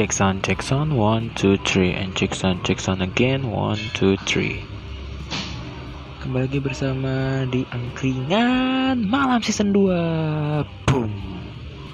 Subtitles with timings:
[0.00, 4.16] Check sound, check sound, one, two, three, and check sound, check sound again, one, two,
[4.24, 4.64] three.
[6.24, 11.12] Kembali lagi bersama di Angkringan Malam Season 2 Boom.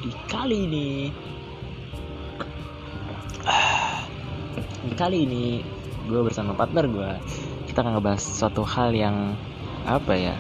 [0.07, 0.89] Di kali ini.
[4.87, 5.67] Di kali ini
[6.07, 7.11] Gue bersama partner gue
[7.67, 9.35] Kita akan ngebahas suatu hal yang
[9.83, 10.39] Apa ya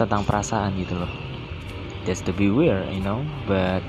[0.00, 1.12] Tentang perasaan gitu loh.
[2.08, 3.84] Just to be weird, you know But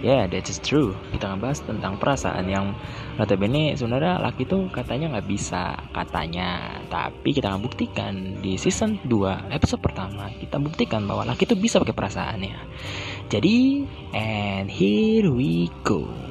[0.00, 0.96] yeah, that is true.
[1.12, 2.72] Kita ngebahas tentang perasaan yang
[3.20, 9.52] notabene sebenarnya laki tuh katanya nggak bisa katanya, tapi kita akan buktikan di season 2
[9.52, 12.58] episode pertama kita buktikan bahwa laki tuh bisa pakai perasaannya.
[13.30, 13.86] Jadi,
[14.16, 16.29] and here we go.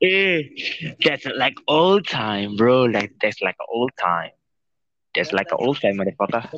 [0.00, 0.48] Eh,
[1.04, 2.84] that's like old time, bro.
[2.88, 4.32] Like that's like old time.
[5.14, 6.48] That's like old time, motherfucker.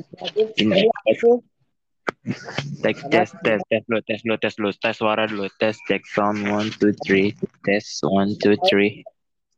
[2.87, 6.47] Like test, test, test lo, test lo, test lo, tes suara dulu, tes check sound
[6.47, 7.35] one two three,
[7.67, 9.03] test one two three.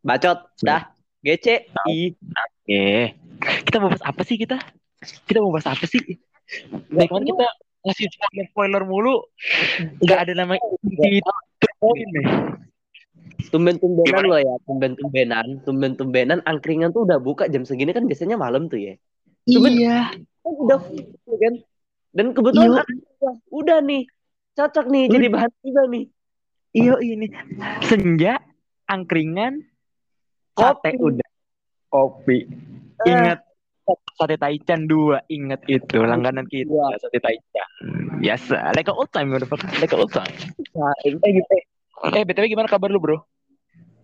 [0.00, 0.88] Bacot, dah.
[1.24, 2.12] GC, I.
[2.64, 3.16] Oke,
[3.68, 4.60] kita mau bahas apa sih kita?
[5.28, 6.00] Kita mau bahas apa sih?
[6.92, 7.48] Baik kita
[7.84, 9.16] ngasih spoiler spoiler mulu,
[10.00, 11.20] nggak ada nama inti nih.
[13.50, 18.78] Tumben-tumbenan lo ya, tumben-tumbenan, tumben-tumbenan angkringan tuh udah buka jam segini kan biasanya malam tuh
[18.78, 18.94] ya.
[19.44, 20.12] Tumben, iya.
[20.40, 20.78] Kan udah
[21.34, 21.54] kan.
[22.14, 23.30] Dan kebetulan Iya.
[23.50, 24.06] udah nih
[24.54, 26.04] cocok nih jadi bahan tiba nih.
[26.70, 27.26] Iya ini
[27.80, 28.38] senja
[28.86, 29.62] angkringan
[30.54, 31.02] sate Kopi.
[31.02, 31.28] udah
[31.88, 32.38] kopi.
[33.02, 33.10] Eh.
[33.10, 33.42] Ingat
[34.14, 36.94] sate taichan dua ingat itu langganan kita Dua.
[36.96, 37.68] sate taichan
[38.18, 40.30] biasa like a old time like a old time
[40.72, 41.54] Nah, eh gitu
[42.08, 43.18] eh btw gimana kabar lu bro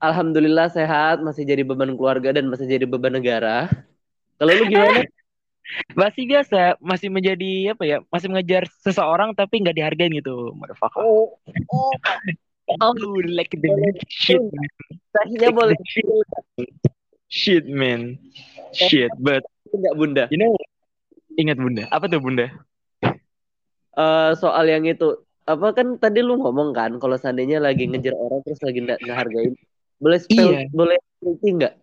[0.00, 3.68] Alhamdulillah sehat, masih jadi beban keluarga dan masih jadi beban negara.
[4.40, 5.04] Kalau lu gimana?
[5.94, 10.98] masih biasa masih menjadi apa ya masih mengejar seseorang tapi nggak dihargain gitu motherfucker.
[10.98, 11.38] Oh,
[11.70, 11.92] oh,
[12.80, 12.92] oh
[13.28, 13.70] like the
[14.10, 14.68] shit man.
[15.14, 15.78] tadinya boleh
[17.30, 17.64] shit.
[17.70, 18.18] man.
[18.74, 20.24] Shit but enggak bunda?
[20.32, 20.50] you know
[21.38, 21.86] ingat bunda.
[21.92, 22.50] Apa tuh bunda?
[23.94, 25.22] Eh soal yang itu.
[25.46, 29.54] Apa kan tadi lu ngomong kan kalau seandainya lagi ngejar orang terus lagi nggak ngehargain
[30.00, 30.60] boleh spell Iya.
[30.72, 31.74] boleh security nggak?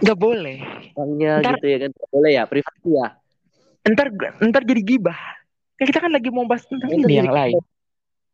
[0.00, 0.56] Nggak boleh.
[0.94, 3.08] Orangnya Ntar- gitu ya kan Nggak boleh ya privasi ya.
[3.82, 4.06] Ntar
[4.40, 5.18] ntar jadi gibah.
[5.74, 7.58] Kan kita kan lagi mau bahas tentang Ntar ini yang lain.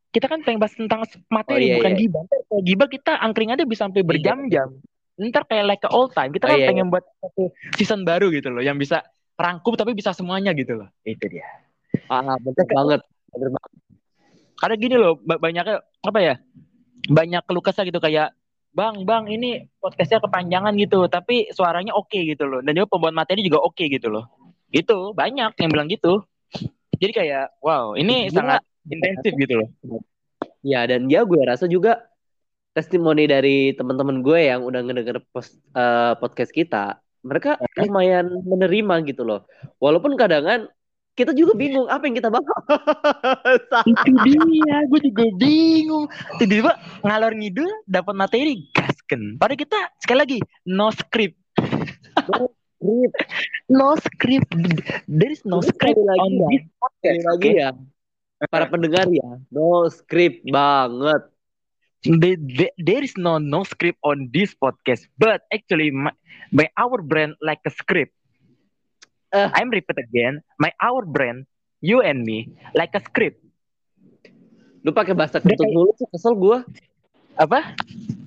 [0.09, 1.99] Kita kan pengen bahas tentang materi Oh, iya, bukan iya.
[1.99, 2.21] gibah.
[2.23, 4.69] Ntar kalau gibah kita angkring aja bisa sampai berjam-jam.
[5.19, 6.31] Ntar kayak like a old time.
[6.31, 9.03] Kita Oh, kan iya, pengen buat satu season baru gitu loh yang bisa
[9.35, 10.89] rangkum tapi bisa semuanya gitu loh.
[11.03, 11.49] Itu dia.
[12.07, 13.01] Ah bener banget.
[13.33, 13.73] Bener banget.
[14.55, 16.35] Karena gini loh ba- banyaknya apa ya
[17.05, 17.99] banyak keluh kesah gitu.
[17.99, 18.37] Kayak
[18.79, 22.63] bang bang ini podcastnya kepanjangan gitu tapi suaranya oke gitu loh.
[22.63, 24.31] Dan juga pembuat materi juga oke gitu loh.
[24.71, 26.23] Itu banyak yang bilang gitu.
[26.99, 28.39] Jadi kayak wow ini Gila.
[28.39, 29.69] sangat intensif gitu loh.
[30.63, 32.07] Ya dan ya gue rasa juga
[32.71, 39.27] testimoni dari teman-teman gue yang udah ngedenger post, eh, podcast kita mereka lumayan menerima gitu
[39.27, 39.45] loh.
[39.83, 40.71] Walaupun kadang
[41.19, 42.47] kita juga bingung apa yang kita bahas
[43.91, 46.07] itu dia gue juga bingung.
[46.39, 49.35] Tiba-tiba ngalor ngidul dapat materi gasken.
[49.35, 50.39] Padahal kita sekali lagi
[50.71, 51.35] no script.
[52.79, 53.13] Rip,
[53.67, 54.55] no script.
[55.11, 56.47] There is no script lagi on ya.
[56.55, 57.59] this podcast lagi oke?
[57.59, 57.71] ya.
[58.47, 61.23] Para pendengar ya no script banget.
[62.07, 66.15] There- there- there is no no script on this podcast, but actually my,
[66.55, 68.15] my our brand like a script.
[69.29, 69.49] Eh.
[69.61, 71.45] I'm repeat again, my our brand,
[71.85, 73.45] you and me, like a script.
[74.87, 76.63] lu pakai bahasa kentut mulu sih kesel gue
[77.35, 77.75] Apa?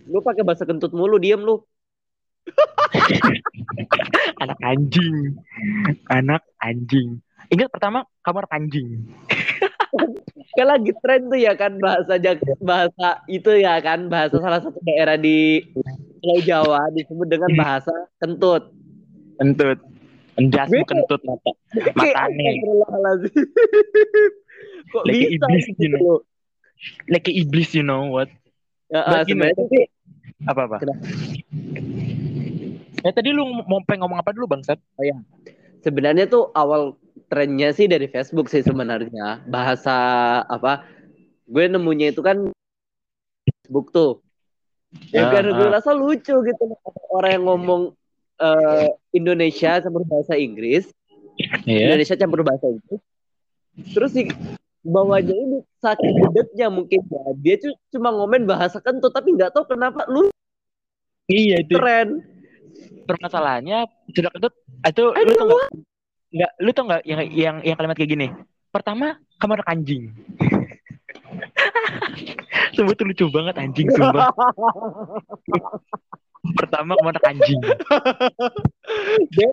[0.03, 1.63] lu pakai bahasa kentut mulu diem lu
[4.41, 5.37] Anak anjing,
[6.09, 7.21] anak anjing.
[7.53, 9.05] Ingat pertama kamar anjing.
[10.57, 12.17] kan lagi tren tuh ya kan bahasa
[12.59, 15.61] bahasa itu ya kan bahasa salah satu daerah di
[16.21, 18.73] Pulau Jawa disebut dengan bahasa kentut
[19.41, 19.79] Kentut,
[20.41, 21.51] endasmu Gue- kentut mata,
[21.93, 22.49] matane.
[24.91, 26.01] Kok Like bisa iblis, gitu you know.
[26.01, 26.19] loh?
[27.07, 28.27] like iblis, you know what?
[28.89, 29.83] Ya, gini, sebenarnya
[30.49, 30.77] apa apa?
[33.01, 34.81] Ya tadi lu mau pengen ngomong apa dulu bangsat?
[35.81, 36.95] sebenarnya tuh awal
[37.27, 39.97] trennya sih dari Facebook sih sebenarnya bahasa
[40.45, 40.85] apa
[41.49, 42.37] gue nemunya itu kan
[43.45, 44.11] Facebook tuh
[45.11, 45.73] ya kan gue ah.
[45.79, 46.63] rasa lucu gitu
[47.11, 47.81] orang yang ngomong
[48.41, 50.89] eh, Indonesia campur bahasa Inggris.
[51.65, 51.93] Iya.
[51.93, 53.01] Indonesia campur bahasa Inggris.
[53.95, 54.27] Terus si
[54.81, 59.69] bawahnya ini saking gedetnya mungkin ya dia tuh cuma ngomen bahasa kentut tapi nggak tahu
[59.69, 60.33] kenapa lu
[61.29, 62.25] Iya itu keren.
[63.05, 64.53] Permasalahannya sudah kentut
[64.83, 65.71] itu I lu tau know nggak?
[66.31, 68.27] nggak lu tau nggak yang yang yang kalimat kayak gini?
[68.73, 70.03] Pertama kamu anak anjing.
[72.75, 74.31] Sumpah tuh lucu banget anjing sumpah
[76.57, 77.59] pertama kamu anak anjing.
[79.31, 79.49] Dia,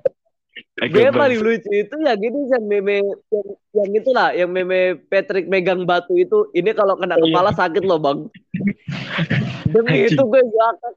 [0.90, 2.98] dia paling lucu itu ya gini yang meme
[3.30, 3.46] yang,
[3.78, 6.50] yang itulah yang meme Patrick megang batu itu.
[6.50, 7.22] Ini kalau kena iya.
[7.30, 8.26] kepala sakit loh bang.
[9.74, 10.18] Demi Anjing.
[10.18, 10.94] itu gue gakak.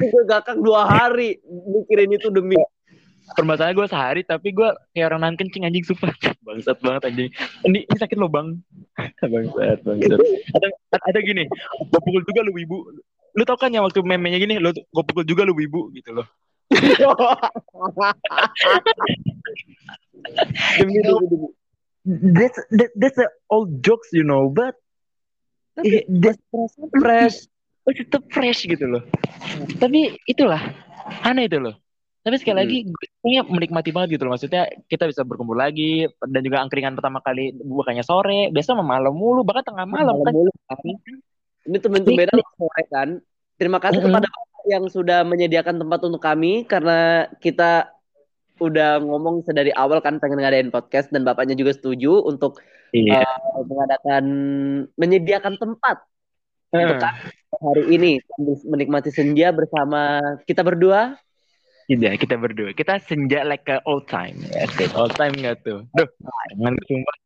[0.00, 2.56] Gue gakak dua hari mikirin itu demi.
[3.36, 6.12] Permasalahan gue sehari tapi gue kayak orang nahan kencing anjing sumpah.
[6.48, 7.28] Bangsat banget anjing.
[7.68, 8.56] Ini, ini sakit lo bang.
[9.20, 10.20] Bangsat bangsat.
[10.56, 10.68] Ada
[11.12, 11.44] ada gini
[11.92, 12.78] gue pukul juga lu ibu
[13.32, 16.26] lu tau kan yang waktu memenya gini lu gue pukul juga lu ibu gitu loh.
[20.78, 21.48] Demi demi demi
[22.34, 24.74] that's that, that's the old jokes you know but
[25.78, 26.40] Tapi that's
[27.02, 27.46] fresh
[27.88, 29.02] oh, tetap fresh gitu loh.
[29.80, 30.60] Tapi itulah
[31.24, 31.74] aneh itu loh.
[32.22, 32.62] Tapi sekali Hmm.
[32.62, 34.38] lagi gue menikmati banget gitu loh.
[34.38, 39.14] Maksudnya kita bisa berkumpul lagi dan juga angkringan pertama kali bukannya sore biasa mah malam
[39.14, 40.52] mulu bahkan tengah malam kan Malam mulu,
[41.66, 42.28] Ini temen-temen
[42.58, 43.08] sore kan.
[43.58, 47.90] Terima kasih kepada Bapak yang sudah menyediakan tempat untuk kami karena kita
[48.62, 52.62] udah ngomong sedari awal kan pengen ngadain podcast dan bapaknya juga setuju untuk
[52.94, 54.24] iya uh, mengadakan
[54.94, 56.06] menyediakan tempat
[56.70, 57.02] untuk Heeh.
[57.02, 58.10] kami hari ini
[58.64, 61.20] menikmati senja bersama kita berdua.
[61.90, 62.72] Tidak, kita berdua.
[62.72, 64.40] Kita senja like a old time.
[64.48, 64.64] Ya,
[64.96, 65.84] old time gak tuh?
[65.92, 66.08] Duh,
[66.54, 67.16] jangan sumpah.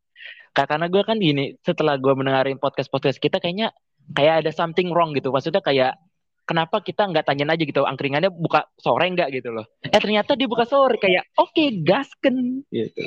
[0.56, 3.70] Ka- Karena gue kan gini, setelah gue mendengarin podcast-podcast kita kayaknya
[4.14, 5.32] kayak ada something wrong gitu.
[5.34, 5.98] Maksudnya kayak
[6.46, 9.66] kenapa kita nggak tanyain aja gitu angkringannya buka sore nggak gitu loh.
[9.82, 13.02] Eh ternyata dia buka sore kayak oke gasken gitu.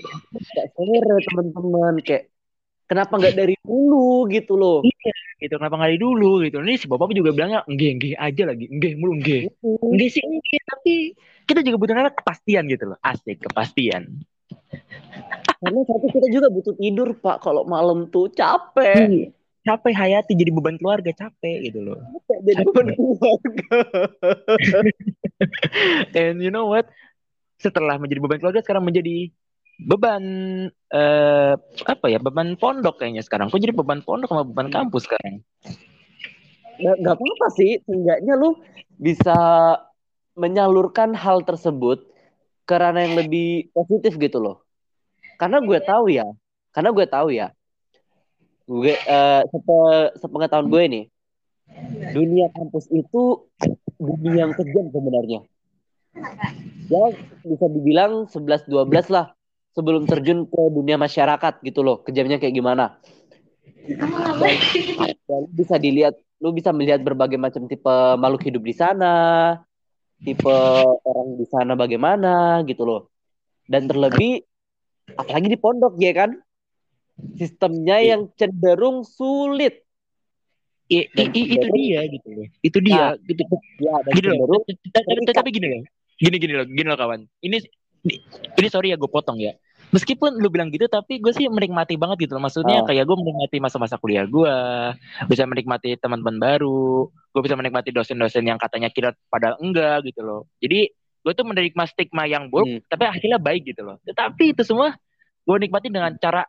[0.76, 2.28] Sore teman-teman kayak
[2.90, 4.84] kenapa nggak dari dulu gitu loh.
[5.40, 6.60] Gitu kenapa nggak dari dulu gitu.
[6.60, 8.66] Ini si bapak juga bilangnya enggak enggak aja lagi.
[8.68, 9.44] Enggak mulu enggak.
[9.64, 10.94] Enggak sih enggak tapi
[11.48, 12.98] kita juga butuh kepastian gitu loh.
[13.00, 14.22] Asik kepastian.
[15.60, 19.32] Karena satu kita juga butuh tidur Pak kalau malam tuh capek.
[19.60, 22.00] Capek Hayati jadi beban keluarga capek gitu loh.
[22.00, 23.78] Capek jadi beban keluarga.
[26.20, 26.88] And you know what?
[27.60, 29.30] Setelah menjadi beban keluarga sekarang menjadi
[29.84, 30.24] beban
[30.72, 31.54] eh
[31.84, 32.24] apa ya?
[32.24, 33.52] Beban pondok kayaknya sekarang.
[33.52, 35.44] Kok jadi beban pondok sama beban kampus sekarang?
[36.80, 38.56] Nggak, nggak apa-apa sih, seenggaknya lu
[38.96, 39.36] bisa
[40.40, 42.08] menyalurkan hal tersebut
[42.64, 44.64] ke ranah yang lebih positif gitu loh.
[45.36, 46.24] Karena gue tahu ya,
[46.72, 47.52] karena gue tahu ya,
[48.70, 49.80] gue eh, sepe,
[50.22, 51.06] sepengetahuan gue nih,
[52.14, 53.50] dunia kampus itu
[53.98, 55.42] dunia yang kejam sebenarnya.
[56.90, 57.04] Ya
[57.42, 59.34] bisa dibilang 11-12 lah
[59.74, 63.02] sebelum terjun ke dunia masyarakat gitu loh, kejamnya kayak gimana.
[63.90, 64.54] Dan,
[65.26, 69.16] dan lu bisa dilihat, lu bisa melihat berbagai macam tipe makhluk hidup di sana,
[70.22, 70.58] tipe
[71.02, 73.02] orang di sana bagaimana gitu loh.
[73.66, 74.46] Dan terlebih
[75.18, 76.38] apalagi di pondok ya kan,
[77.36, 79.84] sistemnya yang cenderung sulit.
[80.90, 82.48] I- i- i- itu dia gitu loh.
[82.66, 83.44] Itu dia gitu.
[83.78, 84.58] Ya, Gini loh.
[85.30, 85.82] Tapi, gini loh.
[86.18, 87.22] Gini gini loh, gini loh kawan.
[87.46, 87.58] Ini
[88.58, 89.54] ini sorry ya gue potong ya.
[89.90, 92.44] Meskipun lu bilang gitu, tapi gue sih menikmati banget gitu loh.
[92.46, 92.86] Maksudnya Ah.
[92.86, 94.54] kayak gue menikmati masa-masa kuliah gue,
[95.26, 100.46] bisa menikmati teman-teman baru, gue bisa menikmati dosen-dosen yang katanya kira padahal enggak gitu loh.
[100.62, 102.82] Jadi gue tuh menerima stigma yang buruk, Hmm.
[102.86, 103.98] tapi hasilnya baik gitu loh.
[104.06, 104.94] Tetapi itu semua
[105.46, 106.46] gue nikmati dengan cara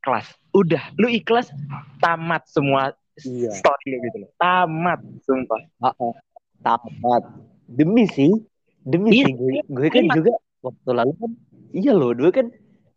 [0.00, 0.26] ikhlas.
[0.56, 1.52] Udah, lu ikhlas,
[2.00, 3.52] tamat semua Iya.
[3.52, 4.30] story lu gitu loh.
[4.40, 5.60] Tamat, sumpah.
[5.84, 6.14] Ah, ah.
[6.64, 7.22] tamat.
[7.68, 8.32] Demi sih,
[8.80, 10.12] demi Iya, sih gue, gue kan iya.
[10.16, 10.32] juga
[10.64, 11.30] waktu lalu kan,
[11.76, 12.46] iya loh, gue kan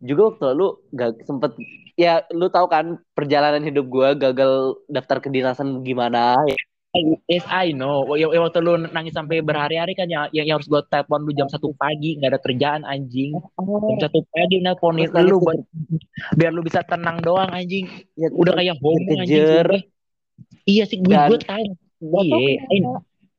[0.04, 1.52] juga waktu lalu gak sempet
[1.96, 6.60] ya lu tahu kan perjalanan hidup gue gagal daftar kedinasan gimana ya
[7.26, 8.06] Yes, I know.
[8.14, 11.34] Ya, ya waktu lu nangis sampai berhari-hari kan yang, yang, yang harus gue telepon lu
[11.34, 13.34] jam satu pagi nggak ada kerjaan anjing.
[13.58, 15.58] Jam satu pagi nelponin lu buat
[16.38, 17.90] biar lu bisa tenang doang anjing.
[18.14, 19.82] ya, Udah kayak homo anjing.
[20.70, 21.66] Iya sih, gue gue tahu.
[22.04, 22.62] Iya,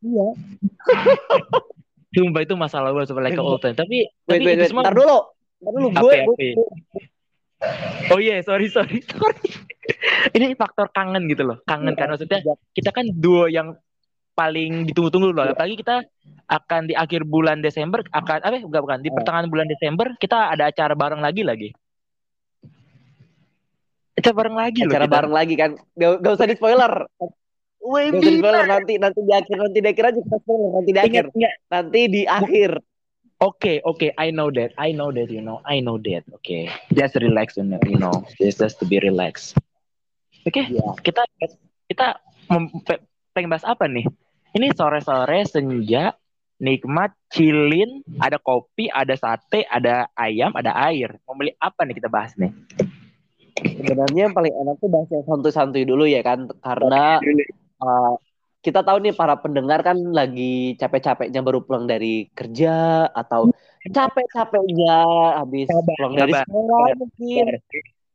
[0.03, 0.27] iya
[2.15, 3.79] Sumpah itu masalah gue sebenarnya like old time.
[3.79, 5.19] Tapi wait tapi wait wait semua ntar dulu
[5.63, 6.55] ntar dulu gue, ya, ya?
[8.11, 9.47] Oh iya, sorry sorry sorry.
[10.37, 11.59] Ini faktor kangen gitu loh.
[11.69, 12.41] Kangen kan maksudnya
[12.73, 13.77] kita kan duo yang
[14.35, 15.55] paling ditunggu-tunggu loh.
[15.55, 16.03] Apalagi kita
[16.51, 19.17] akan di akhir bulan Desember akan apa bukan bukan di Oh.
[19.17, 21.69] pertengahan bulan Desember kita ada acara bareng lagi lagi.
[24.15, 24.93] Acara bareng lagi loh.
[24.95, 26.93] acara bareng lagi kan gak, gak usah di spoiler
[27.83, 30.71] Wih, gak usah di spoiler nanti nanti di akhir nanti di akhir aja kita spoiler
[30.71, 32.71] nanti di akhir Ingat, nanti di akhir
[33.43, 34.73] Oke, oke, I know that.
[34.79, 35.61] I know that, you know.
[35.67, 36.23] I know that.
[36.33, 36.71] Oke.
[36.95, 37.83] Just relax, you know.
[37.83, 38.25] You know.
[38.41, 39.59] Just, just to be relaxed.
[40.45, 40.63] Oke.
[40.69, 40.89] Iya.
[41.01, 41.23] Kita
[41.89, 42.07] kita
[42.85, 44.05] pe- pengen bahas apa nih?
[44.55, 46.15] Ini sore-sore senja
[46.63, 51.19] nikmat, chillin, ada kopi, ada sate, ada ayam, ada air.
[51.27, 52.55] Mau beli apa nih kita bahas nih?
[53.55, 57.19] Sebenarnya yang paling enak tuh bahas yang santuy-santuy dulu ya kan, karena
[57.83, 58.15] uh,
[58.63, 63.51] kita tahu nih para pendengar kan lagi capek-capeknya baru pulang dari kerja atau
[63.85, 64.97] capek-capeknya
[65.39, 67.45] habis Sabar, pulang dari sekolah mungkin.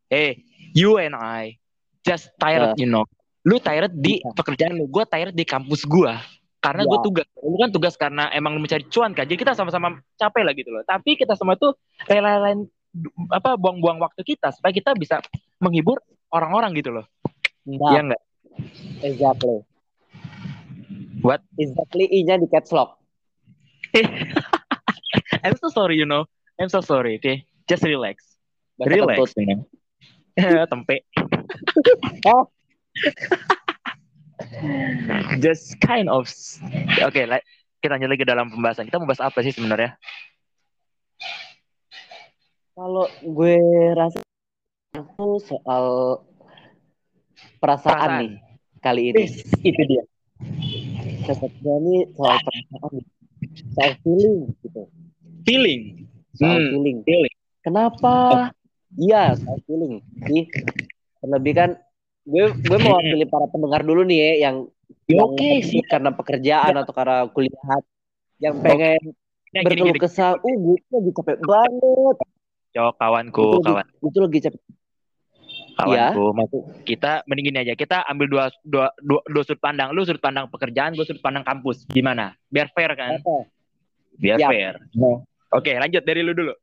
[0.09, 0.41] Hey,
[0.73, 1.59] you and I
[2.09, 2.81] just tired, Uh.
[2.81, 3.05] you know.
[3.45, 4.33] Lu tired di Iya.
[4.33, 6.13] pekerjaan lu, gue tired di kampus gue.
[6.59, 7.03] Karena gue Ya.
[7.05, 9.23] tugas, lu kan tugas karena emang lu mencari cuan kan.
[9.23, 10.83] Jadi kita sama-sama capek lah gitu loh.
[10.83, 12.67] Tapi kita semua tuh rela-relain
[13.29, 15.21] apa buang-buang waktu kita supaya kita bisa
[15.61, 16.01] menghibur
[16.33, 17.05] orang-orang gitu loh.
[17.63, 18.21] Nah, Iya enggak?
[19.05, 19.61] exactly.
[21.23, 21.39] What?
[21.55, 22.99] Exactly I-nya di caps lock.
[25.43, 26.25] I'm so sorry, you know.
[26.59, 27.47] I'm so sorry, okay?
[27.67, 28.23] Just relax.
[28.75, 29.31] Bahasa relax, kentut.
[29.37, 29.59] you know.
[30.71, 30.97] Tempe.
[32.25, 32.47] Oh.
[35.43, 36.27] Just kind of
[37.05, 37.43] Oke, like,
[37.79, 38.87] kita lanjut lagi dalam pembahasan.
[38.87, 39.95] Kita mau bahas apa sih sebenarnya?
[42.73, 43.59] Kalau gue
[43.91, 44.19] rasa
[44.95, 45.85] itu soal
[47.59, 48.19] perasaan, Perasaan.
[48.23, 48.31] nih
[48.79, 49.23] kali ini.
[49.61, 50.03] Itu dia.
[51.23, 52.93] Cocoknya nih soal perasaan,
[53.75, 54.81] soal feeling gitu,
[55.43, 55.81] Feeling.
[56.35, 56.97] soal Hmm, feeling.
[57.03, 57.35] feeling.
[57.59, 58.15] Kenapa?
[58.95, 60.01] Iya, soal feeling.
[60.25, 60.43] Sih,
[61.19, 61.69] terlebih kan
[62.23, 64.57] gue gue mau wakili para pendengar dulu nih ya yang
[65.05, 65.21] Hmm.
[65.25, 65.81] Oke sih.
[65.81, 67.81] karena pekerjaan atau karena kuliah
[68.37, 69.01] yang pengen
[69.49, 72.15] gini, berkeluh kesah, uh gue lagi capek banget,
[72.69, 74.61] Cok, kawanku, Itu lagi- kawan, gue tuh lagi capek.
[75.79, 76.13] Iya.
[76.13, 76.25] kawanku.
[76.35, 77.73] Maksud kita mending gini aja.
[77.73, 79.89] Kita ambil dua, dua, dua, dua sudut pandang.
[79.93, 81.85] Lu sudut pandang pekerjaan, gue sudut pandang kampus.
[81.87, 82.37] Gimana?
[82.45, 83.17] Biar fair kan?
[83.17, 83.49] Apa?
[84.13, 84.49] Biar Siap.
[84.49, 84.73] fair.
[85.49, 86.53] Oke, lanjut dari lu dulu.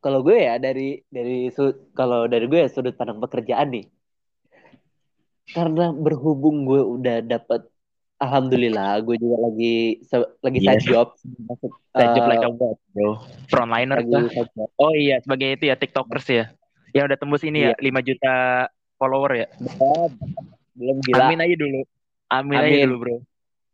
[0.00, 1.52] Kalau gue ya dari dari
[1.92, 3.84] kalau dari gue ya sudut pandang pekerjaan nih.
[5.50, 7.66] Karena berhubung gue udah dapet
[8.20, 10.88] Alhamdulillah, gue juga lagi se- lagi side Yes.
[10.92, 11.08] job,
[11.48, 13.16] masuk Saya job eh, like a what, bro.
[13.48, 14.52] Frontliner lagi side.
[14.76, 16.44] Oh iya, sebagai itu ya TikTokers ya.
[16.92, 17.72] Yang udah tembus ini Iya.
[17.72, 18.34] ya 5 juta
[19.00, 19.46] follower ya.
[19.56, 20.10] Belum,
[20.76, 21.32] belum gila.
[21.32, 21.80] Amin aja dulu.
[22.28, 22.84] Amin, aja Amin.
[22.84, 23.16] dulu, Bro.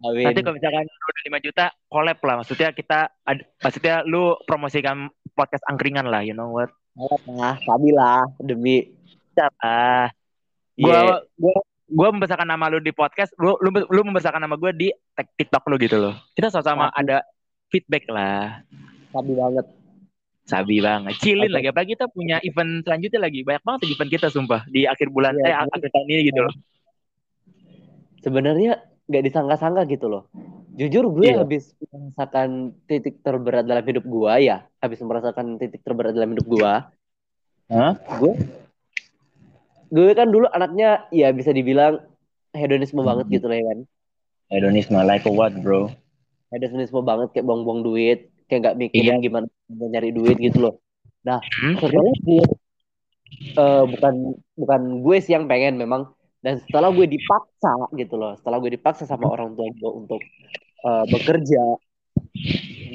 [0.07, 0.25] Amin.
[0.31, 2.35] Nanti kalau misalkan lu udah 5 juta, collab lah.
[2.39, 6.73] Maksudnya kita ad- maksudnya lu promosikan podcast angkringan lah, you know what?
[7.29, 8.89] Nah, kami lah demi
[9.61, 10.09] Ah,
[10.81, 10.89] Iya.
[10.89, 11.01] gua
[11.37, 14.89] gua gua membesarkan nama lu di podcast, lu lu, lu membesarkan nama gua di
[15.37, 16.17] TikTok lu gitu loh.
[16.33, 17.21] Kita sama-sama ada
[17.69, 18.65] feedback lah.
[19.13, 19.67] kami banget.
[20.47, 21.17] Sabi banget.
[21.21, 21.57] Chillin Oke.
[21.59, 23.41] lagi apalagi kita punya event selanjutnya lagi.
[23.45, 26.55] Banyak banget event kita sumpah di akhir bulan Iya, eh akhir tahun ini gitu loh.
[28.21, 28.73] Sebenarnya
[29.07, 30.25] nggak disangka-sangka gitu loh.
[30.77, 31.41] Jujur gue Iya.
[31.41, 32.49] habis merasakan
[32.85, 36.73] titik terberat dalam hidup gue ya, habis merasakan titik terberat dalam hidup gue.
[37.67, 37.93] Hah?
[38.15, 38.33] gue
[39.89, 41.99] gue kan dulu anaknya ya bisa dibilang
[42.53, 43.09] hedonisme Hmm.
[43.09, 43.79] banget gitu lah ya kan
[44.47, 45.91] Hedonisme like what, bro?
[46.49, 49.23] hedonisme banget kayak buang-buang duit kayak nggak mikirin Iya.
[49.25, 50.75] gimana nyari duit gitu loh
[51.21, 51.75] nah Hmm?
[51.75, 52.43] setelah gue
[53.53, 54.15] eh, bukan
[54.55, 56.07] bukan gue sih yang pengen memang
[56.39, 60.23] dan setelah gue dipaksa gitu loh setelah gue dipaksa sama orang tua gue untuk
[60.77, 61.63] eh, bekerja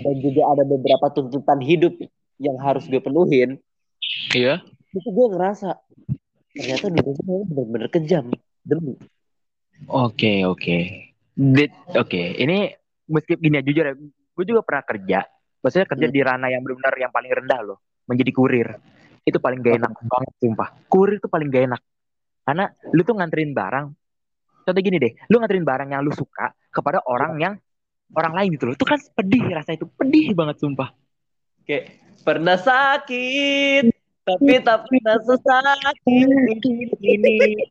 [0.01, 1.93] dan juga ada beberapa tuntutan hidup
[2.37, 3.57] yang harus gue penuhin
[4.31, 4.61] Iya.
[4.91, 5.77] itu gue ngerasa
[6.51, 8.25] ternyata dirinya bener-bener kejam
[8.61, 8.97] demi
[9.89, 10.77] Oke, oke.
[11.33, 12.69] Dit- Oke, ini
[13.09, 15.25] meski gini ya, jujur ya, gue juga pernah kerja.
[15.57, 16.13] Maksudnya kerja Hmm.
[16.13, 18.67] di ranah yang benar-benar yang paling rendah loh, menjadi kurir.
[19.21, 20.69] Itu paling gak enak banget, sumpah.
[20.85, 21.81] Kurir itu paling gak enak.
[22.45, 23.85] Karena lu tuh nganterin barang.
[24.61, 27.53] Contoh gini deh, lu nganterin barang yang lu suka kepada orang yang
[28.15, 28.75] orang lain gitu loh.
[28.75, 30.91] Itu kan pedih rasa itu, pedih banget sumpah.
[31.61, 31.93] kayak
[32.25, 36.29] pernah sakit tapi tak pernah sesakit
[37.01, 37.65] ini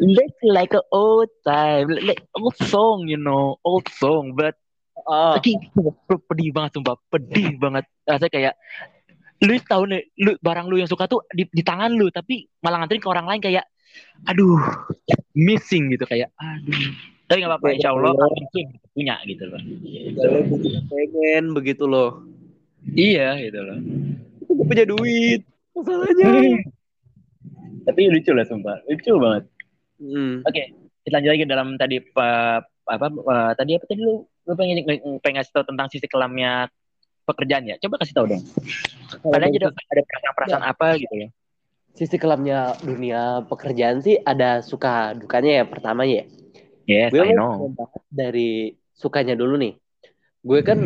[0.16, 4.56] That's like a old time, like old song, you know, old song, but
[5.04, 5.56] Tapi
[6.28, 7.84] pedih banget sumpah, pedih banget.
[8.08, 8.54] Rasanya kayak
[9.44, 12.84] lu tahu nih, lu barang lu yang suka tuh di, di tangan lu, tapi malah
[12.84, 13.64] nganterin ke orang lain kayak,
[14.28, 14.60] aduh,
[15.32, 16.92] missing gitu kayak, aduh.
[17.30, 19.62] Tapi nggak apa-apa, insya Allah langsung punya gitu loh.
[20.90, 22.26] pengen begitu loh
[22.90, 23.78] Iya gitu loh.
[24.50, 26.26] gue punya duit masalahnya
[27.86, 29.44] Tapi lucu lah sumpah, lucu banget.
[30.02, 30.42] hmm.
[30.42, 30.62] Oke,
[31.06, 34.82] kita lanjut lagi dalam tadi pa- apa eh, tadi apa tadi lu lu pengen
[35.22, 36.66] pengen ngasih tahu tentang sisi kelamnya
[37.24, 37.78] pekerjaan ya?
[37.78, 38.42] Coba kasih tahu dong.
[39.32, 41.28] Ada aja ada perasaan-perasaan apa gitu ya?
[41.90, 46.22] sisi kelamnya dunia pekerjaan sih ada suka dukanya ya pertama ya
[46.90, 47.70] Yes, gue I know.
[48.10, 49.78] dari sukanya dulu nih
[50.42, 50.78] gue kan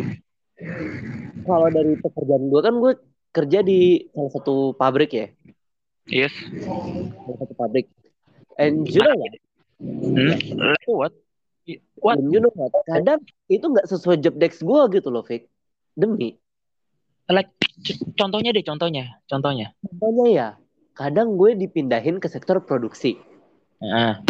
[1.49, 2.93] kalau dari pekerjaan gue kan gue
[3.33, 5.27] kerja di salah satu pabrik ya
[6.05, 6.29] Yes.
[7.25, 7.89] salah satu pabrik
[8.61, 9.33] and you know what?
[9.81, 10.37] Hmm?
[10.87, 11.13] What?
[11.99, 12.17] What?
[12.21, 12.71] You know what?
[12.85, 15.49] Kadang itu nggak sesuai job desk gue gitu loh, Fik.
[15.97, 16.37] Demi.
[17.25, 17.49] Like
[18.13, 19.73] contohnya deh, contohnya, contohnya.
[19.81, 20.47] Contohnya ya,
[20.93, 23.17] kadang gue dipindahin ke sektor produksi.
[23.81, 24.21] Heeh.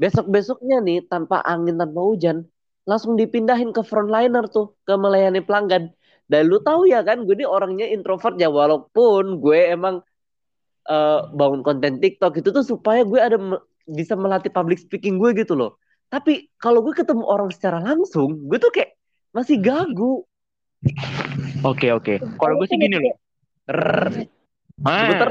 [0.00, 2.48] Besok-besoknya nih, tanpa angin, tanpa hujan,
[2.88, 5.92] langsung dipindahin ke frontliner tuh, ke melayani pelanggan.
[6.24, 10.00] Dan lu tahu ya kan, gue ini orangnya introvert ya, walaupun gue emang
[10.88, 15.36] eh, bangun konten TikTok itu tuh supaya gue ada me- bisa melatih public speaking gue
[15.36, 15.76] gitu loh.
[16.08, 18.96] Tapi kalau gue ketemu orang secara langsung, gue tuh kayak
[19.36, 20.24] masih gagu.
[21.60, 22.24] Oke, oke.
[22.40, 23.14] Kalau gue sih gini loh.
[24.80, 25.28] Ah, Sebentar.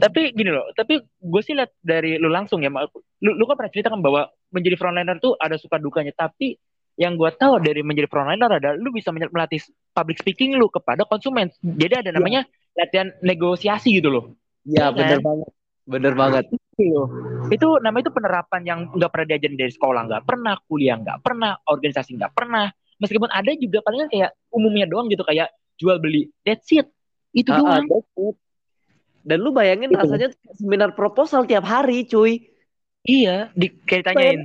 [0.00, 2.72] Tapi gini loh, tapi gue sih lihat dari lu langsung ya,
[3.20, 6.56] lu, lu kan pernah cerita kan bahwa menjadi frontliner tuh ada suka dukanya, tapi
[7.00, 9.60] yang gue tahu dari menjadi frontliner adalah lu bisa melatih
[9.96, 11.48] public speaking lu kepada konsumen.
[11.62, 12.44] Jadi ada namanya
[12.76, 14.24] latihan negosiasi gitu loh.
[14.68, 15.24] Ya Iya bener kan?
[15.24, 15.50] banget,
[15.88, 16.44] bener banget.
[16.76, 17.02] Gitu.
[17.48, 21.56] Itu namanya itu penerapan yang nggak pernah diajarin dari sekolah, nggak pernah kuliah, nggak pernah
[21.64, 22.68] organisasi, nggak pernah.
[23.00, 25.48] Meskipun ada juga palingan kayak umumnya doang gitu kayak
[25.80, 26.28] jual beli.
[26.44, 26.88] That's it.
[27.32, 27.84] Itu ah, doang.
[27.88, 28.36] that's it.
[29.20, 30.00] Dan lu bayangin Gitu.
[30.00, 32.48] rasanya seminar proposal tiap hari, cuy.
[33.00, 34.44] Iya, di kayak ditanyain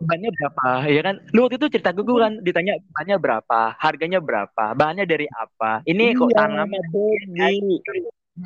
[0.00, 0.68] bahannya berapa?
[0.88, 1.20] Ya kan?
[1.36, 3.60] Lu waktu itu cerita gue kan ditanya bahannya berapa?
[3.76, 4.72] Harganya berapa?
[4.72, 5.84] Bahannya dari apa?
[5.84, 7.84] Ini kok Iya, tanaman Bobby.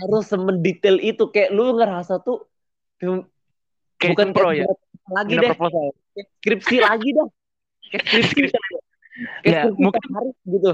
[0.02, 1.30] harus semendetail itu.
[1.30, 2.42] Kayak lu ngerasa tuh
[2.98, 4.66] kayak bukan pro ya?
[5.10, 5.94] lagi deh, proposal.
[6.42, 7.28] Skripsi lagi dah.
[7.86, 8.56] Kayak skripsi, Skripsi.
[9.46, 10.70] kayak Ya, skripsi mungkin- hari gitu.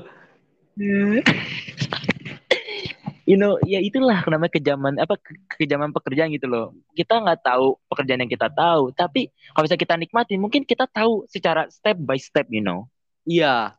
[3.27, 7.75] you know ya itulah namanya kejaman apa ke- kejaman pekerjaan gitu loh kita nggak tahu
[7.91, 12.17] pekerjaan yang kita tahu tapi kalau bisa kita nikmati mungkin kita tahu secara step by
[12.17, 12.87] step you know
[13.27, 13.75] Iya.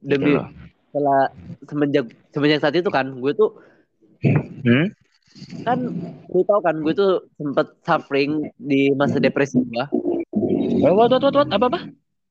[0.00, 0.48] Gitu Demi loh.
[0.88, 1.28] setelah
[1.68, 3.50] semenjak semenjak saat itu kan gue tuh
[4.64, 4.86] hmm?
[5.68, 5.78] kan
[6.32, 9.84] lu tau kan gue tuh sempet suffering di masa depresi gue.
[10.80, 11.48] what, what, what, what?
[11.52, 11.80] apa apa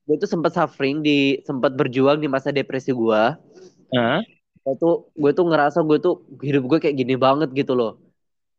[0.04, 3.22] Gue tuh sempet suffering di sempat berjuang di masa depresi gue.
[3.96, 4.20] Hah?
[4.64, 8.00] Gue tuh gue tuh ngerasa gue tuh hidup gue kayak gini banget gitu loh.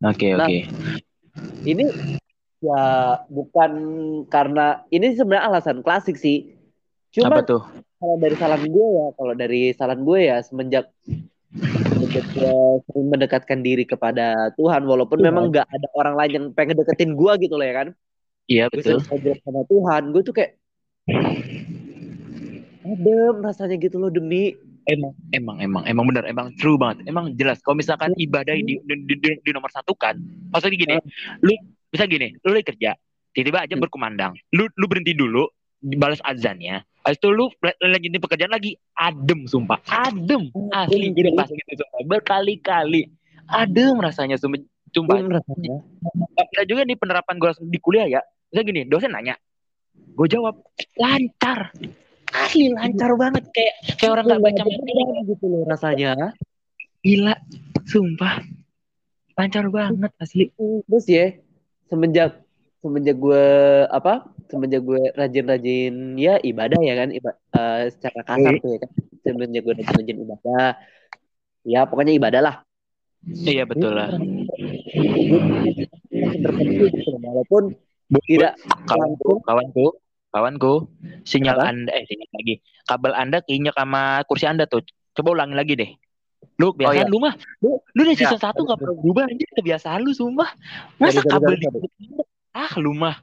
[0.05, 0.57] oke Nah, oke
[1.65, 1.85] Ini
[2.61, 2.81] ya
[3.25, 3.71] bukan
[4.29, 6.53] karena ini sebenarnya alasan klasik sih.
[7.09, 7.61] Cuma apa tuh
[7.97, 10.85] kalau dari saran gue ya, kalau dari saran gue ya semenjak
[11.89, 12.53] semenjak gue
[12.85, 15.27] sering mendekatkan diri kepada Tuhan, walaupun Tuhan.
[15.33, 17.87] memang nggak ada orang lain yang pengen deketin gue gitu loh ya kan.
[18.45, 20.51] iya Gue betul ngobrol sama Tuhan, gue tuh kayak
[22.85, 24.53] adem rasanya gitu loh demi
[24.85, 27.61] emang emang emang emang benar emang true banget emang jelas.
[27.61, 30.17] Kalau misalkan ibadah di di, di, di, nomor satu kan
[30.53, 30.95] maksudnya gini
[31.41, 31.53] lu
[31.89, 32.91] bisa gini lu lagi kerja
[33.35, 33.83] tiba-tiba aja Hmm.
[33.83, 35.47] berkumandang lu lu berhenti dulu
[35.99, 41.33] balas azannya habis itu lu la- lanjutin pekerjaan lagi adem sumpah adem asli gue udah
[41.37, 43.11] pas gitu sumpah berkali-kali
[43.45, 44.63] adem rasanya sumpah
[44.95, 45.19] sumpah.
[45.19, 45.83] Rasanya.
[46.55, 49.35] Ada juga nih penerapan gue di kuliah ya misalnya gini dosen nanya
[50.15, 50.63] gue jawab
[50.95, 51.75] lancar
[52.43, 56.11] asli lancar banget kayak kayak orang nggak baca materi gitu loh rasanya.
[57.05, 57.35] Gila,
[57.85, 58.41] sumpah.
[59.37, 60.49] Lancar banget asli.
[60.89, 61.25] Terus ya
[61.87, 62.41] semenjak
[62.81, 63.45] semenjak gue
[63.89, 64.25] apa?
[64.45, 68.61] Semenjak gue rajin-rajin ya ibadah ya kan, iba, eh, secara kasar Iya.
[68.61, 68.91] tuh ya kan.
[69.25, 70.67] Semenjak gue rajin-rajin ibadah,
[71.65, 72.55] ya pokoknya ibadah lah.
[73.25, 74.13] Iya betul lah.
[76.13, 77.73] Gitu walaupun
[78.29, 78.53] tidak
[78.85, 79.85] Kawanku, kawanku,
[80.35, 80.91] kawanku,
[81.23, 81.71] sinyal Apa?
[81.71, 82.55] anda eh sinyal lagi.
[82.83, 84.83] Kabel anda keinjak sama kursi anda tuh.
[85.15, 85.91] Coba ulangi lagi deh.
[86.59, 87.07] Lu biasa iya.
[87.07, 90.11] lu mah, lu, lu dari Ya, season satu sorry, nggak pernah berubah anjir kebiasaan lu
[90.11, 90.49] sumpah.
[90.99, 92.19] Masa Sorry, sorry, kabel sorry, di
[92.55, 93.15] ah lu mah.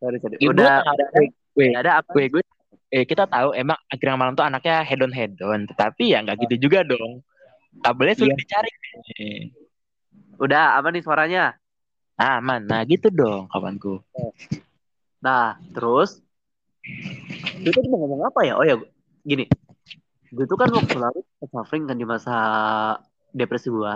[0.00, 0.36] sorry, sorry.
[0.40, 1.04] Ibu Udah, ada,
[1.52, 2.10] gue, ada apa?
[2.16, 2.42] gue, gue,
[2.88, 6.36] eh kita tahu emang akhirnya malam tuh anaknya head on head on, tetapi ya nggak
[6.48, 7.20] gitu juga dong.
[7.80, 8.40] Kabelnya sulit Iya.
[8.40, 8.70] dicari.
[10.40, 11.44] Udah, apa nih suaranya?
[12.16, 14.00] Aman, nah gitu dong kawanku.
[15.20, 16.20] Nah, terus
[17.62, 18.58] gue tadi mau ngomong apa ya?
[18.58, 18.74] Oh ya,
[19.22, 19.46] gini.
[20.32, 22.34] Gue tuh kan waktu lalu suffering kan di masa
[23.30, 23.94] depresi gue.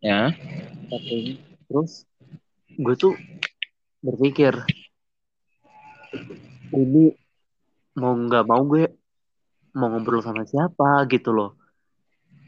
[0.00, 0.32] Ya.
[0.88, 1.36] Suffering.
[1.68, 2.08] Terus
[2.70, 3.12] gue tuh
[4.00, 4.56] berpikir
[6.72, 7.12] ini
[7.98, 8.88] mau nggak mau gue
[9.76, 11.58] mau ngobrol sama siapa gitu loh.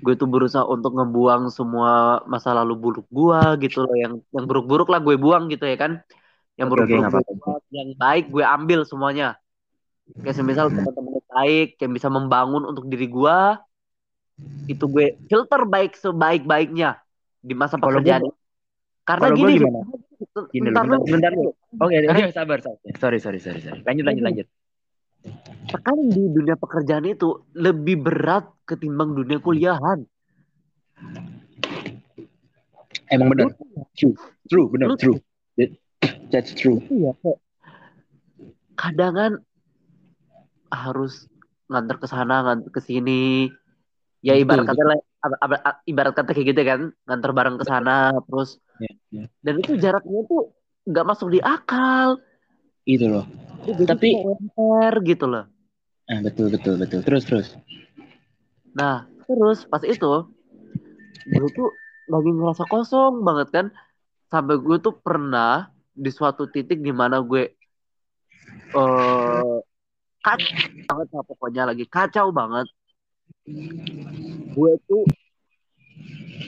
[0.02, 3.94] Gue tuh berusaha untuk ngebuang semua masa lalu buruk gue gitu loh.
[3.94, 6.02] Yang yang buruk-buruk lah gue buang gitu ya kan.
[6.58, 7.22] Yang buruk-buruk
[7.70, 9.41] yang baik gue ambil semuanya.
[10.12, 13.38] Kayak semisal teman-teman yang baik yang bisa membangun untuk diri gue
[14.66, 16.98] itu gue filter baik sebaik-baiknya
[17.38, 18.22] di masa Kalau pekerjaan.
[18.22, 18.36] gue-
[19.02, 19.80] Karena gini, gimana?
[20.48, 21.50] Gini bentar bentar, bentar dulu.
[21.76, 22.78] Oke, oke, sabar, sabar.
[22.96, 23.82] Sorry, sorry, sorry, sorry.
[23.82, 24.46] Lanjut, lanjut, lanjut.
[25.68, 30.06] Sekarang di dunia pekerjaan itu lebih berat ketimbang dunia kuliahan.
[33.08, 33.50] Emang benar.
[33.92, 34.14] True,
[34.46, 35.18] true, benar, true.
[35.56, 35.78] That-
[36.30, 36.80] That's true.
[36.88, 37.38] Iya, kayak
[38.74, 39.32] kadang kan
[40.72, 41.28] harus
[41.68, 43.52] nganter ke sana nganter ke sini
[44.20, 44.82] ya ibarat kata
[45.85, 49.24] ibarat kata kayak gitu kan nganter bareng ke sana terus Ya, ya.
[49.40, 50.50] dan itu jaraknya tuh
[50.88, 52.18] nggak masuk di akal
[52.82, 53.22] Itu loh.
[53.62, 55.46] Jadi Tapi- UMR gitu loh
[56.11, 56.98] Ah, betul betul betul.
[57.06, 57.48] Terus terus.
[58.74, 60.26] nah terus pas itu
[61.22, 61.70] gue tuh
[62.08, 63.66] lagi ngerasa kosong banget kan
[64.26, 67.52] sampai gue tuh pernah di suatu titik di mana gue
[68.72, 69.56] eh
[70.22, 70.54] kacau
[70.87, 72.66] banget lah pokoknya lagi kacau banget.
[74.54, 75.02] Gue tuh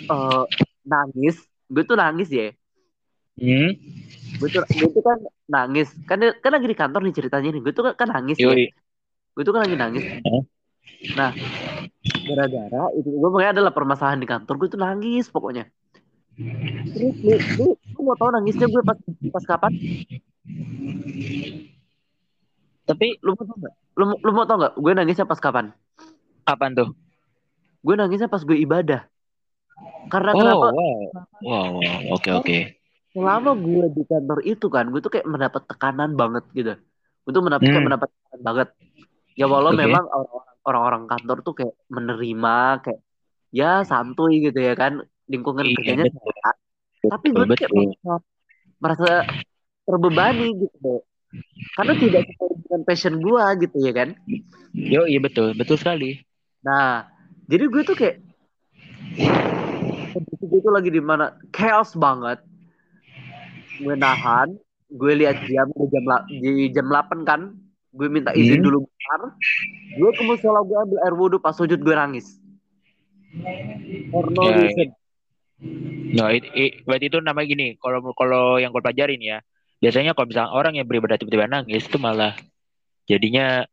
[0.08, 0.44] eh
[0.86, 1.36] nangis.
[1.66, 2.54] Gue tuh nangis ya.
[3.34, 3.74] Hmm.
[4.38, 5.18] gue tuh gue tuh kan
[5.50, 5.90] nangis.
[6.06, 7.62] Kan kan lagi di kantor nih ceritanya nih.
[7.62, 8.54] Gue tuh kan, kan nangis ya.
[9.34, 10.04] Gue tuh kan lagi nangis.
[11.18, 11.34] Nah
[12.24, 14.54] gara-gara itu gue makanya adalah permasalahan di kantor.
[14.56, 15.66] Gue tuh nangis pokoknya.
[16.94, 18.98] Terus lu, lu, lu mau tau nangisnya gue pas
[19.30, 19.70] pas kapan
[22.84, 25.66] Tapi lu mau tau nggak lu, lu mau tau nggak gue nangisnya pas kapan
[26.44, 26.88] kapan tuh?
[27.84, 29.00] gue nangisnya pas gue ibadah
[30.12, 30.98] karena Oh, kenapa wow.
[31.44, 31.98] Wow, wow.
[32.16, 32.58] Oke, oke.
[33.14, 36.72] selama gue di kantor itu kan gue tuh kayak mendapat tekanan banget gitu
[37.24, 37.84] gue tuh mendapat Hmm.
[37.88, 38.68] mendapat tekanan banget
[39.38, 39.80] ya walau Oke.
[39.80, 40.04] memang
[40.64, 43.00] orang-orang kantor tuh kayak menerima kayak
[43.54, 44.92] ya santuy gitu ya kan
[45.30, 46.32] lingkungan Iya, kerjanya betul.
[47.08, 47.72] tapi gue tuh kayak
[48.82, 49.08] merasa
[49.84, 51.04] terbebani gitu
[51.74, 54.10] karena tidak sesuai dengan passion gue gitu ya kan
[54.74, 56.18] Yo, iya betul, betul sekali.
[56.60, 57.06] Nah,
[57.46, 58.18] jadi gue tuh kayak
[60.42, 62.42] gue tuh lagi di mana chaos banget.
[63.78, 64.54] Gue nahan,
[64.90, 67.40] gue lihat jam di jam di jam 8 kan.
[67.94, 68.66] Gue minta izin Hmm.
[68.66, 69.20] dulu bentar.
[69.94, 72.26] Gue ke musola gue ambil air wudhu pas sujud gue nangis.
[74.10, 74.88] For no Ya, reason.
[76.14, 77.66] No, it, it- berarti itu namanya gini.
[77.78, 79.38] Kalau kalau yang gue pelajarin ya,
[79.82, 82.34] biasanya kalau misalnya orang yang beribadah tiba-tiba nangis itu malah
[83.08, 83.66] jadinya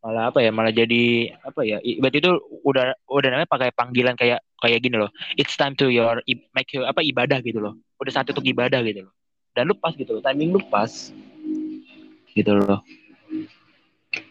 [0.00, 0.50] malah apa ya?
[0.50, 1.78] Malah jadi apa ya?
[1.84, 2.32] i- Berarti itu
[2.64, 5.12] udah udah namanya pakai panggilan kayak kayak gini loh.
[5.36, 6.24] It's time to your
[6.56, 7.76] make you apa ibadah gitu loh.
[8.00, 9.12] Udah saat untuk ibadah gitu loh.
[9.52, 10.22] Dan lu pas gitu loh.
[10.24, 10.88] Timing lu pas.
[12.32, 12.80] Gitu loh.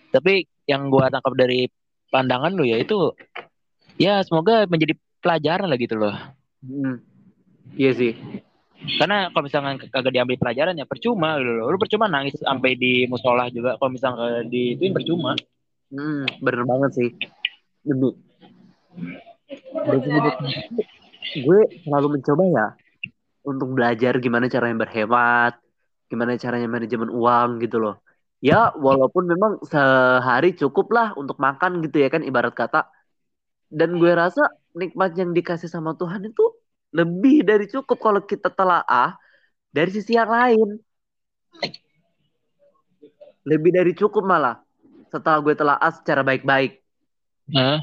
[0.10, 1.70] Tapi yang gua tangkap dari
[2.10, 3.14] pandangan lu ya itu
[4.02, 6.16] ya semoga menjadi pelajaran lah gitu loh.
[6.66, 6.98] Hmm.
[7.78, 8.14] Iya sih.
[8.80, 11.68] Karena kalau misalkan kagak diambil pelajaran ya percuma loh.
[11.68, 15.36] Lu percuma nangis sampai di musola juga kalau misalkan di ituin percuma.
[15.92, 17.10] Hmm, bener banget sih.
[17.84, 18.16] Itu,
[21.44, 22.68] gue selalu mencoba ya
[23.44, 25.54] untuk belajar gimana caranya berhemat,
[26.08, 28.00] gimana caranya manajemen uang gitu loh.
[28.40, 32.88] Ya, walaupun memang sehari cukup lah untuk makan gitu ya kan ibarat kata.
[33.68, 36.59] Dan gue rasa nikmat yang dikasih sama Tuhan itu
[36.90, 39.18] lebih dari cukup kalau kita telaah
[39.70, 40.82] dari sisi yang lain.
[43.46, 44.62] Lebih dari cukup malah
[45.10, 46.82] setelah gue telaah secara baik-baik.
[47.54, 47.82] Hah?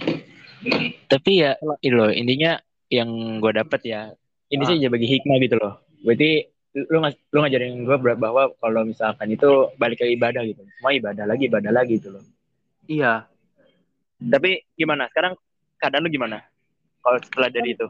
[1.11, 4.01] Tapi ya itu loh intinya yang gue dapet ya
[4.51, 4.66] ini Ah.
[4.71, 5.83] sih aja bagi hikmah gitu loh.
[6.07, 10.62] Berarti lu lu ngajarin gue bahwa kalau misalkan itu balik ke ibadah gitu.
[10.79, 12.23] Semua ibadah lagi ibadah lagi gitu loh.
[12.87, 13.27] Iya,
[14.16, 15.11] Tapi gimana?
[15.12, 15.37] Sekarang
[15.77, 16.40] keadaan lu gimana?
[17.05, 17.85] Kalau setelah dari itu?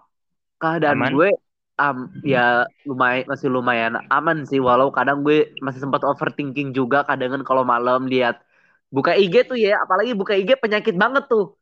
[0.61, 1.13] Keadaan Aman?
[1.13, 1.31] gue
[1.77, 7.37] am ya lumayan masih lumayan aman sih walau kadang gue masih sempat overthinking juga kadang
[7.37, 8.41] kan kalau malam lihat
[8.89, 11.53] buka IG tuh ya apalagi buka IG penyakit banget tuh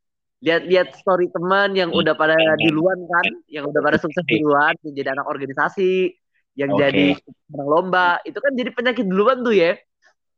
[0.44, 5.08] lihat-lihat story teman yang udah pada duluan kan yang udah pada sukses duluan yang jadi
[5.18, 6.14] anak organisasi
[6.54, 6.78] yang Oke.
[6.78, 7.06] jadi
[7.50, 9.74] menang lomba itu kan jadi penyakit duluan tuh ya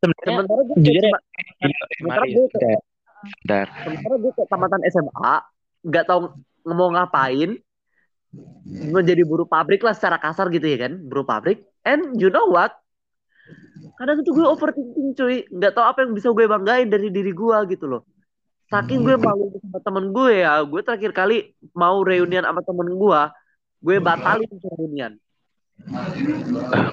[0.00, 1.20] sementara gue jujur ya, cuma
[2.00, 2.80] sementara gue kayak
[3.26, 3.66] Bentar.
[3.82, 5.32] sementara gue kayak tamatan SMA
[5.84, 6.20] nggak tahu
[6.70, 7.58] mau ngapain
[8.90, 10.98] mau jadi buruh pabrik lah secara kasar gitu ya kan?
[11.06, 11.64] Buruh pabrik.
[11.86, 12.74] And you know what?
[13.96, 15.46] Kadang itu gue overthinking cuy.
[15.48, 18.02] Nggak tahu apa yang bisa gue banggain dari diri gue gitu loh.
[18.66, 23.20] Saking gue malu sama temen gue ya gue terakhir kali mau reunian sama temen gue
[23.78, 25.12] gue batalin reunian.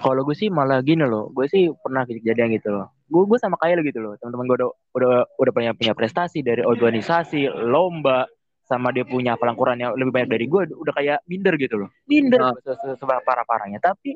[0.04, 2.92] Kalau gue sih malah gini loh, gue sih pernah kejadian gitu loh.
[3.08, 6.44] Gue gue sama kayak lo gitu loh, teman-teman gue udah udah udah punya punya prestasi
[6.44, 8.28] dari organisasi, lomba,
[8.63, 11.89] sama dia punya hafalan Quran yang lebih banyak dari gue, udah kayak minder gitu loh,
[12.08, 12.56] minder Ah.
[12.63, 13.78] se- se- separah parahnya.
[13.78, 14.15] Tapi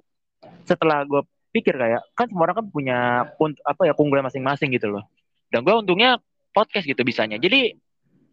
[0.63, 2.97] setelah gue pikir kayak kan semua orang kan punya
[3.35, 5.03] pun- apa ya keunggulan masing-masing gitu loh.
[5.51, 6.17] Dan gue untungnya
[6.51, 7.35] podcast gitu bisanya.
[7.35, 7.75] Jadi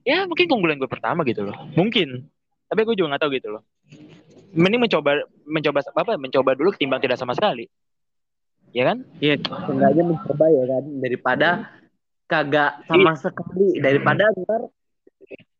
[0.03, 2.31] ya mungkin keunggulan gue pertama gitu loh, mungkin.
[2.65, 3.63] Tapi gue juga nggak tahu gitu loh
[4.55, 7.67] mending mencoba mencoba apa mencoba dulu ketimbang tidak sama sekali
[8.71, 11.49] ya kan Iya, seenggaknya mencoba ya kan daripada
[12.25, 14.63] kagak sama sekali daripada ntar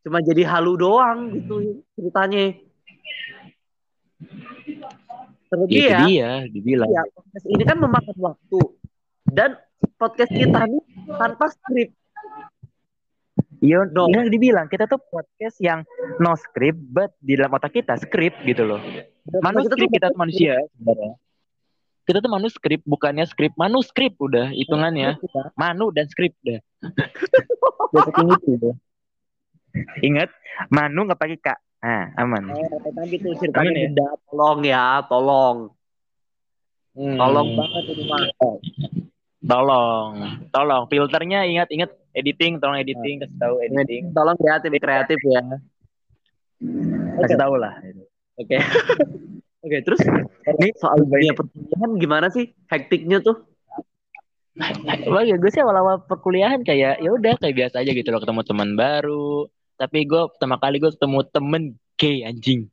[0.05, 2.61] cuma jadi halu doang gitu ceritanya.
[5.49, 7.03] Terlebih ya ya, dia dibilang ya
[7.49, 8.61] ini kan memakan waktu
[9.33, 9.57] dan
[9.97, 10.83] podcast kita nih
[11.17, 11.91] tanpa skrip.
[13.65, 14.05] Iya, No.
[14.13, 14.29] no.
[14.29, 15.89] dibilang kita tuh podcast yang
[16.21, 18.81] no script, but di dalam otak kita script gitu loh.
[19.41, 21.17] Manuskrip kita tuh manusia sebenarnya.
[22.05, 23.57] Kita tuh manuskrip, bukannya skrip.
[23.57, 25.17] Manuskrip udah hitungannya.
[25.57, 26.61] Manu dan skrip udah.
[28.05, 28.75] Saking itu udah.
[30.01, 30.31] Ingat,
[30.71, 31.59] Manu nggak pakai kak.
[31.85, 32.49] Nah, aman.
[32.49, 32.65] Eh,
[32.97, 33.81] Nanti tuh Aman ceritanya ya?
[33.93, 34.09] beda.
[34.31, 35.57] Tolong ya, tolong.
[36.95, 37.19] Hmm.
[37.19, 38.23] Tolong banget ini mah.
[39.45, 40.11] Tolong,
[40.49, 40.83] tolong.
[40.89, 44.03] Filternya ingat-ingat editing, tolong editing, kasih tahu editing.
[44.17, 45.43] Tolong ya tim kreatif ya.
[47.21, 47.77] Kasih tahu lah.
[48.41, 48.57] Oke.
[49.65, 50.01] Oke, terus
[50.45, 53.49] Ini soal dunia perkuliahan gimana sih hektiknya tuh?
[55.09, 58.41] Wah ya gue sih awal-awal perkuliahan kayak ya udah kayak biasa aja gitu loh ketemu
[58.45, 59.49] teman baru.
[59.75, 61.63] Tapi gue pertama kali gue ketemu temen
[61.99, 62.71] gay anjing.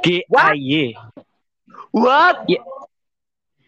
[0.00, 0.96] G A Y.
[1.92, 2.48] What?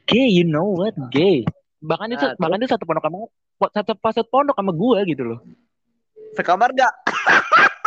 [0.08, 0.94] Gay, you know what?
[1.12, 1.44] Gay.
[1.82, 3.18] Bahkan itu Nah, bahkan itu satu pondok sama
[3.74, 5.40] satu satu pondok sama gue gitu loh.
[6.32, 6.92] Sekamar gak?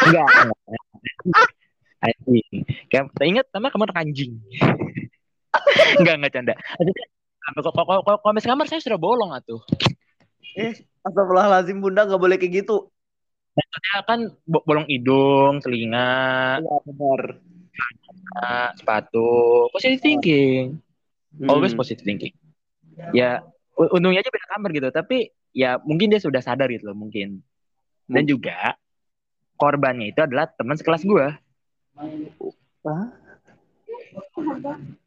[0.05, 0.29] Enggak.
[2.03, 2.61] Anjing.
[2.91, 4.37] Kayak ingat sama kamar anjing.
[5.99, 6.53] enggak enggak canda.
[7.55, 9.61] Kalau kalau kamar saya sudah bolong atuh.
[10.55, 10.71] Eh,
[11.03, 12.89] astagfirullahaladzim bunda gak boleh kayak gitu.
[13.55, 17.21] Ya kan bo- bolong hidung, telinga, Iya benar.
[18.75, 19.27] sepatu.
[19.71, 20.79] Positive thinking.
[21.47, 21.79] Always Hmm.
[21.79, 22.35] positive thinking.
[23.11, 23.43] Ya
[23.75, 25.17] untungnya aja beda kamar gitu, tapi
[25.51, 27.39] ya mungkin dia sudah sadar gitu loh mungkin.
[28.05, 28.27] Dan Mungkin.
[28.27, 28.75] juga
[29.55, 31.39] korbannya itu adalah teman sekelas gua.
[32.83, 33.07] Hah?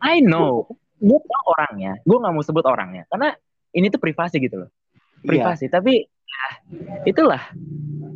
[0.02, 0.68] I know.
[0.98, 2.00] Gue tau orangnya.
[2.02, 3.36] Gue nggak mau sebut orangnya karena
[3.70, 4.70] ini tuh privasi gitu loh.
[5.22, 5.26] Iya.
[5.26, 5.70] Privasi.
[5.70, 6.46] Tapi ya,
[7.04, 7.42] itulah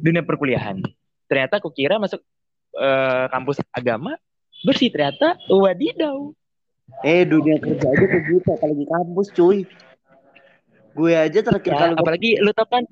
[0.04, 0.78] dunia perkuliahan.
[1.26, 2.20] Ternyata aku kira masuk
[2.76, 4.14] eh, kampus agama
[4.62, 6.30] bersih ternyata wadidaw.
[7.02, 9.58] Eh dunia kerja aja kayak gitu apalagi kampus cuy.
[10.92, 12.84] Gue aja terakhir Ya, kali apalagi lu tau kan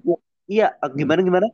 [0.48, 1.48] iya gimana gimana?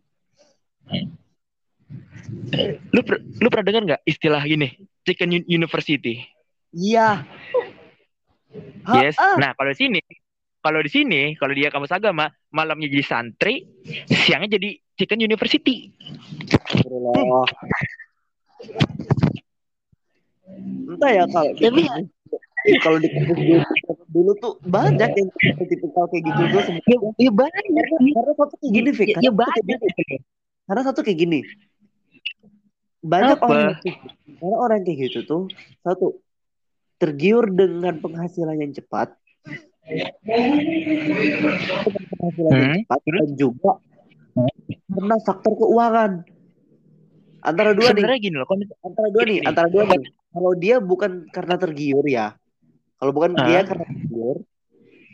[2.95, 6.23] lu per- lu pernah dengar nggak istilah gini chicken Un- university
[6.71, 7.23] Iya.
[9.01, 9.37] Yes ah.
[9.39, 10.01] nah kalau di sini
[10.67, 13.63] kalau di sini kalau dia kampus agama malamnya jadi santri
[14.11, 15.95] siangnya jadi chicken university
[16.43, 17.47] Astagfirullah.
[20.91, 21.83] Entah ya kalau Tapi
[22.83, 23.61] kalau di kampus gue
[24.11, 25.29] dulu tuh banyak yang
[25.71, 27.11] tipikal kayak gitu tuh ya, sebenarnya.
[27.21, 27.63] ya banyak
[28.17, 29.07] Karena satu kayak gini, Fik.
[29.07, 30.17] ya, Karena ya satu kayak banyak gini.
[30.67, 31.41] Karena satu kayak gini.
[33.07, 33.47] Banyak Apa?
[33.47, 33.89] orang gitu.
[34.41, 35.43] Karena orang kayak gitu tuh
[35.85, 36.07] satu
[36.97, 39.15] tergiur dengan penghasilan yang cepat.
[42.27, 43.79] Hmm, dan juga
[44.91, 46.27] karena faktor keuangan.
[47.47, 48.49] Antara dua nih, sebenarnya gini loh
[48.83, 49.47] antara dua nih, Gini.
[49.47, 50.11] antara dua nih.
[50.35, 52.35] Kalau dia bukan karena tergiur ya,
[52.99, 53.47] kalau bukan Ah.
[53.47, 54.37] dia karena tergiur,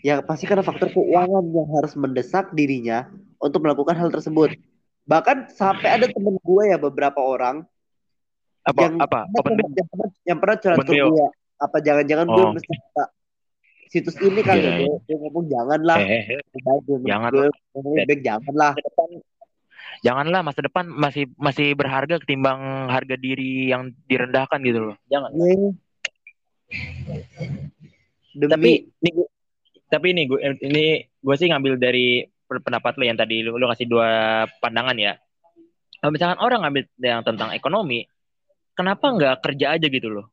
[0.01, 4.57] ya pasti karena faktor keuangan yang harus mendesak dirinya untuk melakukan hal tersebut.
[5.05, 7.69] Bahkan sampai ada temen gue ya beberapa orang
[8.63, 11.27] apa yang apa pernah, yang pernah, yang pernah curhat ke gue.
[11.61, 12.53] Apa jangan-jangan gue Oh.
[12.57, 13.05] mesti buka
[13.93, 14.79] situs ini kali Iya, ya?
[14.81, 15.97] Gue Dia ngomong janganlah.
[16.01, 16.41] eh, eh,
[16.81, 17.31] gue- Jangan
[18.03, 18.73] baik janganlah.
[18.73, 19.09] masa depan
[20.03, 25.69] janganlah masa depan masih masih berharga ketimbang harga diri yang direndahkan gitu loh jangan Iya.
[28.33, 29.27] Demi tapi ini gua,
[29.87, 33.85] tapi ini gue ini gue sih ngambil dari pendapat lo yang tadi lu, lu kasih
[33.85, 34.09] dua
[34.59, 35.13] pandangan ya
[35.99, 38.09] kalau misalkan orang ngambil yang tentang ekonomi
[38.73, 40.27] kenapa nggak kerja aja gitu loh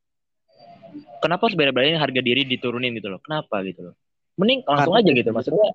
[1.24, 3.20] kenapa harus beda-bedain harga diri diturunin gitu loh?
[3.24, 3.96] Kenapa gitu loh?
[4.40, 5.68] Mending langsung Karena- aja gitu maksudnya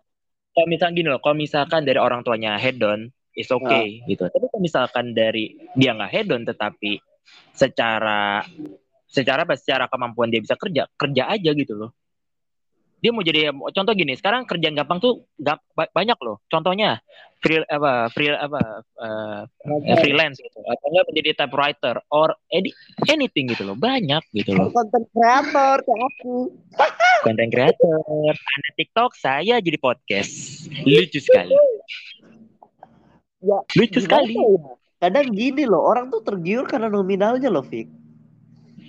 [0.54, 4.30] kalau misalkan gini loh kalau misalkan dari orang tuanya hedon is okay gitu.
[4.30, 7.02] Tapi kalau misalkan dari dia nggak hedon tetapi
[7.52, 8.42] secara
[9.10, 9.54] secara apa?
[9.58, 11.90] Secara kemampuan dia bisa kerja kerja aja gitu loh
[13.04, 16.40] dia mau jadi contoh gini sekarang kerjaan gampang tuh gak, banyak loh.
[16.48, 17.04] Contohnya
[17.44, 19.42] free apa free apa eh,
[19.92, 20.56] eh, freelance gitu.
[20.64, 22.72] Atau enggak menjadi typewriter or edit
[23.12, 23.76] anything gitu loh.
[23.76, 24.72] Banyak gitu loh.
[24.72, 26.36] Konten kreator kayak aku.
[27.28, 28.00] konten creator
[28.32, 30.64] ada TikTok saya jadi podcast.
[30.88, 31.52] Lucu sekali.
[33.44, 34.32] Ya, lucu sekali.
[34.32, 34.72] ya?
[35.04, 37.84] Kadang gini loh, orang tuh tergiur karena nominalnya loh, Fik.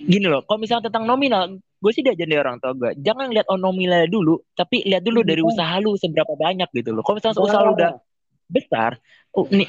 [0.06, 3.46] gini loh kalau misalnya tentang nominal gue sih diajarin dari orang tua gue jangan lihat
[3.54, 7.06] nominalnya dulu tapi lihat dulu dari usaha lu seberapa banyak gitu loh.
[7.06, 7.92] Kalau misalnya usaha lu udah
[8.50, 8.98] besar
[9.54, 9.68] nih,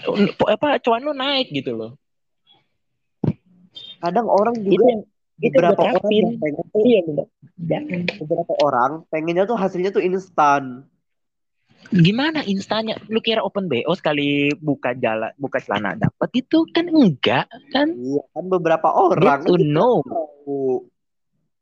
[0.50, 1.92] apa cuan lu naik gitu loh.
[4.02, 5.02] Kadang orang itu juga yang
[5.38, 7.00] itu beberapa orang yang pengen tuh iya
[7.62, 8.02] Jangan.
[8.26, 10.90] beberapa orang pengennya tuh hasilnya tuh instan.
[11.94, 12.98] gimana instannya?
[13.08, 17.94] Lu kira open bo sekali buka jalan buka celana dapat itu kan enggak kan?
[17.94, 20.02] Iya, kan beberapa orang Get to know.
[20.02, 20.90] tahu.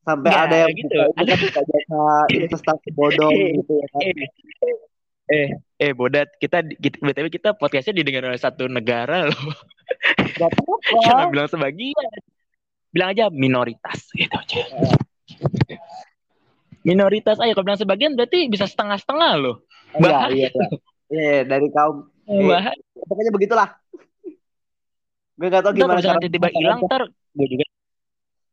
[0.06, 0.98] Sampai Nggak, ada yang gitu.
[1.02, 4.02] buka, buka, buka jasa investasi bodong gitu ya kan.
[4.06, 4.14] eh,
[5.26, 5.48] eh
[5.82, 9.46] eh bodat kita kita btw kita podcastnya didengar oleh satu negara loh
[10.38, 10.98] Gak apa-apa.
[11.10, 12.10] jangan bilang sebagian
[12.94, 14.62] bilang aja minoritas gitu aja
[16.86, 19.66] minoritas aja kalau bilang sebagian berarti bisa setengah-setengah loh
[19.96, 20.68] Iya, bahaya iya, iya.
[21.06, 22.74] Iya, dari kaum Eh, bahaya
[23.06, 23.70] pokoknya begitulah.
[25.38, 27.66] Gue gak tau kalau gimana misalkan tiba-tiba hilang ntar gue juga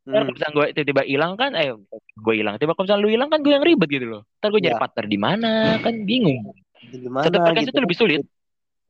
[0.03, 0.35] ntar Hmm.
[0.35, 1.71] kalau gue tiba-tiba hilang kan eh
[2.17, 4.61] gue hilang tiba kalau misalkan lu hilang kan gue yang ribet gitu loh ntar gue
[4.61, 4.83] jadi Iya.
[4.83, 6.43] partner di mana kan bingung
[6.91, 7.73] Gimana satu podcast gitu.
[7.73, 8.23] itu lebih sulit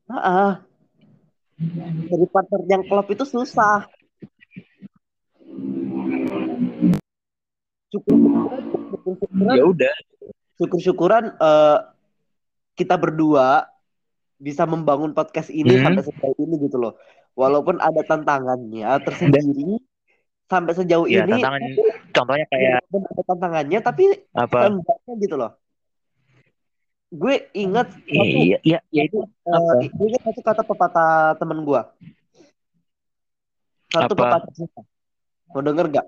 [0.08, 0.60] Ah,
[2.08, 3.86] Jadi partner yang klop itu susah.
[7.92, 9.94] Syukur-syukuran, ya udah
[10.56, 11.78] syukur-syukuran eh,
[12.74, 13.68] kita berdua
[14.36, 15.84] bisa membangun podcast ini Hmm.
[15.86, 16.96] sampai sejauh ini gitu loh.
[17.32, 19.78] Walaupun ada tantangannya tersendiri
[20.52, 21.60] sampai sejauh ya ini tantangan
[22.12, 24.04] contohnya kayak ada tantangannya tapi
[24.36, 24.76] apa
[25.16, 25.56] gitu loh.
[27.08, 29.24] Gue ingat satu iya iya ya itu?
[29.48, 31.80] Eh, gue ingat satu kata pepatah temen gue.
[33.92, 34.40] Satu Apa?
[34.40, 34.52] pepatah.
[35.52, 36.06] Mau denger gak?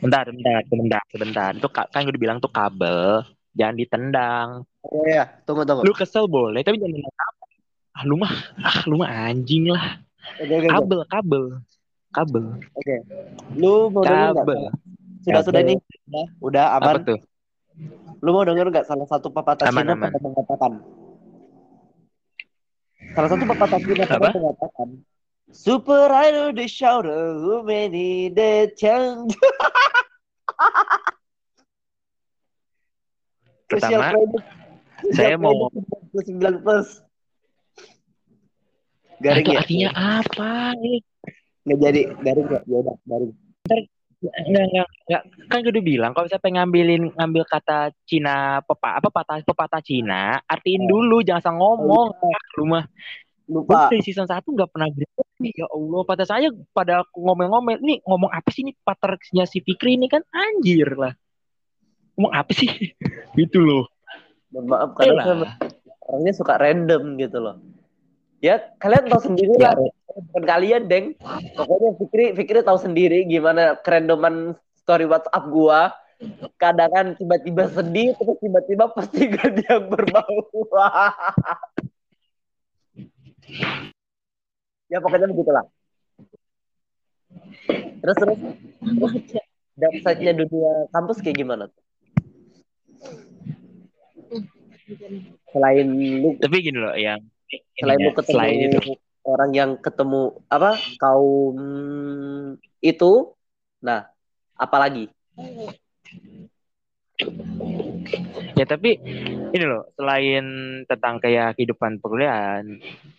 [0.00, 3.20] bentar bentar sebentar sebentar itu ka- kan gue udah bilang tuh kabel
[3.52, 4.48] jangan ditendang
[4.80, 5.84] Oh iya, tunggu tunggu.
[5.84, 7.48] lu kesel boleh tapi jangan tendang kabel
[7.92, 8.32] ah lu mah
[8.64, 10.00] ah lu mah anjing lah
[10.40, 10.68] Oke, oke, oke.
[10.72, 11.44] kabel kabel
[12.10, 12.44] kabel
[12.74, 12.96] Oke.
[13.54, 14.62] Lu mau denger kabel
[15.20, 15.68] Sudah sudah Kabel.
[15.68, 15.78] nih.
[16.08, 16.94] Udah, udah aman.
[16.96, 17.18] apa tuh
[18.20, 20.10] Lu mau denger gak salah satu pepatah Aman, Cina aman.
[20.20, 20.72] mengatakan?
[23.10, 24.88] Salah satu pepatah Cina pernah mengatakan.
[25.50, 29.34] Super idol the shoulder, who many the change.
[33.70, 34.12] Pertama,
[35.16, 36.88] saya mau- credit 99 plus.
[39.20, 39.60] Garing itu ya?
[39.60, 41.00] artinya apa Eh,
[41.70, 42.60] Nggak jadi, garing ya?
[42.66, 43.32] Ya udah, garing.
[44.20, 45.22] Enggak, enggak, enggak.
[45.46, 49.80] Kan gue udah bilang kalau misalnya pengen ngambilin ngambil kata Cina pepa, apa patah pepatah
[49.80, 52.10] Cina, artiin dulu jangan asal ngomong.
[52.18, 52.84] Ah, Lu mah
[53.50, 53.90] gue Lupa.
[53.90, 55.22] dari season 1 nggak pernah gitu.
[55.40, 57.80] Ya Allah, pada saya pada ngomel-ngomel.
[57.80, 61.14] Nih ngomong apa sih ini paternya si Fikri ini kan anjir lah.
[62.18, 62.68] Ngomong apa sih?
[63.40, 63.86] gitu loh.
[64.50, 65.54] Mohon maaf, kadang lah.
[65.56, 65.70] saya
[66.10, 67.56] orangnya suka random gitu loh.
[68.40, 69.92] Ya, kalian tahu sendiri Ya, lah.
[70.10, 71.12] Bukan kalian, Deng.
[71.54, 75.92] Pokoknya Fikri, Fikri tahu sendiri gimana kerandoman story WhatsApp gua.
[76.56, 80.40] Kadang kan tiba-tiba sedih, terus tiba-tiba postingan yang berbau.
[84.88, 85.64] ya pokoknya begitulah.
[88.00, 88.38] Terus terus,
[89.76, 91.64] downside-nya dunia kampus kayak gimana?
[95.50, 97.20] Selain lu tapi gini loh yang
[97.78, 98.92] selain lu ya, ketemu selain itu.
[99.26, 101.56] orang yang ketemu apa kaum
[102.80, 103.12] itu
[103.82, 104.08] nah
[104.56, 105.10] apalagi
[108.56, 109.00] Ya tapi
[109.56, 110.44] ini loh selain
[110.84, 112.64] tentang kayak kehidupan perkuliahan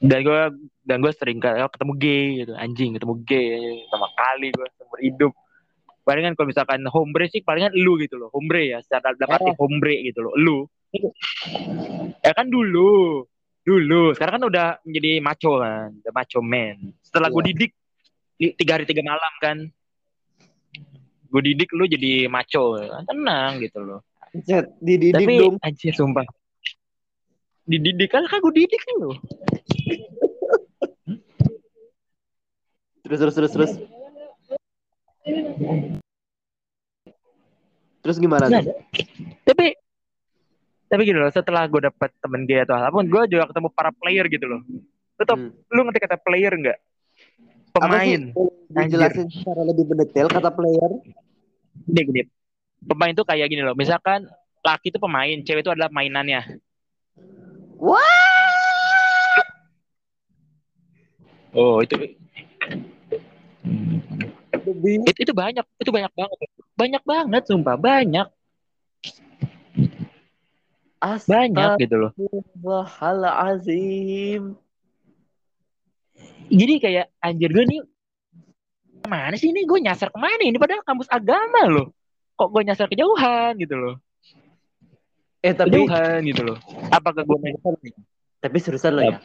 [0.02, 0.42] dan gue
[0.86, 5.34] dan gue sering kayak ketemu gay gitu anjing ketemu gay sama kali gue seumur hidup.
[6.02, 10.02] Palingan kalau misalkan hombre sih palingan lu gitu loh hombre ya secara dalam arti hombre
[10.02, 10.58] gitu loh lu.
[12.22, 13.26] Ya kan dulu
[13.62, 16.78] dulu sekarang kan udah menjadi macho kan udah macho man.
[17.02, 17.50] Setelah gue Iya.
[17.54, 17.72] didik
[18.36, 19.58] di- tiga hari tiga malam kan.
[21.32, 24.02] Gue didik lu jadi macho tenang gitu loh.
[24.44, 25.56] Cet, dididik tapi dong.
[25.62, 26.26] anjir sumpah.
[27.64, 29.14] Dididik kan kan gue didik lu.
[33.02, 33.72] Terus terus terus terus.
[38.02, 38.74] Terus gimana Nah, tuh?
[39.46, 39.78] tapi
[40.92, 43.96] tapi gini loh setelah gue dapet temen gay atau apa pun gue juga ketemu para
[43.96, 44.60] player gitu loh.
[45.16, 45.56] Lu tau Hmm.
[45.72, 46.78] lu ngerti kata player nggak?
[47.80, 48.20] Apa sih?
[48.20, 48.22] Pemain.
[48.68, 50.92] Dijelasin secara lebih mendetail kata player.
[51.88, 52.22] Gini gini.
[52.84, 53.72] Pemain tuh kayak gini loh.
[53.72, 54.28] Misalkan
[54.68, 56.60] laki itu pemain cewek itu adalah mainannya.
[57.80, 58.20] Wah
[61.56, 61.96] oh itu.
[65.08, 66.38] Itu, itu banyak itu banyak banget.
[66.76, 68.28] Banyak banget sumpah banyak
[71.02, 72.14] banyak gitu loh.
[72.14, 74.62] Astagfirullahalazim
[76.52, 77.80] jadi kayak anjir gue nih
[79.02, 79.64] ke mana sih ini?
[79.64, 80.60] Gue nyasar ke mana ini?
[80.60, 81.96] Padahal kampus agama loh.
[82.36, 83.96] Kok gue nyasar kejauhan gitu loh.
[85.42, 86.58] Eh tapi kejauhan gitu loh.
[86.92, 87.38] Apakah gue
[88.42, 89.18] tapi seriusan lo ya.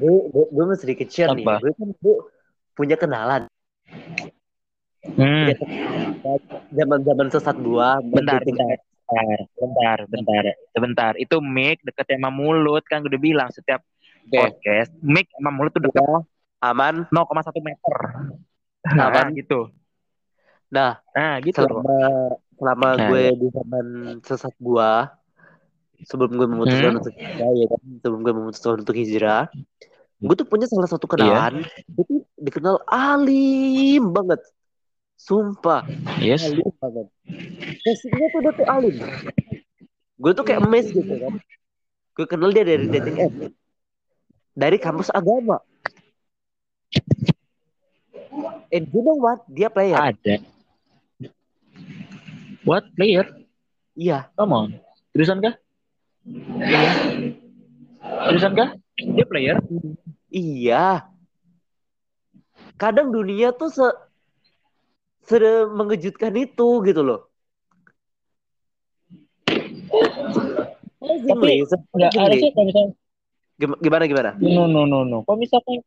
[0.00, 1.44] Gue gue, gue mau sedikit share nih.
[1.44, 1.60] Apa?
[1.60, 2.16] gue kan gue
[2.72, 3.52] punya kenalan.
[5.02, 5.50] Hmm,
[6.70, 8.78] zaman zaman sesat gua bentar bentar
[9.12, 10.42] bentar bentar bentar
[10.72, 11.12] sebentar.
[11.16, 13.84] Itu mic deket sama mulut kan gue udah bilang setiap
[14.24, 14.32] Oke.
[14.32, 16.24] podcast mic sama mulut tuh deket Udah,
[16.64, 17.04] aman.
[17.08, 17.96] 0,1 meter.
[18.82, 19.30] Nah, Aman.
[19.36, 19.70] gitu.
[20.72, 21.60] Nah nah gitu.
[21.62, 21.98] loh selama
[22.56, 23.86] selama Nah, gue di zaman
[24.22, 25.10] sesat gua
[26.02, 27.00] sebelum gue memutuskan Hmm.
[27.02, 27.80] untuk hijrah ya kan?
[28.02, 29.44] Sebelum gue memutuskan untuk hijrah
[30.22, 34.38] gue tuh punya salah satu kenalan itu dikenal alim banget
[35.22, 35.86] sumpah
[36.18, 36.42] Yes.
[36.42, 37.06] alim banget
[37.82, 38.94] basicnya tuh dia tuh alim
[40.18, 41.34] gue tuh kayak emes gitu kan
[42.12, 43.34] gue kenal dia dari dating app
[44.52, 45.62] dari kampus agama
[48.68, 50.42] and you know what dia player Ada.
[52.62, 53.26] What player?
[53.92, 54.68] iya Come on.
[55.10, 55.54] Seriusan kah?
[58.22, 58.70] Seriusan kah?
[58.96, 59.58] Dia player?
[60.30, 61.04] iya
[62.78, 63.84] kadang dunia tuh se
[65.72, 67.20] mengejutkan itu gitu loh
[71.02, 72.92] Tapi Enggak, harusnya kalau misalnya
[73.60, 75.18] Gim- gimana gimana no no no no.
[75.26, 75.82] Kalau misalnya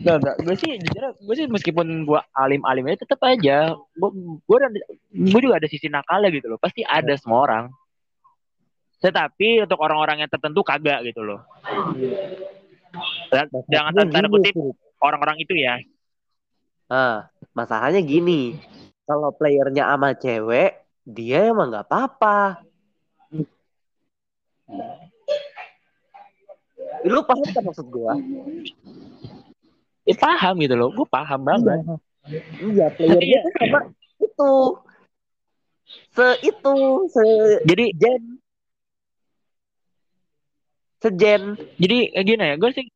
[0.00, 0.36] Enggak, enggak.
[0.46, 3.74] Gue sih jujur, gue sih meskipun gue alim-alim aja tetap aja.
[3.98, 4.10] Gue
[4.46, 4.56] gue
[5.12, 6.58] gue juga ada sisi nakalnya gitu loh.
[6.62, 7.64] Pasti ada semua orang.
[9.00, 11.42] Tetapi untuk orang-orang yang tertentu kagak gitu loh.
[13.32, 14.54] Dan, jangan tanda kutip
[15.02, 15.80] orang-orang itu ya.
[16.90, 18.58] Ah, masalahnya gini
[19.06, 20.74] kalau playernya sama cewek
[21.06, 22.66] dia emang nggak apa-apa.
[27.06, 28.18] Lu paham kan maksud gua?
[30.02, 30.90] Eh, paham gitu loh.
[30.90, 31.78] Gue paham banget.
[32.58, 32.90] iya.
[32.90, 33.80] Playernya tuh sama
[34.18, 34.52] itu.
[36.10, 36.74] Se itu
[37.14, 37.24] se
[37.70, 38.22] Jadi gen.
[41.00, 42.86] Sejen jadi kayak gini ya gue sih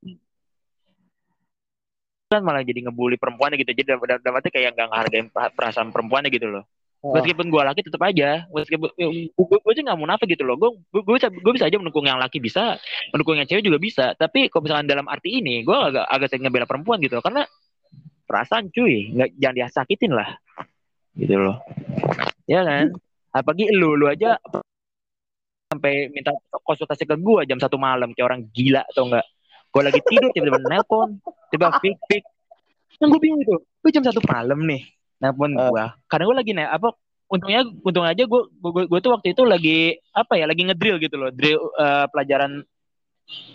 [2.28, 3.70] kan malah jadi ngebully perempuannya gitu.
[3.76, 6.64] Jadi dalam dalam arti kayak nggak ngehargain per- perasaan perempuannya gitu loh.
[7.04, 10.56] Meskipun gue laki tetap aja meskipun gue, gue sih nggak munafik gitu loh.
[10.56, 12.80] Gue gue bisa gue bisa aja mendukung yang laki bisa
[13.12, 14.04] mendukung yang cewek juga bisa.
[14.16, 17.24] Tapi kalau misalkan dalam arti ini gue agak agak sering ngebela perempuan gitu loh.
[17.24, 17.44] karena
[18.24, 20.28] perasaan cuy nggak jangan disakitin lah.
[21.12, 21.60] Gitu loh.
[22.48, 22.96] Ya kan?
[23.36, 24.40] Apalagi lu lu aja
[25.68, 26.32] sampai minta
[26.64, 29.26] konsultasi ke gue jam satu malam kayak orang gila atau enggak
[29.74, 31.18] gue lagi tidur tiba-tiba nelpon.
[31.50, 32.22] Tiba fik fik.
[33.02, 34.80] Kan gue bingung gitu gue jam satu malam nih
[35.20, 35.60] nelpon Eh.
[35.60, 36.88] gue karena gue lagi nih apa
[37.28, 39.78] untungnya untung aja gue gue gue tuh waktu itu lagi
[40.14, 42.64] apa ya lagi ngedrill gitu loh drill eh, pelajaran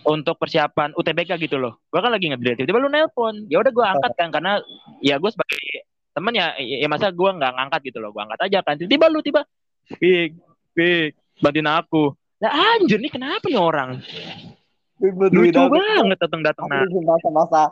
[0.02, 1.78] untuk persiapan UTBK gitu loh.
[1.94, 3.46] Gue kan lagi ngedrill tiba-tiba lu nelpon.
[3.50, 4.62] Ya udah gue angkat kan karena
[5.02, 8.60] ya gue sebagai temen ya ya masa gue nggak ngangkat gitu loh gue angkat aja
[8.66, 8.76] kan.
[8.78, 9.42] Tiba-tiba lu tiba
[9.90, 10.38] Fik
[10.78, 12.14] Fik bantuin aku.
[12.42, 14.02] Nah anjir nih kenapa nih orang
[15.00, 17.72] lucu banget datang datang nah masa-masa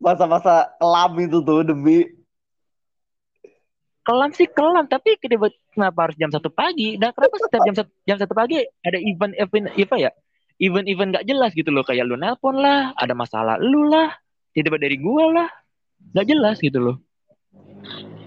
[0.00, 2.08] masa-masa kelam itu tuh demi.
[4.00, 6.96] Kelam sih kelam tapi kenapa kenapa harus jam satu pagi?
[6.96, 10.10] Dan kenapa setiap jam satu jam satu pagi ada event event apa ya?
[10.60, 11.84] Event event gak jelas gitu loh.
[11.84, 14.08] Kayak lu nelpon lah ada masalah lu lah
[14.56, 15.48] tiba-tiba dari gua lah.
[16.16, 16.96] Nggak jelas gitu loh.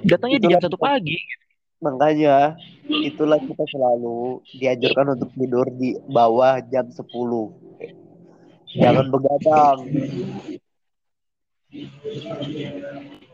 [0.05, 1.17] Datangnya di jam Itulah satu pagi.
[1.83, 2.55] Makanya
[2.87, 7.01] itulah kita selalu dianjurkan untuk tidur di bawah jam 10
[8.77, 9.77] jangan begadang.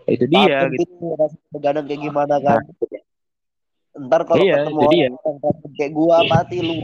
[0.10, 0.94] Itu dia Takut gitu
[1.54, 2.62] begadang kayak gimana kan?
[4.00, 4.88] Ntar kalau Iya, ketemu dia.
[4.88, 6.78] orang yang takut kayak gua mati lu.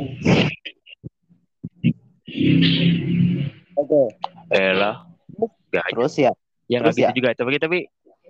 [3.79, 4.03] Oke.
[4.51, 4.95] Elah.
[5.71, 6.31] Gak terus ya?
[6.65, 7.11] Ya nggak gitu ya?
[7.13, 7.29] juga.
[7.37, 7.77] Tapi tapi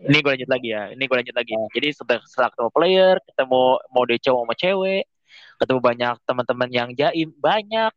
[0.06, 0.92] ini gue lanjut lagi ya.
[0.92, 1.54] Ini gue lanjut lagi.
[1.72, 5.04] Jadi setelah, setelah ketemu player ketemu mau dia cowok sama cewek
[5.56, 7.92] ketemu banyak teman-teman yang jaim banyak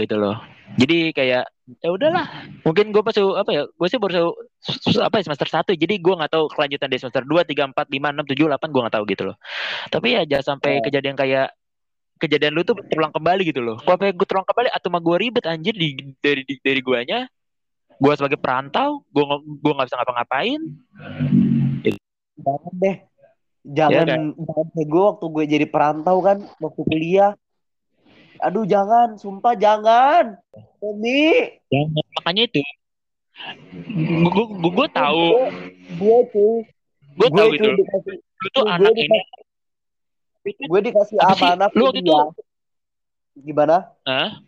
[0.00, 0.36] gitu loh.
[0.80, 1.44] Jadi kayak
[1.84, 2.26] ya udahlah.
[2.64, 4.32] Mungkin gue pas apa ya gue sih baru
[5.04, 5.70] apa ya, semester satu.
[5.76, 8.80] Jadi gue nggak tahu kelanjutan di semester dua tiga empat lima enam tujuh delapan gue
[8.80, 9.36] nggak tahu gitu loh.
[9.92, 10.84] Tapi ya jangan sampai Oh.
[10.88, 11.52] kejadian kayak
[12.16, 13.76] kejadian lu tuh terulang kembali gitu loh.
[13.82, 17.28] Kalau gue terulang kembali atau mah gue ribet anjir di dari di, dari guanya.
[18.00, 19.24] Gue sebagai perantau gue
[19.60, 20.60] gue nggak bisa ngapa-ngapain.
[22.40, 22.96] Jangan deh.
[23.62, 24.22] Jangan kan?
[24.34, 27.38] jangan kayak gue waktu gue jadi perantau kan waktu kuliah
[28.42, 29.14] aduh jangan.
[29.16, 30.36] Sumpah jangan.
[30.78, 31.62] Tommy.
[31.70, 32.04] Jangan.
[32.18, 32.60] makanya itu.
[34.28, 35.26] Gue gue gue tahu.
[35.96, 36.54] Gue tuh
[37.12, 37.68] gue tahu itu
[38.12, 39.20] lu tuh anak ini.
[40.42, 42.34] gue dikasih amanah Lu waktu itu-
[43.38, 43.94] gimana?
[44.02, 44.42] Hah?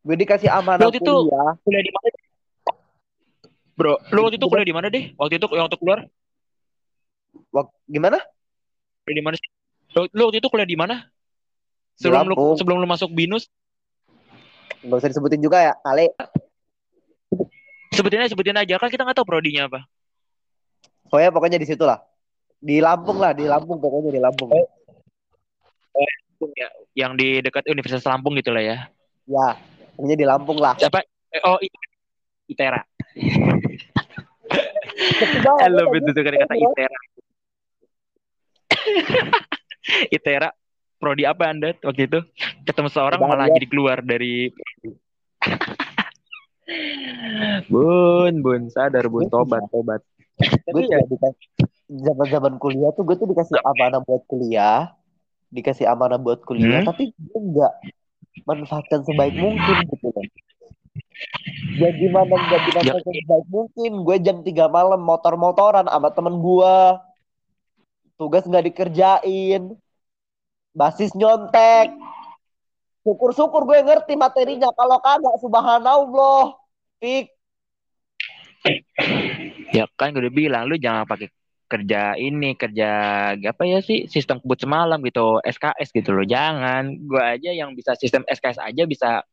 [0.00, 1.52] gue dikasih amanah waktu itu- kuliah.
[1.64, 2.08] kuliah di mana?
[3.72, 5.98] Bro lu waktu itu kuliah di mana deh waktu itu yang waktu keluar?
[7.50, 8.20] Wak- gimana?
[9.02, 9.48] Kuliah di mana sih?
[9.96, 10.96] Lu, lu waktu itu kuliah di mana
[12.00, 13.52] sebelum lu sebelum lu masuk binus?
[14.80, 16.08] Nggak usah disebutin juga ya kali
[17.92, 18.80] sebutin aja sebutin aja.
[18.80, 19.84] Kan kita nggak tahu prodinya apa.
[21.12, 22.00] Pokoknya pokoknya di situ lah.
[22.60, 24.48] Di Lampung lah di Lampung pokoknya di Lampung.
[26.56, 26.68] Ya.
[26.96, 28.88] Yang di dekat Universitas Lampung gitu lah ya.
[29.28, 29.60] Ya
[30.00, 30.72] pokoknya di Lampung lah.
[30.80, 31.04] Siapa?
[31.30, 31.60] Eh, oh
[32.48, 32.80] Itera.
[35.60, 36.98] I love it itu kata Itera.
[40.16, 40.48] Itera
[41.00, 42.20] prodi apa anda waktu itu?
[42.68, 44.52] Ketemu seorang malah jadi keluar dari
[47.72, 50.04] bun bun sadar bun tobat tobat.
[50.40, 51.04] gue ya.
[51.04, 51.48] dikasih
[51.90, 54.92] zaman zaman kuliah tuh gue tuh dikasih amanah buat kuliah.
[55.50, 56.88] Dikasih amanah buat kuliah Hmm?
[56.92, 57.72] tapi gue nggak
[58.44, 60.26] manfaatkan sebaik mungkin gitu loh.
[61.76, 63.90] Ya gimana nggak dimanfaatkan sebaik mungkin?
[64.04, 66.76] Gue jam 3 malam motor-motoran sama temen gue.
[68.20, 69.80] Tugas nggak dikerjain
[70.72, 71.92] basis nyontek.
[73.06, 74.70] Syukur-syukur gue ngerti materinya.
[74.76, 76.56] Kalau kagak subhanallah.
[77.00, 77.32] Pik
[79.72, 81.32] ya kan gue udah bilang lu jangan pakai
[81.70, 82.90] kerja ini kerja
[83.40, 86.26] apa ya sih sistem kebut semalam gitu SKS gitu loh.
[86.26, 86.98] Jangan.
[87.06, 89.24] Gue aja yang bisa sistem SKS aja bisa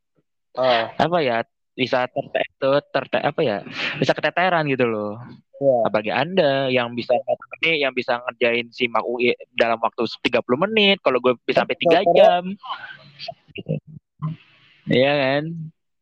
[0.58, 1.46] Ah, apa ya
[1.78, 2.42] bisa terte,
[2.90, 3.62] terte apa ya
[4.02, 5.22] bisa keteteran gitu loh
[5.60, 5.78] ya.
[5.86, 7.14] apalagi anda yang bisa
[7.62, 12.02] ini yang bisa ngerjain simak UI dalam waktu 30 menit kalau gue bisa sampai tiga
[12.04, 12.44] Betul, jam
[14.88, 15.44] Iya kan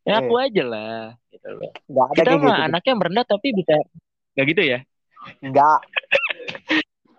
[0.05, 0.15] ya Iya.
[0.21, 1.01] aku aja lah
[1.33, 3.73] gitu loh nggak ada kita mah gitu anaknya merendah tapi bisa
[4.37, 4.79] nggak gitu ya
[5.41, 5.79] nggak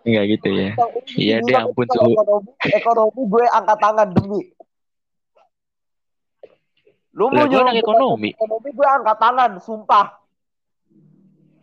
[0.07, 0.69] nggak gitu ya
[1.17, 2.13] Iya deh, Tapi ampun, suhu.
[2.15, 4.41] ekonomi, ekonomi gue angkat tangan demi.
[7.17, 8.29] Lu mau nyuruh ekonomi.
[8.37, 10.05] ekonomi gue angkat tangan, sumpah.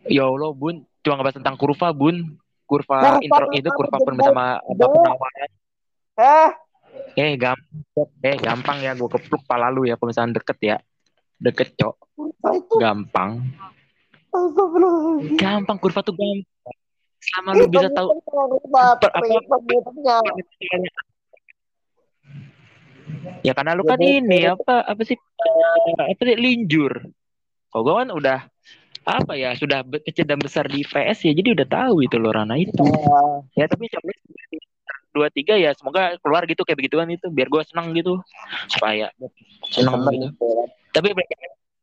[0.09, 0.85] Ya Allah bun.
[1.05, 2.37] Cuma ngebahas tentang kurva bun.
[2.65, 5.51] Kurva, Kurva intro itu kurva penuh sama apa penawaran.
[6.15, 6.49] Eh,
[7.13, 8.09] eh gampang.
[8.25, 8.91] Eh gampang ya.
[8.97, 10.77] Gue kepluk pala lu ya kalau misalnya deket ya.
[11.37, 11.95] Deket cok.
[12.81, 13.45] Gampang.
[15.37, 15.77] gampang.
[15.77, 16.77] Kurva tuh gampang.
[17.25, 18.09] Selama lu bisa tahu
[19.01, 19.25] Per- apa-
[23.41, 26.93] ya karena lu kan ini apa apa sih eh, apa sih linjur.
[27.69, 28.39] Kalau gue kan udah
[29.05, 32.57] apa ya sudah kecil dan besar di PS ya jadi udah tahu itu loh Rana
[32.57, 32.81] itu.
[32.81, 34.09] Ah, ya tapi coba
[35.15, 38.17] dua tiga ya semoga keluar gitu kayak begituan itu biar gue senang gitu.
[38.65, 39.13] Supaya
[39.69, 40.41] senang seneng gitu.
[40.41, 40.65] ya.
[40.89, 41.07] tapi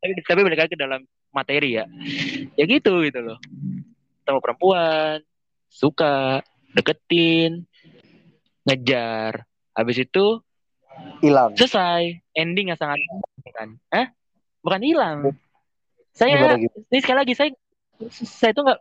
[0.03, 1.01] tapi, tapi lagi ke dalam
[1.31, 1.87] materi ya.
[2.59, 3.39] Ya gitu gitu loh.
[4.23, 5.23] Ketemu perempuan
[5.70, 6.43] suka
[6.75, 7.64] deketin
[8.66, 9.47] ngejar.
[9.79, 10.43] Habis itu
[11.23, 11.55] Hilang.
[11.55, 12.18] selesai.
[12.35, 12.99] Ending yang sangat
[13.55, 13.79] kan?
[13.95, 14.11] Eh
[14.62, 15.18] bukan hilang
[16.13, 16.77] Gimana saya gitu?
[16.93, 17.51] ini sekali lagi saya
[18.13, 18.79] saya tuh nggak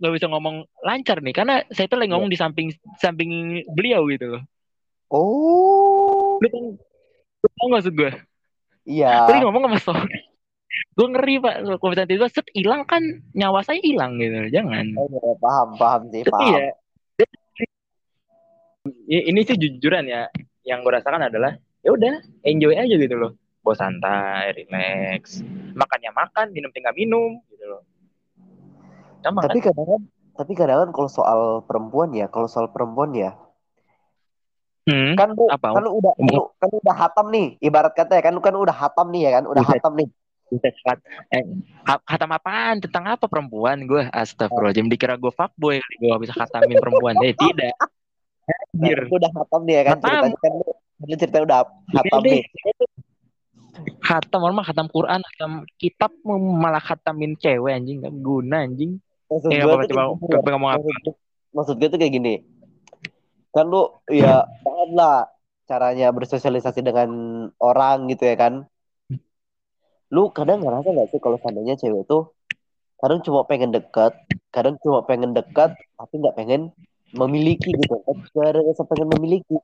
[0.00, 4.38] nggak bisa ngomong lancar nih karena saya tuh lagi ngomong di samping samping beliau gitu
[4.38, 4.42] loh.
[5.12, 6.62] Oh, lu tau
[7.42, 8.12] lu tau nggak maksud gue
[8.88, 9.28] iya.
[9.28, 10.00] tadi ngomong sama Sol
[10.96, 11.54] gue ngeri pak.
[11.68, 13.04] Kalau misalnya tiba set hilang kan?
[13.36, 14.48] Nyawa saya hilang gitu.
[14.48, 14.84] Jangan.
[14.96, 16.60] Oh, iya, paham, paham sih, tapi paham.
[19.04, 20.32] ya ini sih jujuran ya.
[20.64, 22.14] Yang gue rasakan adalah ya udah
[22.46, 25.40] enjoy aja gitu loh bawa santai relax.
[25.72, 27.82] Makannya makan minum tinggal minum gitu loh.
[29.22, 29.70] Sama Tapi kan?
[29.70, 30.02] kadang
[30.32, 33.36] tapi kadang kalau soal perempuan ya, kalau soal perempuan ya,
[34.90, 35.76] hmm, kan lu apa?
[35.76, 38.42] kan lu udah kan lu, kan lu udah hatam nih ibarat kata ya kan lu
[38.42, 39.44] kan udah hatam nih ya kan?
[39.46, 39.78] Udah Buset.
[39.78, 40.08] hatam nih.
[41.32, 41.44] Eh,
[41.88, 42.76] ha- khatam apaan?
[42.84, 47.16] Tentang apa perempuan gue astagfirullahaladzim dikira gue fuckboy gue bisa khatamin perempuan.
[47.24, 47.72] Eh tidak.
[47.72, 49.00] Nah, Anjir.
[49.08, 49.96] udah hatam nih ya kan?
[49.96, 50.10] Hatam.
[50.12, 50.68] ceritanya kan lu
[51.08, 51.58] lu ceritanya udah
[51.96, 52.40] hatam Iya nih.
[52.42, 52.42] deh.
[54.02, 58.98] Khatam orang mah khatam Quran, khatam kitab malah khatamin cewek anjing gak guna anjing.
[59.30, 60.78] maksud Eh gue coba kayak gini, coba ngomong apa?
[60.82, 61.20] maksud, gua-
[61.52, 62.34] maksud gue tuh kayak gini
[63.52, 65.28] kan lu ya paham lah
[65.68, 67.08] caranya bersosialisasi dengan
[67.60, 68.64] orang gitu ya kan
[70.08, 72.32] lu kadang ngerasa nggak sih kalau seandainya cewek tuh
[72.96, 74.16] kadang cuma pengen dekat
[74.48, 76.72] kadang cuma pengen dekat tapi nggak pengen
[77.12, 79.56] memiliki gitu kan Gak ada rasa pengen memiliki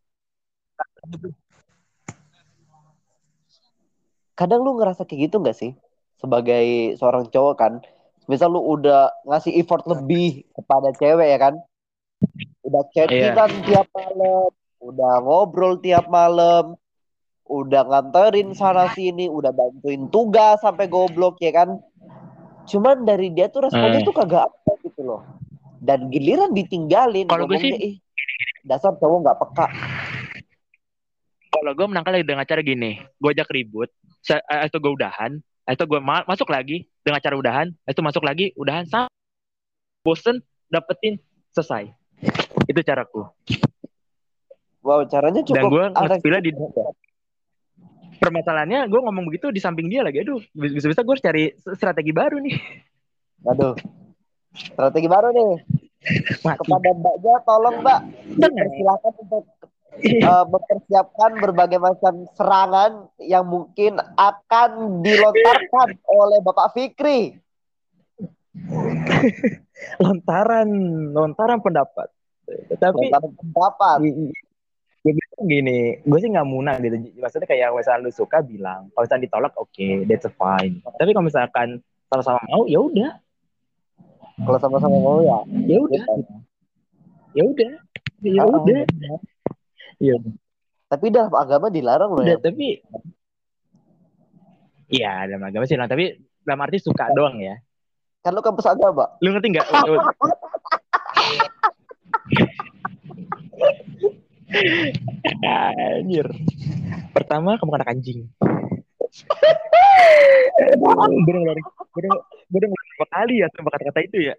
[4.38, 5.74] kadang lu ngerasa kayak gitu nggak sih?
[6.14, 7.72] Sebagai seorang cowok kan
[8.30, 11.54] misal lu udah ngasih effort lebih kepada cewek ya kan?
[12.62, 16.78] Udah chattingan tiap malam udah ngobrol tiap malam
[17.48, 21.82] udah nganterin sana sini udah bantuin tugas sampai goblok ya kan?
[22.68, 24.08] Cuman dari dia tuh responnya Hmm.
[24.12, 25.24] tuh kagak apa gitu loh.
[25.80, 27.94] Dan giliran ditinggalin Kalau gue sih- ih
[28.62, 29.66] dasar cowok nggak peka
[31.58, 33.90] Kalau gue menangkal lagi dengan cara gini, gue ajak ribut,
[34.30, 35.32] eh, itu gue udahan,
[35.66, 39.10] itu gue ma- masuk lagi dengan cara udahan, itu masuk lagi udahan sampai
[40.00, 41.18] bosen dapetin
[41.50, 41.90] selesai.
[42.64, 43.26] Itu caraku.
[44.78, 46.08] wow caranya Dan cukup gue aneh.
[46.08, 46.50] ngespila di
[48.18, 50.22] permasalahannya gue ngomong begitu di samping dia lagi.
[50.22, 51.44] Aduh, bisa-bisa gue harus cari
[51.74, 52.54] strategi baru nih.
[53.38, 53.70] aduh
[54.50, 55.50] strategi baru nih
[56.42, 56.58] Mati.
[56.58, 57.98] kepada mbaknya tolong mbak
[58.34, 59.42] dipersilakan untuk
[60.02, 67.34] eh, mempersiapkan berbagai macam serangan yang mungkin akan dilontarkan oleh Bapak Fikri.
[70.02, 70.68] lontaran
[71.14, 72.08] lontaran pendapat.
[72.78, 73.98] Tapi Lontaran pendapat.
[74.98, 76.98] gue bilang gini gue sih nggak muna gitu.
[77.22, 78.90] Maksudnya kayak misalnya lu suka bilang.
[78.92, 80.82] Kalau misalnya ditolak oke okay, that's fine.
[80.82, 81.78] Tapi kalau misalkan
[82.10, 83.10] sama-sama mau ya udah.
[84.42, 85.38] Kalau sama-sama mau ya.
[85.66, 86.02] Ya udah.
[87.34, 87.72] Ya udah.
[88.18, 88.82] Ya Ah, udah
[89.98, 90.16] ya
[90.88, 92.80] tapi dalam agama dilarang loh udah ya tapi
[94.88, 97.58] iya dalam agama sih lah tapi dalam arti suka doang ya
[98.24, 99.68] kan lo kampus agama lu ngerti nggak
[104.48, 106.26] Anjir.
[107.12, 108.24] Pertama kamu anak anjing.
[110.68, 112.12] gue udah ngeluarin, gue udah,
[112.48, 114.34] gue udah ngeluarin berapa kali ya sama kata-kata itu ya.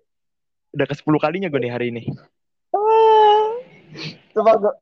[0.73, 2.03] Udah ke 10 kalinya gue nih hari ini.
[4.33, 4.73] Coba gue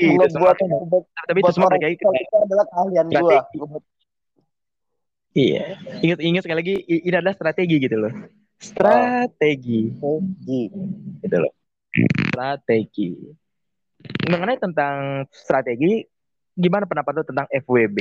[0.00, 0.56] itu semua, buat
[0.90, 3.38] buat tapi itu semua Islam itu adalah keahlian gue
[5.34, 5.74] Iya.
[5.98, 8.12] Ingat ingat sekali lagi ini adalah strategi gitu loh.
[8.62, 9.90] Strategi
[11.26, 11.52] gitu loh.
[12.30, 13.10] Strategi.
[14.30, 16.06] Mengenai tentang strategi,
[16.54, 17.98] gimana pendapat lo tentang FWB?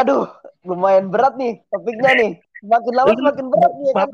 [0.00, 0.24] aduh
[0.64, 2.30] lumayan berat nih topiknya nih
[2.62, 4.08] semakin lama semakin berat nih ya kan?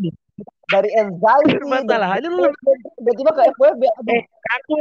[0.67, 2.51] Dari anxiety Masalahnya lu
[2.99, 4.75] tiba-tiba ke FWB Eh, aku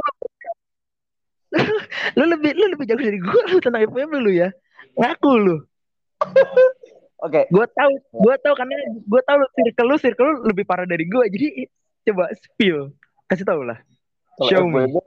[2.19, 4.49] lu lebih lu lebih jago dari gue lu tentang FWB lu ya.
[4.97, 5.55] Ngaku lu.
[7.21, 7.45] Oke.
[7.53, 8.75] Gue tahu gue tahu karena
[9.05, 11.47] gue tahu lu circle lu circle lu lebih parah dari gue jadi
[12.11, 12.89] coba spill.
[13.29, 13.77] Kasih tau lah.
[14.41, 14.89] Kalau show me.
[14.89, 14.97] FWB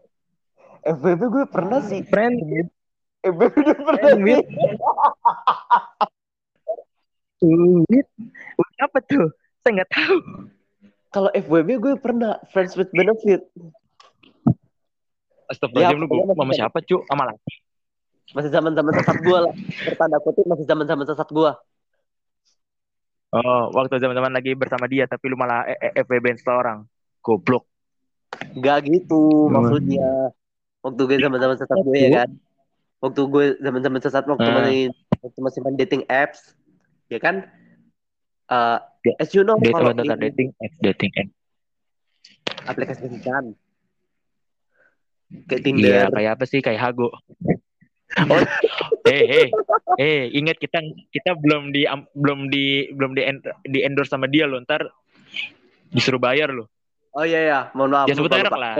[0.86, 2.00] FWB gue pernah sih.
[2.06, 2.38] Friend
[3.26, 4.40] FWB gue pernah sih.
[7.42, 9.26] with apa tuh?
[9.66, 10.18] Saya nggak tahu
[11.08, 13.44] kalau FWB gue pernah friends with benefit.
[15.48, 17.52] Astagfirullahaladzim Ya, lu pokoknya sama siapa cu sama laki.
[18.36, 19.54] Masih zaman zaman sesat gue lah.
[19.80, 21.52] Bertanda kutip masih zaman zaman sesat gue
[23.28, 26.84] oh waktu zaman zaman lagi bersama dia tapi lu malah E- E- FWB seorang
[27.20, 27.68] goblok.
[28.60, 29.52] Gak gitu Hmm.
[29.52, 30.32] maksudnya.
[30.80, 32.28] Waktu gue zaman zaman sesat gue ya kan?
[33.04, 34.56] Waktu gue zaman zaman sesat waktu Hmm.
[34.56, 34.88] main
[35.20, 36.56] waktu masih main dating apps
[37.08, 37.44] ya kan
[38.48, 39.12] Eh, Ya.
[39.20, 41.32] as you know date kalau ini dating apps dating apps
[42.66, 43.44] aplikasi kencan
[45.46, 46.58] kayak Iya, Tinder kayak apa sih?
[46.58, 47.08] Kayak Hago.
[47.08, 48.40] Oh,
[49.06, 49.48] eh, eh,
[49.94, 53.22] eh, ingat kita kita belum di belum di belum di,
[53.64, 54.58] di endorse sama dia loh.
[54.58, 54.88] Ntar
[55.88, 56.68] disuruh bayar loh.
[57.12, 58.58] oh iya ya mohon maaf Ya sebut merek lupa.
[58.58, 58.74] lah.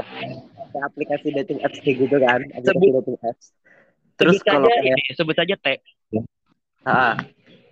[0.78, 3.44] Aplikasi dating apps kayak gitu kan aplikasi Sebut- dating apps
[4.14, 5.66] terus sebut kalau saja kayak ini, sebut saja T.
[6.84, 7.14] ah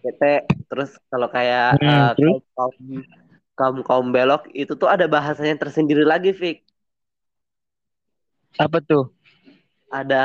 [0.07, 0.23] PT
[0.71, 2.39] terus kalau kayak Hmm, eh, terus?
[2.57, 2.75] kaum
[3.59, 6.57] kaum kaum belok itu tuh ada bahasanya tersendiri lagi Fik
[8.59, 9.05] Apa tuh?
[9.99, 10.23] ada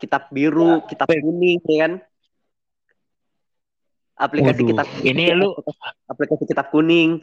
[0.00, 1.92] kitab biru, kitab kuning, ya kan?
[4.14, 5.58] Aplikasi Waduh, kitab ini lu-
[6.06, 7.18] aplikasi kitab kuning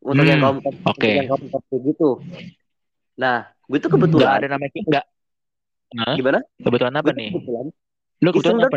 [0.00, 2.10] untuk Hmm, yang kaum kaum untuk yang kaum kaum gitu.
[3.20, 5.04] Nah, gue tuh kebetulan ada namanya enggak.
[5.96, 6.16] Hah?
[6.16, 6.40] gimana?
[6.64, 7.30] Kebetulan apa Gue nih?
[7.32, 7.66] kebetulan,
[8.24, 8.70] Lu iseng tuh,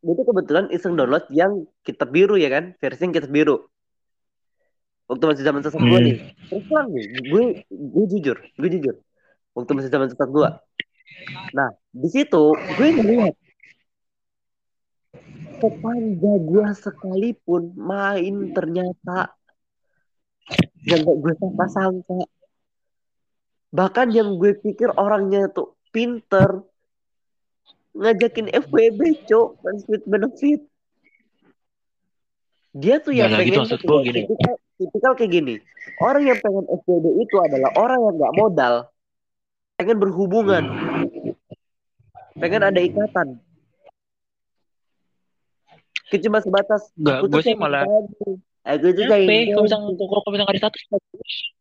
[0.00, 3.68] gue tuh kebetulan iseng download yang kitab biru ya kan, versi yang kitab biru.
[5.08, 6.06] Waktu masih zaman sesat gue Hmm.
[6.08, 6.16] nih,
[6.52, 8.96] terus terang nih, gue gue jujur, gue jujur.
[9.56, 10.48] Waktu masih zaman sesat gue.
[11.56, 13.34] Nah, di situ gue ngeliat
[15.58, 19.32] tetangga gue sekalipun main ternyata
[20.86, 22.20] yang gak gue sangka-sangka.
[23.68, 26.64] Bahkan yang gue pikir orangnya tuh pinter
[27.98, 30.62] ngajakin FWB cok friends with benefit
[32.78, 34.20] dia tuh yang Nggak, nggak gitu, pengen maksud gua gini.
[34.22, 35.54] tipikal, tipikal kayak gini
[35.98, 38.74] orang yang pengen FWB itu adalah orang yang nggak modal
[39.74, 40.64] pengen berhubungan
[42.38, 43.28] pengen ada ikatan
[46.08, 47.84] Kayak cuma sebatas tuh gue sih malah
[48.64, 49.92] aku tuh sayang Kalau bisa kamu.
[50.08, 50.82] kalau bisa nggak di status.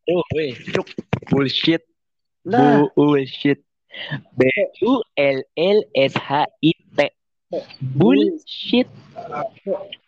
[0.08, 0.56] Oh, weh.
[1.28, 1.84] Bullshit.
[2.48, 3.60] nah Bullshit.
[4.36, 4.42] B
[4.84, 6.30] U L L S H
[6.62, 7.00] I T.
[7.96, 8.88] Bullshit.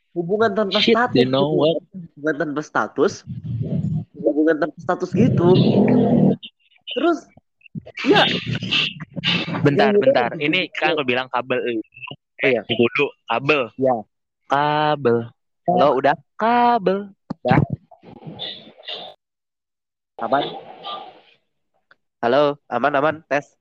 [0.10, 1.62] hubungan tanpa Shit, status you know gitu.
[1.62, 1.78] what?
[2.18, 3.14] hubungan tanpa status
[4.20, 5.48] hubungan tanpa status gitu
[6.92, 7.18] terus
[8.04, 8.26] ya
[9.62, 10.30] Bentar, itu bentar.
[10.34, 11.60] lebih Ini kan gue bilang kabel.
[11.60, 12.64] Oh, iya.
[12.66, 13.62] Dulu kabel.
[13.78, 13.96] Ya.
[14.50, 15.18] Kabel.
[15.70, 17.14] lo udah Kabel.
[20.20, 20.44] aman
[22.20, 23.59] halo aman aman tes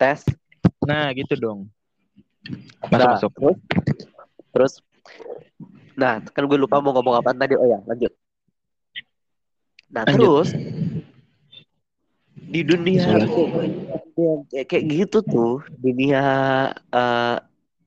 [0.00, 0.24] tes
[0.80, 1.60] Nah, gitu dong.
[2.88, 3.32] Masuk, Nah, masuk.
[3.36, 3.58] terus
[4.50, 4.72] terus
[5.92, 8.08] nah kan gue lupa mau ngomong apa tadi oh ya lanjut
[9.92, 10.48] nah Lanjut.
[10.48, 10.48] terus
[12.40, 13.20] di dunia
[14.48, 16.22] kayak, kayak gitu tuh dunia
[16.72, 17.36] eh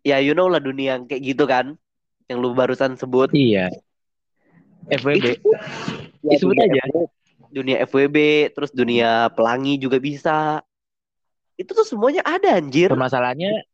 [0.05, 1.73] ya you know lah dunia yang kayak gitu kan
[2.29, 3.73] yang lu barusan sebut Iya.
[4.93, 5.39] FWB.
[5.41, 7.01] itu ya, Disebut dunia aja.
[7.53, 8.17] Dunia FWB,
[8.51, 10.59] terus dunia pelangi juga bisa.
[11.55, 12.89] Itu tuh semuanya ada anjir.
[12.89, 13.65] Permasalahannya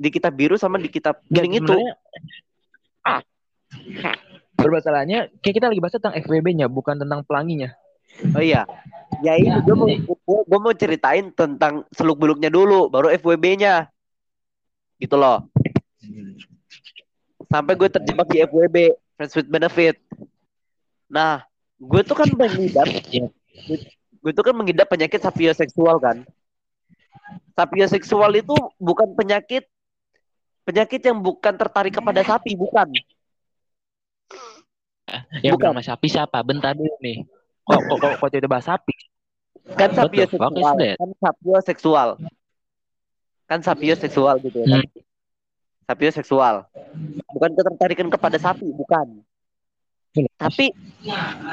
[0.00, 1.68] Di kitab biru sama di kitab kuning itu.
[1.68, 1.94] sebenarnya
[4.56, 7.72] permasalahannya kayak kita lagi bahas tentang FWB-nya bukan tentang pelanginya.
[8.36, 8.68] Oh iya.
[9.24, 9.88] Ya ini gue mau
[10.24, 13.88] gue mau ceritain tentang seluk beluknya dulu, baru FWB-nya.
[15.00, 15.48] Gitu loh.
[17.48, 18.76] Sampai gue terjebak di FWB,
[19.16, 19.96] friends with benefit.
[21.10, 21.42] Nah,
[21.76, 23.26] gue tuh kan mengidap, Iya.
[23.66, 23.76] gue,
[24.22, 26.22] gue tuh kan mengidap penyakit sapioseksual kan.
[27.54, 29.68] Sapioseksual itu bukan penyakit
[30.64, 32.88] penyakit yang bukan tertarik kepada sapi, bukan.
[35.42, 35.74] Yang Bukan.
[35.74, 36.38] bernama sapi siapa?
[36.46, 37.26] Bentar dulu nih.
[37.66, 38.94] Kok kok kok, kok tidak bahas sapi?
[39.74, 40.96] Kan is sapioseksual, that?
[40.98, 42.08] kan sapioseksual.
[43.50, 44.82] Kan sapioseksual gitu ya kan.
[44.86, 45.02] Hmm.
[45.90, 46.56] Sapioseksual.
[47.34, 49.26] Bukan ketertarikan kepada sapi, bukan.
[50.38, 50.70] Tapi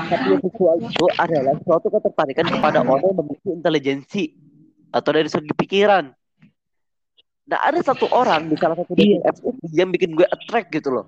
[0.09, 4.23] sapioseksual itu adalah suatu ketertarikan kepada orang yang memiliki intelijensi
[4.89, 6.11] atau dari segi pikiran.
[7.47, 8.91] Nah ada satu orang di salah satu
[9.23, 11.07] apps itu yang bikin gue attract gitu loh.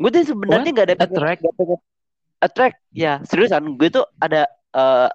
[0.00, 1.40] Gue tuh sebenarnya nggak ada pengen- Attract?
[1.44, 1.80] nggak pengen
[2.42, 5.08] attract ya seriusan gue tuh ada eh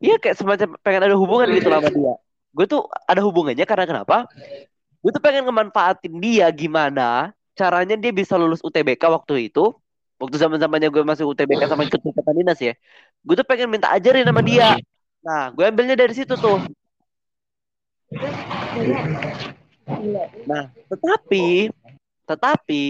[0.00, 2.14] ya kayak semacam pengen ada hubungan gitu sama dia.
[2.50, 4.24] Gue tuh ada hubungannya karena kenapa?
[5.04, 9.74] Gue tuh pengen ngemanfaatin dia gimana caranya dia bisa lulus UTBK waktu itu.
[10.20, 12.76] Waktu zaman zamannya gue masih UTBK sama ikut ikatan dinas ya.
[13.24, 14.76] Gue tuh pengen minta ajarin sama dia.
[15.20, 16.64] Nah, gue ambilnya dari situ tuh.
[20.48, 21.68] Nah, tetapi,
[22.24, 22.82] tetapi,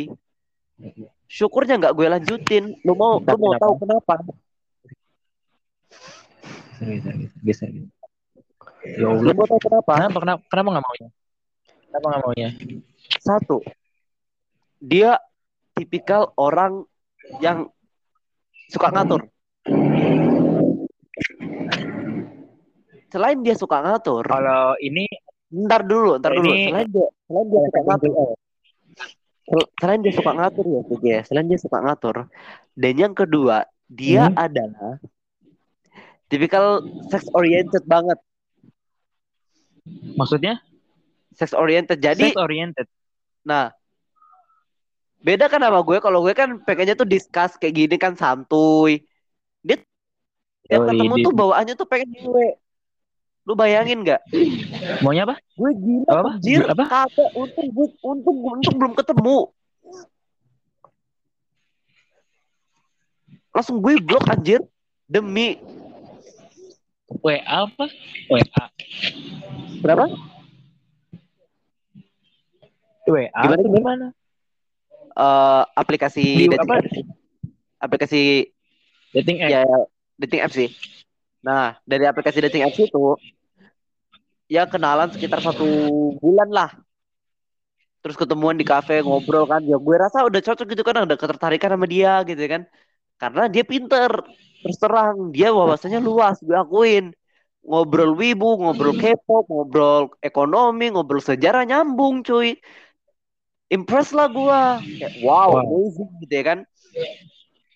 [1.26, 2.64] syukurnya nggak gue lanjutin.
[2.86, 3.62] Lu mau, lu mau Kenapa?
[3.66, 4.12] tahu kenapa?
[8.80, 9.92] Ya Lu mau tahu kenapa?
[10.00, 11.08] Kenapa kenapa kenapa nggak maunya?
[11.90, 12.48] Kenapa nggak maunya?
[13.20, 13.58] Satu,
[14.80, 15.18] dia
[15.74, 16.86] tipikal orang
[17.42, 17.68] yang
[18.70, 19.26] suka ngatur.
[23.10, 25.04] Selain dia suka ngatur, Kalau ini
[25.50, 26.54] ntar dulu, ntar dulu.
[26.54, 28.12] Ini- Selain dia, selain dia suka ngatur,
[29.50, 31.20] sel- selain dia suka ngatur ya, ya.
[31.26, 32.16] Selain dia suka ngatur,
[32.78, 34.38] dan yang kedua, dia Hmm.
[34.38, 34.94] adalah
[36.30, 38.18] tipikal sex oriented banget.
[40.14, 40.62] maksudnya
[41.34, 41.98] Sex oriented.
[41.98, 42.86] Jadi, sex oriented.
[43.46, 43.72] Nah,
[45.18, 45.96] beda kan sama gue.
[45.98, 49.02] Kalau gue kan pengennya tuh discuss kayak gini kan santuy.
[49.64, 49.80] Dia
[50.68, 52.48] tiap Oh, ketemu tuh bawaannya tuh pengen gue.
[53.48, 54.20] Lu bayangin nggak?
[55.00, 55.36] Maunya apa?
[55.56, 56.60] Gue gila Apa, anjir.
[56.68, 56.84] Apa?
[56.86, 59.38] Kagak untung gue untung untung belum ketemu.
[63.50, 64.60] Langsung gue blok anjir
[65.10, 65.58] demi
[67.10, 67.90] WA apa?
[68.30, 68.64] WA.
[69.82, 70.06] berapa?
[73.10, 73.26] WA.
[73.34, 74.06] Gimana, gimana?
[75.10, 76.74] Eh, aplikasi Di dating apa?
[77.82, 78.46] Aplikasi
[79.10, 79.50] Dating app.
[79.50, 79.62] ya
[80.22, 80.70] dating apps sih.
[81.40, 83.16] Nah, dari aplikasi dating apps itu
[84.50, 85.66] ya kenalan sekitar satu
[86.20, 86.70] bulan lah.
[88.00, 89.60] Terus ketemuan di kafe ngobrol kan.
[89.64, 92.64] Ya gue rasa udah cocok gitu kan, ada ketertarikan sama dia gitu kan.
[93.20, 94.10] Karena dia pinter.
[94.60, 97.16] Terus terang, dia wawasannya luas, gue akuin.
[97.60, 102.56] Ngobrol wibu, ngobrol K-pop, ngobrol ekonomi, ngobrol sejarah nyambung cuy.
[103.68, 104.60] Impress lah gue.
[105.00, 106.58] Kayak, wow, amazing gitu ya kan.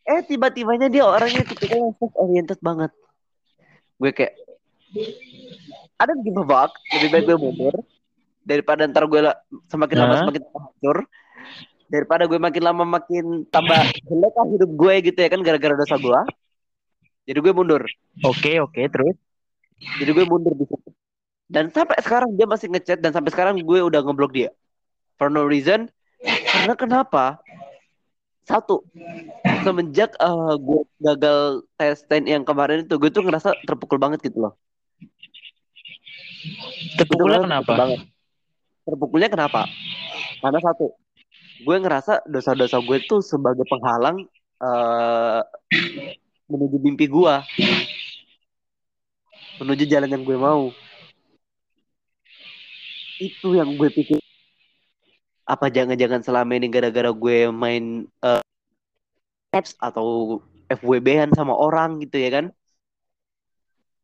[0.05, 2.93] Eh tiba-tibanya dia orangnya tipikal yang oriented banget.
[3.99, 4.35] Gue kayak
[5.99, 7.75] ada give a fuck, lebih baik gue mundur
[8.45, 9.21] daripada ntar gue
[9.73, 10.21] semakin lama Hah?
[10.29, 10.99] semakin hancur
[11.89, 15.97] daripada gue makin lama makin tambah jelek lah hidup gue gitu ya kan gara-gara dosa
[15.97, 16.21] gue.
[17.25, 17.83] Jadi gue mundur.
[18.21, 19.17] Oke, oke, terus.
[19.97, 20.91] Jadi gue mundur di situ.
[21.49, 24.51] Dan sampai sekarang dia masih ngechat dan sampai sekarang gue udah ngeblok dia.
[25.17, 25.89] For no reason.
[26.25, 27.41] Karena kenapa?
[28.45, 28.85] Satu,
[29.65, 34.45] semenjak eh, gue gagal tes TNI yang kemarin itu, gue tuh ngerasa terpukul banget gitu
[34.45, 34.53] loh.
[37.01, 37.73] Terpukulnya kenapa?
[37.73, 38.01] banget.
[38.85, 39.65] Terpukulnya kenapa?
[40.45, 40.93] Karena satu,
[41.65, 44.29] gue ngerasa dosa-dosa gue tuh sebagai penghalang
[44.61, 45.41] eh
[46.45, 47.35] menuju mimpi gue,
[49.65, 50.69] menuju jalan yang gue mau.
[53.17, 54.24] Itu yang gue pikir.
[55.45, 58.43] Apa jangan-jangan selama ini gara-gara gue main eh,
[59.53, 60.41] apps atau
[60.73, 62.47] FWB-an sama orang gitu ya kan?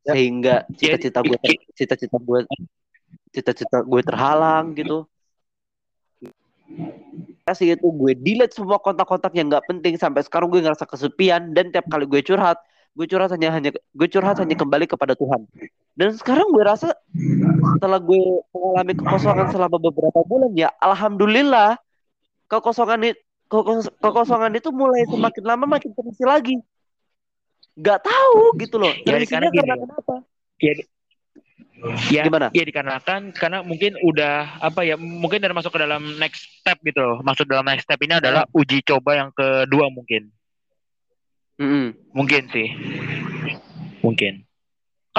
[0.04, 0.12] Ya.
[0.16, 2.40] Sehingga cita-cita gue ter- cita-cita gue
[3.32, 5.08] cita-cita gue terhalang gitu.
[7.44, 11.72] Kasih itu gue delete semua kontak-kontak yang nggak penting sampai sekarang gue ngerasa kesepian dan
[11.74, 12.60] tiap kali gue curhat,
[12.94, 15.48] gue curhat hanya hanya gue curhat hanya kembali kepada Tuhan.
[15.98, 16.94] Dan sekarang gue rasa
[17.76, 18.20] setelah gue
[18.54, 21.76] mengalami kekosongan selama beberapa bulan ya alhamdulillah
[22.46, 23.20] kekosongan itu
[23.98, 26.56] kekosongan itu mulai semakin lama makin terisi lagi.
[27.80, 28.92] nggak tahu gitu loh.
[29.08, 30.14] Ya, karena gini kenapa?
[30.60, 30.72] Ya,
[32.12, 32.52] ya, Gimana?
[32.52, 37.00] ya dikarenakan karena mungkin udah apa ya mungkin udah masuk ke dalam next step gitu
[37.00, 37.18] loh.
[37.24, 40.28] Maksud dalam next step ini adalah uji coba yang kedua mungkin.
[41.56, 41.96] Mm-mm.
[42.12, 42.68] Mungkin sih.
[44.04, 44.49] Mungkin.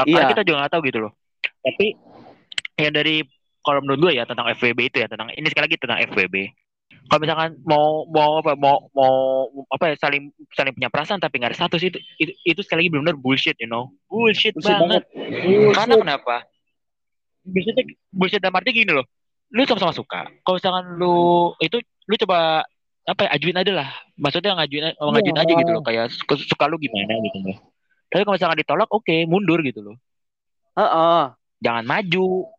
[0.06, 0.30] Iya.
[0.32, 1.12] kita juga nggak tahu gitu loh.
[1.62, 1.86] Tapi
[2.78, 3.22] yang dari
[3.62, 6.36] kalau menurut gue ya tentang FWB itu ya tentang ini sekali lagi tentang FWB.
[7.08, 9.14] Kalau misalkan mau mau apa mau mau
[9.70, 12.92] apa ya saling saling punya perasaan tapi nggak ada status itu itu, itu sekali lagi
[12.96, 15.04] benar bullshit you know bullshit, Bullshit banget.
[15.12, 15.76] banget.
[15.76, 16.36] Karena kenapa?
[17.44, 17.76] Bullshit
[18.10, 19.06] bullshit dalam arti gini loh.
[19.52, 20.30] Lu sama-sama suka.
[20.42, 21.16] Kalau misalkan lu
[21.60, 21.78] itu
[22.08, 22.64] lu coba
[23.02, 23.90] apa ya, ajuin aja lah.
[24.16, 25.44] Maksudnya ngajuin ngajuin Iya.
[25.44, 27.58] aja gitu loh kayak suka, suka lu gimana gitu loh.
[28.12, 29.96] Tapi kalau misalkan ditolak oke mundur gitu loh.
[30.76, 31.32] Heeh.
[31.64, 32.52] Jangan maju.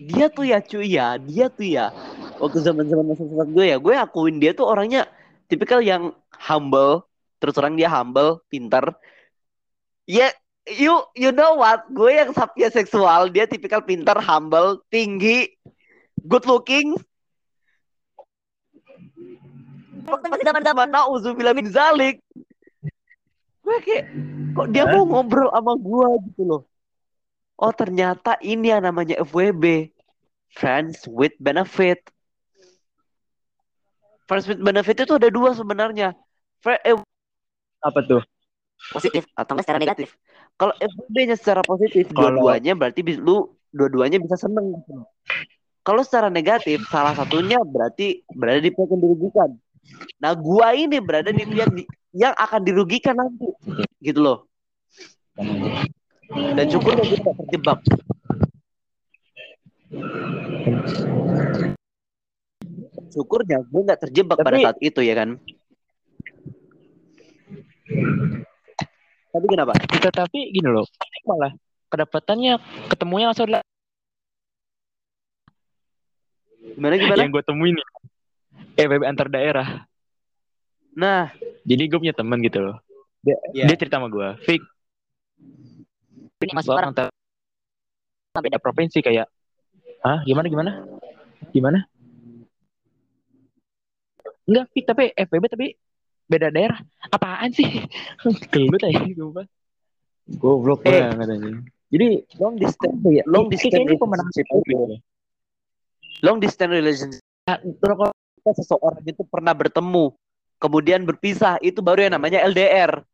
[0.00, 1.92] Dia tuh ya cuy ya, dia tuh ya.
[2.40, 5.04] Waktu zaman-zaman masa sempat gue ya, gue akuin dia tuh orangnya
[5.52, 7.04] tipikal yang humble,
[7.36, 8.96] terus orang dia humble, pinter.
[10.08, 10.32] Ya,
[10.64, 11.84] you you know what?
[11.92, 15.52] Gue yang sapia seksual, dia tipikal pinter, humble, tinggi,
[16.24, 16.96] good looking.
[20.08, 22.18] Masih zaman-zaman nauzubillah min zalik.
[23.62, 24.04] Gue kayak
[24.52, 26.62] kok dia mau ngobrol sama gue gitu loh.
[27.56, 29.94] Oh ternyata ini yang namanya FWB.
[30.52, 32.04] Friends with benefit.
[34.26, 36.12] Friends with benefit itu ada dua sebenarnya.
[36.60, 36.98] Fri- eh,
[37.82, 38.22] Apa tuh?
[38.90, 40.18] positif atau secara negatif.
[40.58, 44.74] Kalau FWB-nya secara positif, dua-duanya berarti lu dua-duanya bisa seneng.
[44.74, 45.06] gitu.
[45.82, 49.50] Kalau secara negatif, salah satunya berarti berada di pihak yang dirugikan.
[50.22, 53.48] Nah, gua ini berada di pihak di- yang akan dirugikan nanti,
[53.98, 54.38] gitu loh.
[56.32, 57.78] Dan syukur gue tidak terjebak.
[63.12, 65.36] Syukurnya gue nggak terjebak pada Tapi- saat itu ya kan.
[69.32, 69.72] Tapi kenapa?
[69.76, 70.84] Tetapi gini loh,
[71.24, 71.52] malah
[71.88, 73.48] kedapatannya ketemunya langsung
[76.72, 77.20] Gimana gimana?
[77.20, 77.86] yang gue temuin nih.
[78.74, 79.68] FWB antar daerah.
[80.92, 81.32] Nah,
[81.62, 82.76] Jadi gue punya temen gitu loh.
[83.22, 83.70] Dia, Iya.
[83.70, 84.62] dia cerita sama gue, Fik.
[86.42, 87.06] Ini masuk orang antar
[88.34, 89.30] beda provinsi kayak,
[90.02, 90.70] ah gimana gimana?
[91.54, 91.86] Gimana?
[94.42, 95.66] Enggak, Fik, tapi FWB tapi
[96.26, 96.82] beda daerah.
[97.08, 97.68] Apaan sih?
[98.52, 99.44] Gelut aja gue.
[100.34, 100.98] Goblok Eh.
[101.14, 101.58] banget anjing.
[101.92, 102.06] Jadi
[102.40, 104.96] long distance, ya, long ini distance kayaknya pemenang relationship itu,
[106.24, 107.22] long distance relationship.
[107.78, 108.10] Kalau
[108.42, 110.10] kita seseorang itu pernah bertemu,
[110.58, 113.06] kemudian berpisah, itu baru yang namanya LDR.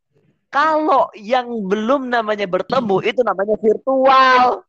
[0.49, 4.64] Kalau yang belum namanya bertemu, itu namanya virtual.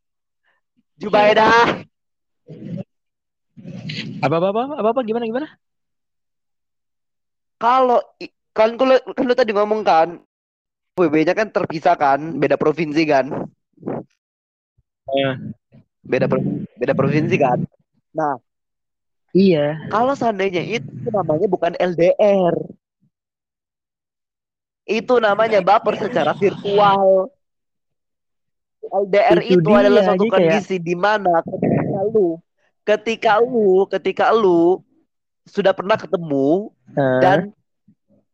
[1.00, 1.88] Jubaidah.
[4.20, 5.48] apa apa apa apa, apa gimana gimana?
[7.56, 8.04] Kalau
[8.52, 10.20] kan kalau kan lu tadi ngomong kan
[11.00, 13.48] WB-nya kan terpisah kan, beda provinsi kan.
[15.08, 15.34] Eh.
[16.04, 16.28] Beda
[16.76, 17.64] beda provinsi kan.
[18.12, 18.36] Nah,
[19.30, 19.78] Iya.
[19.94, 22.54] kalau seandainya itu namanya bukan LDR.
[24.82, 27.30] Itu namanya baper secara virtual.
[28.90, 32.28] LDR Itu itu, dia, adalah suatu kayak- kondisi di mana ketika lu
[32.82, 34.82] ketika lu ketika lu
[35.46, 37.38] sudah pernah ketemu Eh, dan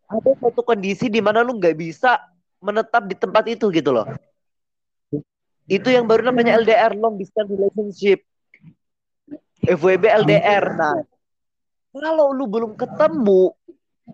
[0.08, 2.16] ada suatu kondisi di mana lu nggak bisa
[2.56, 4.08] menetap di tempat itu gitu loh.
[5.66, 8.24] Itu yang baru namanya LDR long distance relationship.
[9.66, 10.64] FWB LDR.
[10.78, 11.02] Nah,
[11.90, 13.52] kalau lu belum ketemu,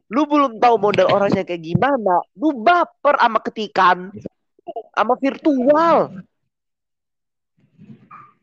[0.08, 4.08] lu belum tahu model orangnya kayak gimana, lu baper sama ketikan,
[4.96, 5.96] sama virtual.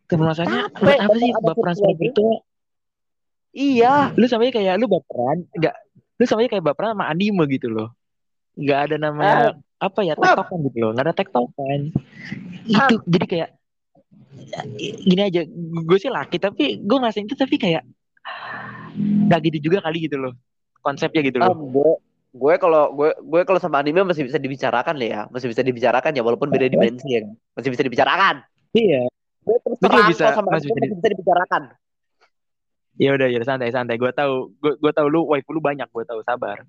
[0.09, 2.27] Buat apa sih sama baperan virtual seperti itu?
[3.49, 5.73] Iya, Lu samanya kayak lu baperan, enggak
[6.19, 7.89] lu samanya kayak baperan sama anime gitu loh.
[8.53, 11.79] Enggak ada namanya apa ya tektokan gitu loh, enggak ada tektokan.
[12.67, 13.58] Itu jadi kayak ya,
[14.79, 17.83] gini aja, gue sih laki tapi gue ngerasain itu tapi kayak
[18.99, 20.33] nggak gitu juga kali gitu loh
[20.81, 21.53] konsepnya gitu loh.
[21.53, 21.91] Um, gue
[22.29, 26.11] gue kalau gue gue kalau sama anime masih bisa dibicarakan lah ya, masih bisa dibicarakan
[26.13, 27.25] ya walaupun beda dimensi ya,
[27.57, 28.45] masih bisa dibicarakan.
[28.73, 29.09] Iya.
[29.43, 31.61] Gue terus terang bisa- sama masih bisa masih bisa dibicarakan.
[32.99, 33.95] Ya udah ya santai santai.
[33.95, 36.67] Gue tahu, gue gue tahu lu waifu lu banyak, gue tahu sabar.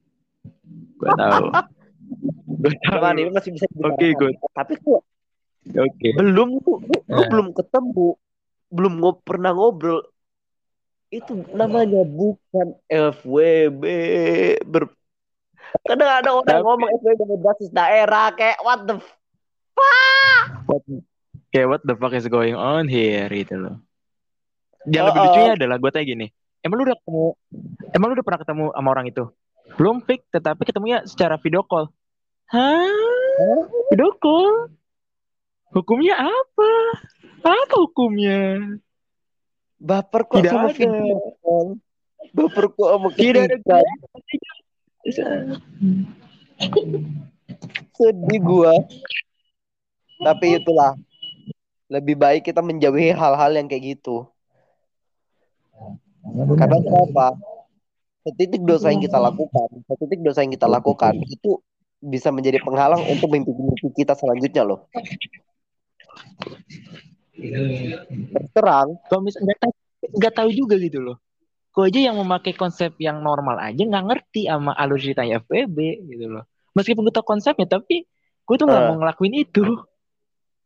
[0.96, 1.50] Gue tahu.
[2.62, 2.94] gue tahu.
[2.96, 3.98] Sama anime masih bisa dibicarakan.
[3.98, 4.34] Oke, good.
[4.54, 5.02] Tapi kok
[5.72, 6.08] Oke.
[6.14, 7.28] belum lu, lu, lu Nah.
[7.28, 8.08] belum ketemu,
[8.68, 10.02] belum ngob pernah ngobrol.
[11.08, 13.82] Itu namanya bukan FWB
[14.62, 14.94] ber
[15.80, 19.18] Kadang ada orang Tapi- ngomong FWB berbasis daerah kayak what the f-
[20.66, 20.82] What,
[21.50, 23.78] kayak what the fuck is going on here gitu loh.
[24.84, 25.28] Yang lebih Oh, oh.
[25.30, 26.26] lucunya adalah gue tanya gini,
[26.60, 27.26] emang lu udah ketemu,
[27.90, 29.24] emang lu udah pernah ketemu sama orang itu?
[29.74, 31.86] Belum fix, tetapi ketemunya secara video call.
[32.50, 32.90] Hah?
[33.88, 34.74] Video call?
[35.70, 36.70] Hukumnya apa?
[37.46, 38.58] Apa hukumnya?
[39.80, 40.76] Baper kok Tidak sama ada.
[40.76, 41.68] video call.
[42.34, 43.78] Baper kok sama Tidak ada.
[47.96, 48.74] Sedih gua.
[50.20, 50.92] Tapi itulah.
[51.90, 54.30] Lebih baik kita menjauhi hal-hal yang kayak gitu.
[56.22, 57.34] Karena kenapa?
[58.20, 61.56] Setitik dosa yang kita lakukan, setitik dosa yang kita lakukan itu
[62.04, 64.86] bisa menjadi penghalang untuk mimpi-mimpi kita selanjutnya loh.
[68.52, 69.54] Terang, Kalau misalnya
[70.00, 71.16] nggak tahu, juga gitu loh.
[71.70, 75.78] Kok aja yang memakai konsep yang normal aja nggak ngerti sama alur ceritanya FWB
[76.10, 76.44] gitu loh.
[76.74, 78.04] Meskipun gue tahu konsepnya, tapi
[78.44, 78.88] gue tuh nggak Eh.
[78.90, 79.62] mau ngelakuin itu.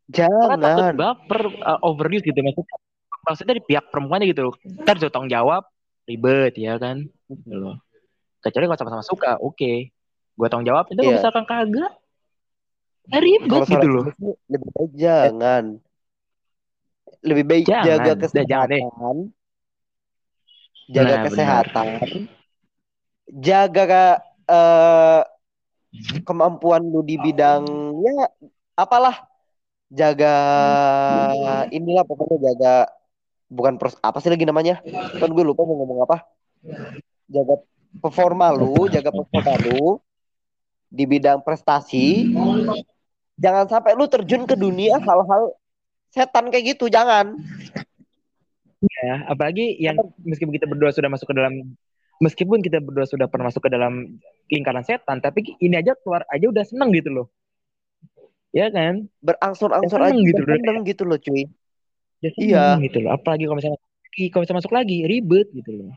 [0.08, 0.96] Karena takut jangan.
[0.96, 2.76] baper, uh, overuse gitu maksudnya.
[3.24, 4.54] Maksudnya dari pihak perempuannya gitu loh.
[4.84, 5.64] Ntar tanggung jawab,
[6.04, 7.04] ribet ya kan.
[7.28, 7.80] Gitu loh.
[8.40, 9.72] Kecuali kalau sama-sama suka, oke.
[10.34, 11.16] Gue tanggung jawab, itu Iya.
[11.20, 11.92] misalkan kagak,
[13.12, 14.04] ribet gitu loh.
[14.48, 15.64] lebih baik jangan.
[17.24, 17.84] Lebih baik Jangan.
[17.88, 18.82] jaga Udah, jangan deh.
[18.84, 19.16] kesehatan.
[20.92, 21.86] Jaga Nah, kesehatan.
[23.40, 24.04] Jaga
[24.44, 25.22] eh,
[26.28, 27.64] kemampuan lu di bidang
[28.04, 28.28] ya
[28.76, 29.24] apalah.
[29.88, 30.34] Jaga
[31.70, 32.74] inilah pokoknya jaga
[33.48, 34.82] bukan pros, apa sih lagi namanya?
[35.16, 36.28] Kan gue lupa mau ngomong apa.
[37.30, 37.62] Jaga
[38.04, 39.96] performa lu, jaga performa lu
[40.92, 42.28] di bidang prestasi.
[43.34, 45.58] Jangan sampai lu terjun ke dunia hal-hal
[46.14, 47.34] setan kayak gitu, jangan.
[48.84, 51.74] Ya, apalagi yang meskipun kita berdua sudah masuk ke dalam
[52.22, 56.46] meskipun kita berdua sudah pernah masuk ke dalam lingkaran setan, tapi ini aja keluar aja
[56.46, 57.26] udah seneng gitu loh.
[58.54, 59.10] Ya kan?
[59.18, 61.50] Berangsur-angsur Ya, aja gitu, seneng gitu loh, cuy.
[62.22, 62.64] Ya Iya.
[62.86, 63.18] gitu loh.
[63.18, 63.80] Apalagi kalau misalnya
[64.30, 65.90] kalau misalnya masuk lagi ribet gitu loh.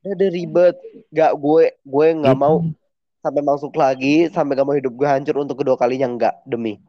[0.00, 0.74] Udah ribet.
[1.12, 2.64] Gak gue gue nggak mau
[3.20, 6.80] sampai masuk lagi sampai gak mau hidup gue hancur untuk kedua kalinya enggak demi.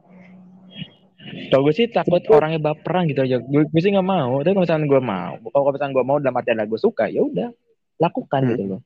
[1.52, 3.38] Kalau gue sih takut Sebetul- orangnya baperan gitu aja.
[3.40, 4.40] Gue, gue sih nggak mau.
[4.42, 7.52] Tapi kalau misalnya gue mau, kalau misalnya gue mau dalam artian gue suka, ya udah
[8.00, 8.50] lakukan Hmm.
[8.56, 8.82] gitu loh.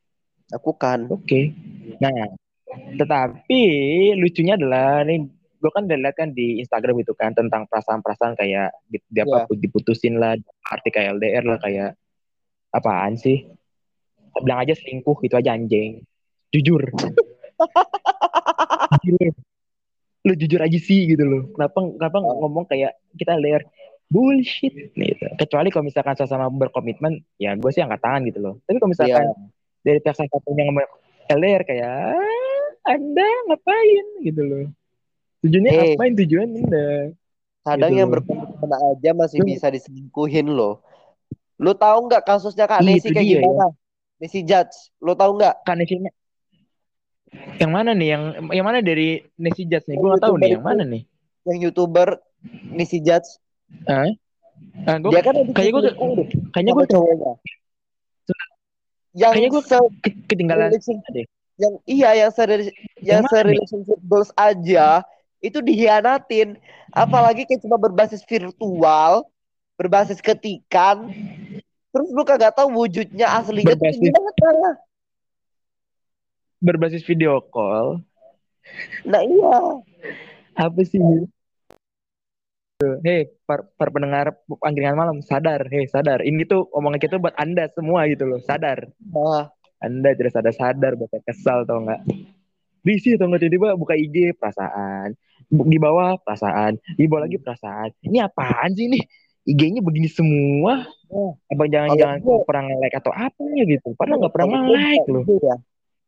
[0.51, 0.99] Lakukan.
[1.09, 1.53] Oke.
[1.97, 2.35] Nah,
[2.99, 3.61] tetapi
[4.19, 5.25] lucunya adalah nih
[5.55, 9.49] gue kan udah lihat kan di Instagram gitu kan tentang perasaan-perasaan kayak di, di apa
[9.49, 11.97] diputusin lah, arti kayak LDR lah kayak
[12.69, 13.47] apaan sih?
[14.35, 16.03] Bilang aja selingkuh gitu aja anjing.
[16.51, 16.83] Jujur.
[20.25, 21.41] Lu jujur aja sih gitu loh.
[21.53, 23.63] Kenapa kenapa ngomong kayak kita LDR?
[24.05, 25.25] Bullshit gitu.
[25.35, 28.53] Kecuali kalau misalkan sama-sama berkomitmen, ya gue sih angkat tangan gitu loh.
[28.63, 29.33] Tapi kalau misalkan Iya.
[29.81, 30.85] dari pihak salah satunya ngomong
[31.25, 34.65] LDR kayak "Ah, anda ngapain gitu loh
[35.41, 35.77] tujuannya Eh.
[35.93, 36.85] ngapain tujuan anda
[37.65, 40.85] Kadang Gitu yang berkomitmen aja masih Lu- bisa diselingkuhin loh.
[41.57, 43.41] Lu tahu nggak kasusnya Kak Itu Nesi kayak dia, ya.
[43.41, 43.67] gimana?
[44.21, 44.77] Nesi Judge.
[45.01, 45.65] Lu tahu nggak?
[45.65, 46.13] kan Nesinya
[47.59, 48.07] yang mana nih?
[48.15, 49.97] Yang yang mana dari Nesi Judge nih?
[49.99, 51.03] Gue nggak tahu nih yang mana nih?
[51.45, 52.07] Yang YouTuber
[52.71, 53.29] Nesi Judge.
[53.89, 54.07] ah
[54.87, 55.81] ah, gua, Dia kan kayak gue
[56.53, 57.31] kayaknya gue cowoknya.
[59.15, 59.63] Yang kayaknya gue
[60.27, 60.69] ketinggalan
[61.15, 61.25] deh.
[61.55, 62.43] yang iya yang se
[62.99, 65.01] yang Yang relationship goals aja
[65.39, 66.59] itu dihianatin.
[66.91, 69.23] Apalagi kayak cuma berbasis virtual
[69.79, 71.11] berbasis ketikan.
[71.95, 74.75] Terus lu kagak tahu wujudnya aslinya tuh Berbasis- gimana
[76.65, 78.01] berbasis video call
[79.05, 79.57] nah iya
[80.57, 80.99] apa sih
[82.83, 86.19] Hei, par, par pendengar angkringan malam, sadar, hei sadar.
[86.19, 88.91] Ini tuh omongan kita buat anda semua gitu loh, sadar.
[88.99, 89.47] nah,
[89.79, 92.03] Anda tidak sadar-sadar bakal kesal tau nggak?
[92.83, 95.15] Risi tau nggak tiba-tiba buka IG perasaan,
[95.47, 97.95] di bawah perasaan, di bawah lagi perasaan.
[98.03, 99.03] Ini apaan sih nih?
[99.45, 100.83] IG-nya begini semua?
[101.07, 101.37] Oh.
[101.47, 103.87] Apa jangan-jangan Kalau pernah nge-like atau apa gitu?
[103.93, 104.83] Padahal nggak pernah buka
[105.15, 105.23] loh.
[105.39, 105.55] Ya,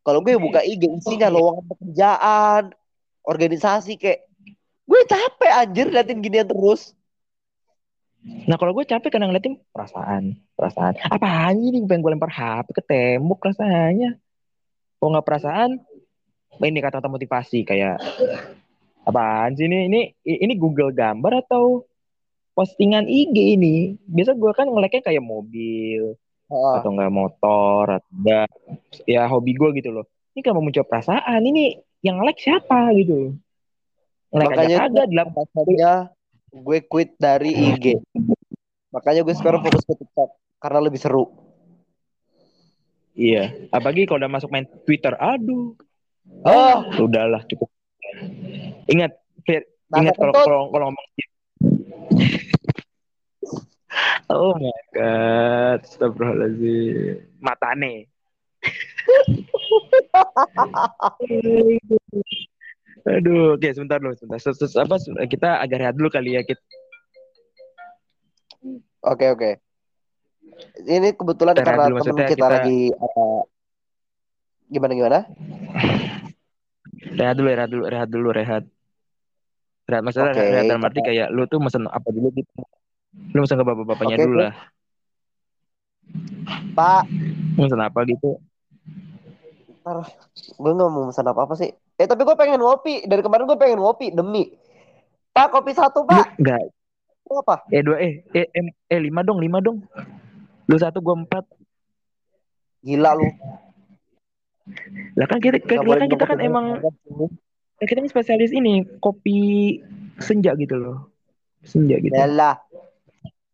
[0.06, 2.62] kalau gue buka IG isinya lowongan pekerjaan
[3.24, 4.24] organisasi kayak
[4.88, 6.96] gue capek anjir liatin ginian terus
[8.18, 10.98] Nah kalau gue capek karena ngeliatin perasaan, perasaan.
[11.06, 11.80] Apaan sih nih?
[11.86, 14.18] Pengen gue lempar HP ke tembok rasanya.
[14.98, 15.78] Kalau nggak perasaan,
[16.58, 18.02] ini kata-kata motivasi kayak
[19.06, 19.86] apaan sih ini?
[19.86, 21.86] Ini ini Google gambar atau
[22.52, 23.94] postingan IG ini?
[24.02, 26.18] Biasa gue kan ngeleknya kayak mobil
[26.48, 26.76] Heeh.
[26.80, 28.48] atau enggak motor atau enggak
[29.04, 30.04] ya hobi gue gitu loh.
[30.32, 33.32] Ini kalau muncul perasaan ini yang like siapa gitu loh.
[34.32, 35.94] Aja Makanya kagak dilap Makanya
[36.52, 38.00] gue quit dari IG.
[38.88, 40.30] Makanya gue sekarang fokus ke TikTok
[40.60, 41.28] karena lebih seru.
[43.18, 45.74] Iya, apalagi kalau udah masuk main Twitter, aduh,
[46.46, 47.66] Oh, udahlah cukup.
[48.86, 51.06] Ingat, Fir, Nah, ingat kalau kalau kalau ngomong
[54.28, 57.24] Oh my god, astagfirullahaladzim.
[57.40, 58.08] Matane.
[63.08, 64.36] Aduh, oke sebentar dulu, sebentar.
[64.42, 66.60] Sus, sus, apa kita agak rehat dulu kali ya kita.
[69.06, 69.56] Oke oke.
[70.84, 73.24] Ini kebetulan Rehat karena dulu, maksudnya kita, kita- lagi apa
[74.68, 75.24] gimana gimana?
[77.16, 78.64] Rehat dulu, rehat dulu, rehat dulu, rehat.
[79.88, 82.52] Rehat maksudnya Oke, rehat dalam arti kita- kayak lu tuh mesen apa dulu gitu.
[83.34, 84.54] Lu mesen ke bapak-bapaknya Oke, dulu lah.
[86.72, 87.04] Pak,
[87.58, 88.40] Mesen apa gitu.
[90.60, 91.72] gue nggak mau pesan apa apa sih.
[91.72, 93.08] Eh tapi gue pengen ngopi.
[93.08, 94.52] Dari kemarin gue pengen ngopi demi.
[95.32, 96.36] Pak kopi satu pak.
[96.36, 96.60] enggak
[97.28, 97.62] Lu apa?
[97.68, 99.84] eh dua eh eh eh, eh lima dong, lima dong.
[100.68, 101.44] Lu satu gua empat.
[102.84, 103.28] Gila lu.
[105.16, 106.64] Lah kan kita Nggak lah boleh kan kita kan emang
[107.78, 109.38] kan kita ini spesialis ini kopi
[110.18, 110.98] senja gitu loh.
[111.64, 112.16] Senja gitu.
[112.16, 112.60] Yalah.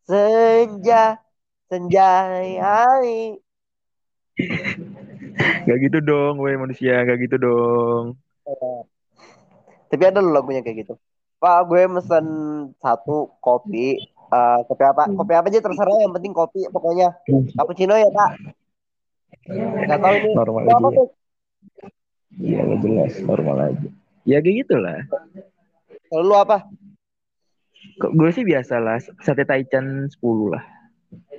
[0.05, 1.17] Senja,
[1.73, 2.09] senja
[2.61, 3.41] hari.
[5.65, 8.05] Gak gitu dong, weh manusia, gak gitu dong.
[9.89, 10.95] Tapi ada loh lagunya kayak gitu.
[11.41, 12.27] Pak, gue mesen
[12.85, 13.97] satu kopi.
[14.35, 15.09] Eh, kopi apa?
[15.09, 15.97] Kopi apa aja terserah.
[16.05, 16.61] Yang penting kopi.
[16.69, 17.17] Pokoknya
[17.57, 18.31] cappuccino ya pak.
[19.89, 20.31] Gak tahu ini.
[20.37, 20.97] Normal Lu apa aja.
[21.01, 21.09] tuh?
[22.35, 23.89] Iya, jelas, normal aja.
[24.27, 25.05] Ya kayak gitu lah.
[26.11, 26.67] Kalau lu apa?
[27.95, 30.65] Kok gue sih biasa lah, sate taichan 10 lah.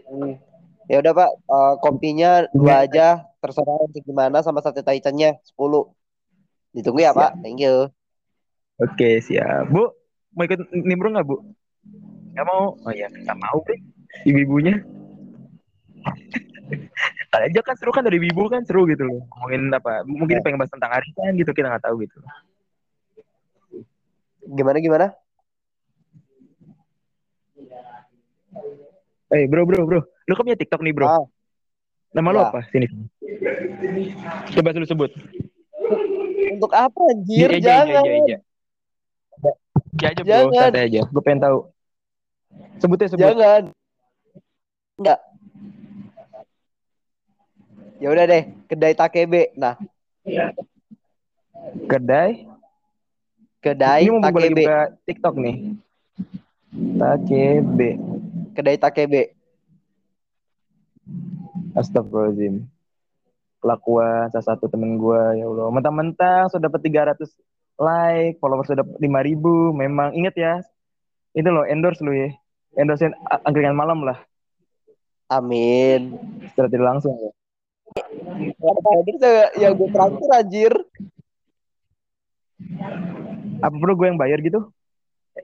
[0.07, 0.39] Hmm.
[0.85, 1.31] Ya udah pak.
[1.33, 3.25] Eh, kopinya dua aja.
[3.41, 5.91] Terserah untuk gimana sama sate taichannya 10.
[6.71, 7.35] Ditunggu ya pak.
[7.43, 7.91] Thank you.
[8.79, 9.71] Oke, siap.
[9.71, 9.91] Bu,
[10.35, 11.39] mau ikut nimbrung nggak, Bu?
[12.35, 12.75] Nggak mau?
[12.75, 13.79] Oh iya, nggak mau, deh.
[14.27, 14.83] Ibu-ibunya.
[17.31, 19.23] Kali aja kan seru kan dari ibu kan seru gitu loh.
[19.31, 20.03] Ngomongin apa?
[20.07, 22.19] Mungkin pengen bahas tentang arisan gitu, kita nggak tahu gitu.
[24.55, 25.07] Gimana gimana?
[29.35, 29.99] Eh, bro, bro, bro.
[30.25, 31.07] Lu kan punya TikTok nih, bro.
[31.07, 31.25] Ah.
[32.15, 32.47] Nama lu Ya.
[32.47, 32.59] apa?
[32.71, 32.87] Sini.
[34.55, 35.11] Coba lu sebut.
[36.55, 37.51] Untuk apa anjir?
[37.51, 37.85] Iya, iya, Jangan.
[37.85, 38.39] iya, iya, iya.
[39.99, 40.31] Ya aja, bro.
[40.31, 40.71] Jangan.
[40.71, 41.01] Santai aja.
[41.11, 41.57] Gue pengen tahu.
[42.79, 43.23] Sebutnya sebut.
[43.27, 43.63] Jangan.
[44.95, 45.19] Enggak.
[47.95, 49.51] Ya udah deh, kedai Takebe.
[49.55, 49.75] Nah,
[51.87, 52.47] Kedai.
[53.59, 54.63] kedai Ini mau Takebe.
[54.63, 55.55] buka TikTok nih.
[56.95, 57.89] Takebe.
[58.55, 59.35] Kedai Takebe.
[61.75, 62.63] Astagfirullahaladzim.
[63.59, 65.67] Kelakuan salah satu temen gue, ya Allah.
[65.75, 67.27] Mentang-mentang sudah dapat 300
[67.75, 70.53] like, followers sudah 5000 Memang inget ya,
[71.35, 72.31] itu loh endorse lu ya.
[72.79, 73.11] Endorsein
[73.43, 74.23] angkringan malam lah.
[75.27, 76.15] Amin.
[76.53, 77.31] Secara tidak langsung ya.
[79.59, 80.73] Yang gue terakhir anjir.
[83.59, 84.71] Apa perlu gue yang bayar gitu?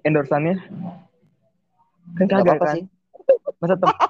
[0.07, 0.63] Endorsannya?
[2.15, 2.75] Kan Gak kagak kan?
[2.79, 2.83] sih.
[3.61, 3.93] Masa tem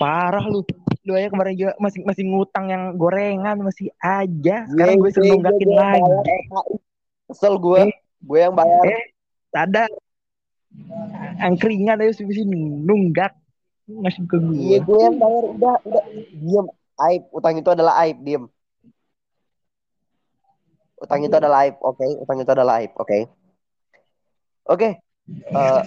[0.00, 0.64] Parah lu.
[1.04, 4.64] Lu aja kemarin juga masih masih ngutang yang gorengan masih aja.
[4.68, 6.36] Sekarang gue suruh Iya, nunggakin yang lagi.
[7.28, 7.80] Kesel gue.
[7.88, 7.92] Eh.
[8.20, 8.84] Gue yang bayar.
[8.88, 9.04] Eh,
[9.52, 9.90] sadar.
[11.40, 13.32] Angkringan aja sini sini nunggak
[13.90, 14.56] ngasih ke gue.
[14.56, 15.44] Iya, gue yang bayar.
[15.56, 16.04] Udah, udah.
[16.36, 16.66] Diam.
[17.00, 17.22] Aib.
[17.32, 18.16] Utang itu adalah aib.
[18.24, 18.44] Diam.
[21.00, 21.76] Utang itu adalah aib.
[21.80, 22.06] Oke.
[22.20, 22.92] Utang itu adalah aib.
[22.96, 23.18] Oke.
[24.68, 24.88] Oke.
[25.28, 25.82] Eh,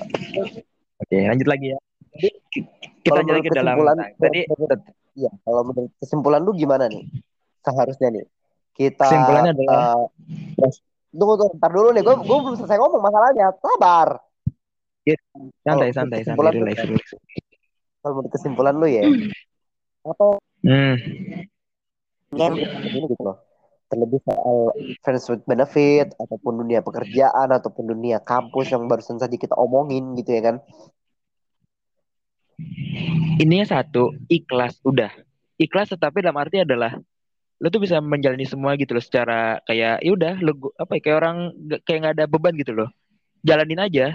[1.03, 1.79] Oke, lanjut lagi ya.
[2.15, 2.69] Kita
[3.03, 3.75] Kalau lanjut lagi dalam
[4.15, 4.39] tadi
[5.13, 7.05] Iya, kalau menurut kesimpulan lu gimana nih?
[7.61, 8.25] Seharusnya nih.
[8.73, 10.09] Kita Kesimpulannya adalah-
[10.57, 10.71] eh,
[11.13, 12.01] tunggu tunggu, ntar dulu nih.
[12.01, 13.53] Gue gue belum selesai ngomong masalahnya.
[13.61, 14.09] Sabar.
[15.03, 17.07] santai Kalau santai santai relax, lu- relax.
[18.01, 19.03] Kalau menurut kesimpulan lu ya,
[20.03, 20.25] apa
[20.63, 20.95] Hmm.
[22.33, 22.63] ini
[23.05, 23.37] gitu loh.
[23.91, 24.73] Terlebih soal
[25.05, 30.33] friends with benefit ataupun dunia pekerjaan ataupun dunia kampus yang barusan saja kita omongin gitu
[30.33, 30.55] ya kan.
[33.41, 35.09] Ininya satu, ikhlas udah.
[35.57, 36.97] Ikhlas tetapi dalam arti adalah
[37.61, 40.33] lo tuh bisa menjalani semua gitu loh secara kayak ya udah
[40.75, 41.37] apa ya, kayak orang
[41.87, 42.89] kayak nggak ada beban gitu loh.
[43.41, 44.07] Jalanin aja.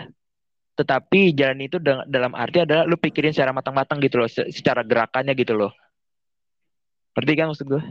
[0.78, 4.86] Tetapi jalan itu dal- dalam arti adalah lo pikirin secara matang-matang gitu loh, se- secara
[4.86, 5.74] gerakannya gitu loh.
[7.18, 7.82] Ngerti kan maksud gue?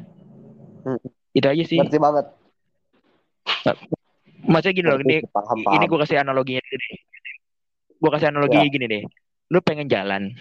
[0.88, 1.00] Hmm.
[1.36, 1.76] Itu aja sih.
[1.84, 2.26] Ngerti banget.
[4.48, 6.96] Maksudnya gini loh, ini paham, ini gue kasih analoginya deh.
[8.00, 8.72] Gue kasih analogi Ya.
[8.72, 9.04] gini deh.
[9.48, 10.36] Lu pengen jalan.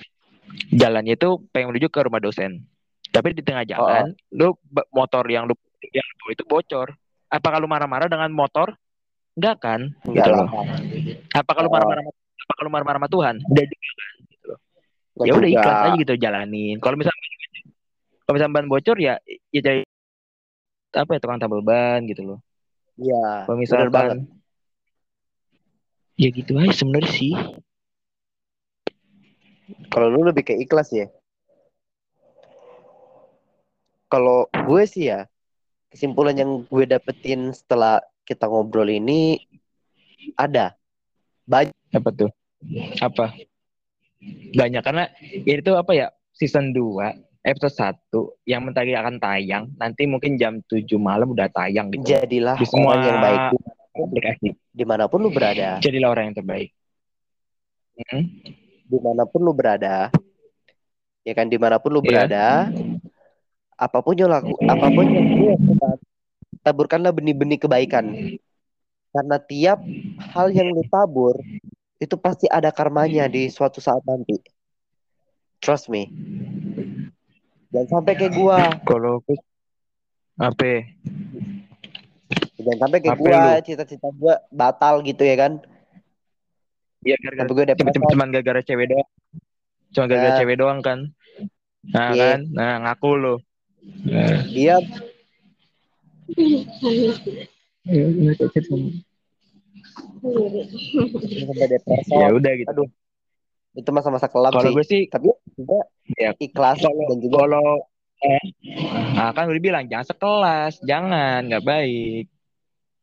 [0.71, 2.63] Jalannya itu pengen menuju ke rumah dosen.
[3.11, 5.55] Tapi di tengah jalan, lu ba- motor yang lu
[5.95, 6.95] yang lu itu bocor.
[7.27, 8.75] Apakah lu marah-marah dengan motor?
[9.39, 9.81] Enggak kan?
[10.07, 10.49] Enggak gitu loh.
[11.35, 11.75] Apakah lu Oh.
[11.75, 12.05] marah-marah
[12.47, 13.35] apakah lu marah-marah sama Tuhan?
[13.43, 13.67] Kan
[14.31, 14.59] gitu loh.
[15.27, 16.77] Ya udah ikhlas aja gitu jalanin.
[16.79, 17.21] Kalau misalnya
[18.27, 19.15] kalau misalnya ban bocor ya
[19.51, 19.83] ya cari
[20.97, 22.39] apa ya tukang tambal ban gitu loh.
[22.97, 23.45] Iya.
[23.45, 23.61] Kalau banget.
[23.61, 24.19] misalkan
[26.17, 27.33] ya gitu aja sebenarnya sih.
[29.91, 31.07] Kalau lu lebih ke ikhlas ya.
[34.07, 35.27] Kalau gue sih ya,
[35.91, 39.43] kesimpulan yang gue dapetin setelah kita ngobrol ini
[40.39, 40.75] ada.
[41.47, 42.31] Banyak apa tuh?
[42.99, 43.35] Apa?
[44.55, 45.11] Banyak karena
[45.47, 50.83] itu apa ya season 2 episode 1 yang mentari akan tayang nanti mungkin jam 7
[50.99, 52.19] malam udah tayang gitu.
[52.19, 53.41] Jadilah di semua orang yang baik.
[53.97, 54.49] aplikasi.
[54.77, 55.81] Di mana pun lu berada.
[55.81, 56.71] Jadilah orang yang terbaik.
[57.97, 58.25] Hmm?
[58.87, 60.09] Di mana pun lu berada
[61.27, 61.47] ya kan?
[61.51, 62.09] Di mana pun lu Iya.
[62.09, 62.47] berada
[63.77, 65.97] apa pun yang laku apa pun yang lu lakukan
[66.65, 68.15] taburkanlah benih-benih kebaikan.
[69.15, 69.81] Karena tiap
[70.35, 71.39] hal yang lu tabur
[71.97, 74.37] itu pasti ada karmanya di suatu saat nanti.
[75.63, 76.13] Trust me.
[77.73, 78.77] Jangan sampai kayak gua.
[78.85, 79.25] Kalau
[80.37, 80.85] apa
[82.61, 85.65] jangan sampai kayak gua cita-cita gua batal gitu ya kan
[87.07, 89.09] Iya gara-gara gue depresi cuma gara-gara cewek doang.
[89.95, 90.39] Cuma gara-gara Ya.
[90.43, 90.99] cewek doang kan.
[91.87, 92.27] Nah Iya.
[92.35, 92.41] kan?
[92.51, 93.35] Nah ngaku lo
[94.03, 94.43] nah.
[101.71, 102.71] depresi ya udah gitu.
[102.75, 102.89] Aduh,
[103.79, 104.75] itu masa-masa kelam kalau sih.
[104.75, 105.87] gue sih tapi juga
[106.19, 107.69] ya ikhlas kalau dan juga kalau
[108.27, 108.43] eh,
[109.15, 110.83] nah kan udah bilang jangan sekelas.
[110.83, 112.27] Jangan nggak baik.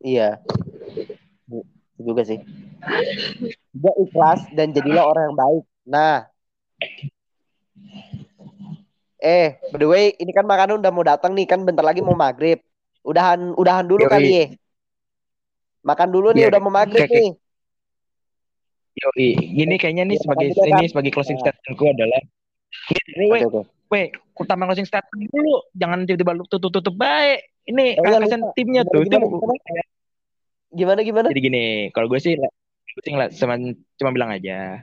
[0.04, 0.44] Iya
[1.98, 2.40] juga sih.
[3.70, 5.64] Juga ikhlas dan jadilah orang yang baik.
[5.86, 6.18] Nah.
[9.24, 12.18] Eh by the way ini kan makanan udah mau datang nih kan bentar lagi mau
[12.18, 12.60] maghrib.
[13.04, 14.12] Udahan udahan dulu Yoi.
[14.12, 14.46] kali ya.
[15.84, 17.30] Makan dulu nih Iya, udah mau maghrib kayak- nih.
[18.94, 19.30] Yoi.
[19.36, 21.44] gini kayaknya nih Ya, sebagai dulu, ini sebagai closing Nah.
[21.48, 22.22] statementku adalah
[23.16, 23.26] ini
[23.92, 24.06] weh
[24.36, 25.56] utama closing statement dulu.
[25.76, 27.48] Jangan tiba-tiba lu tutup tutup baik.
[27.64, 29.24] Ini Oh, iya, kasihan timnya tuh tim
[30.74, 31.28] gimana, gimana?
[31.30, 33.56] Jadi gini kalau gue sih gue sih cuma
[33.98, 34.82] cuma bilang aja.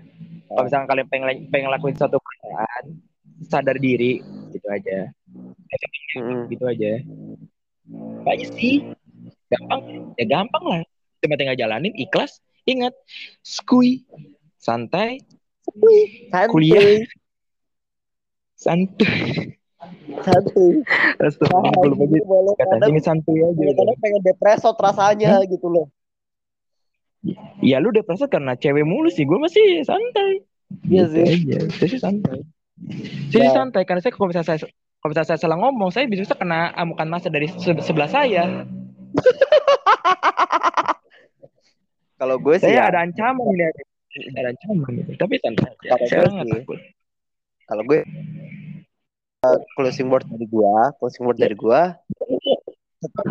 [0.50, 2.84] Kalau misalnya kalian pengen pengen ngelakuin suatu pekerjaan
[3.46, 4.98] sadar diri gitu aja.
[6.50, 6.92] Gitu aja.
[8.26, 8.86] Aja sih
[9.50, 10.82] gampang ya gampang lah.
[11.20, 12.94] Cuma tinggal jalanin ikhlas ingat
[13.42, 14.06] skui
[14.60, 15.24] santai
[15.64, 17.04] santuy Kuliah.
[18.56, 19.59] santai
[20.20, 20.82] santuy.
[21.16, 22.52] Astaga, gue lupa gitu boleh.
[22.54, 25.86] Kata kadang anjing santuy aja kadang pengen depresot rasanya gitu loh.
[27.60, 29.24] Ya lu depresi karena cewek mulu sih.
[29.24, 30.44] Gue masih santai.
[30.86, 31.24] Iya Gitu sih.
[31.50, 31.58] aja.
[31.70, 32.38] saya sih santai.
[33.28, 33.52] Saya Ya.
[33.52, 34.58] santai karena saya kalau misalnya saya
[34.96, 38.64] kalau misalnya saya salah ngomong saya bisa kena amukan masa dari se- sebelah saya.
[42.14, 43.64] Kalau gue sih saya ya, ada ancaman ini
[44.36, 45.10] ada ancaman gitu.
[45.16, 45.88] Tapi santai aja.
[45.88, 46.78] Kalau saya gue nggak takut.
[47.64, 48.00] Kalau gue
[49.76, 51.80] closing word dari gue closing word dari gue
[53.00, 53.24] tetap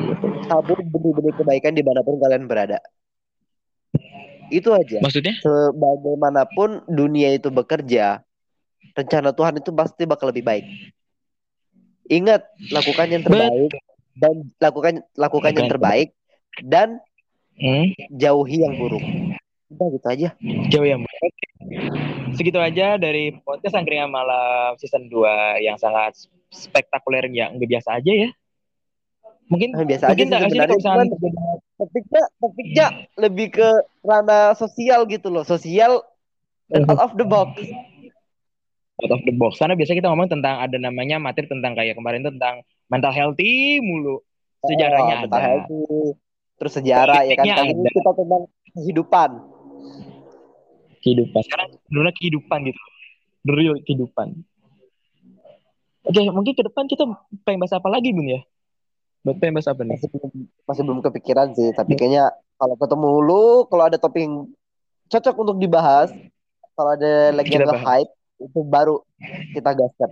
[0.50, 2.82] tabur benih-benih kebaikan di mana pun kalian berada.
[4.50, 4.98] Itu aja.
[4.98, 5.38] Maksudnya?
[5.46, 8.26] Sebagaimanapun dunia itu bekerja
[8.98, 10.66] rencana Tuhan itu pasti bakal lebih baik.
[12.10, 13.70] Ingat lakukan yang terbaik
[14.18, 16.10] dan lakukan lakukan yang terbaik
[16.66, 16.98] dan
[17.62, 17.94] hmm?
[18.18, 19.06] jauhi yang buruk.
[19.70, 20.30] Udah gitu aja.
[20.74, 21.49] Jauh yang baik
[22.34, 26.16] segitu aja dari podcast angkringan malam season 2 yang sangat
[26.50, 28.30] spektakuler yang nggak biasa aja ya.
[29.50, 31.06] Mungkin Nah, biasa aja mungkin nggak sih misalnya
[31.74, 32.86] topiknya topiknya
[33.18, 33.70] lebih ke
[34.06, 35.42] ranah sosial gitu loh.
[35.42, 36.06] Sosial
[36.70, 37.58] dan out of the box.
[39.02, 39.58] Out of the box.
[39.58, 42.62] Karena biasa kita ngomong tentang ada namanya materi tentang kayak kemarin tentang
[42.94, 44.22] mental healthy mulu.
[44.62, 45.40] Sejarahnya Oh, ada.
[45.40, 46.14] healthy.
[46.60, 47.48] terus sejarah ya kan?
[47.48, 48.44] Kali ini kita tentang
[48.76, 49.30] kehidupan
[51.02, 51.42] kehidupan.
[51.46, 52.82] Sekarang benar kehidupan gitu.
[53.48, 54.44] The real kehidupan.
[56.08, 57.06] Oke mungkin ke depan kita
[57.44, 58.42] pengen bahas apa lagi bun ya?
[59.22, 60.00] Buat pengen bahas apa nih?
[60.00, 60.32] Masih belum
[60.66, 64.48] masih belum kepikiran sih tapi kayaknya kalau ketemu lu kalau ada topik yang
[65.12, 66.10] cocok untuk dibahas
[66.74, 69.04] kalau ada lagi yang hype itu baru
[69.52, 70.10] kita gaskan.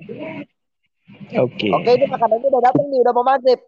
[1.39, 1.71] Oke.
[1.71, 3.59] Oke ini makanannya udah datang nih udah mau maghrib.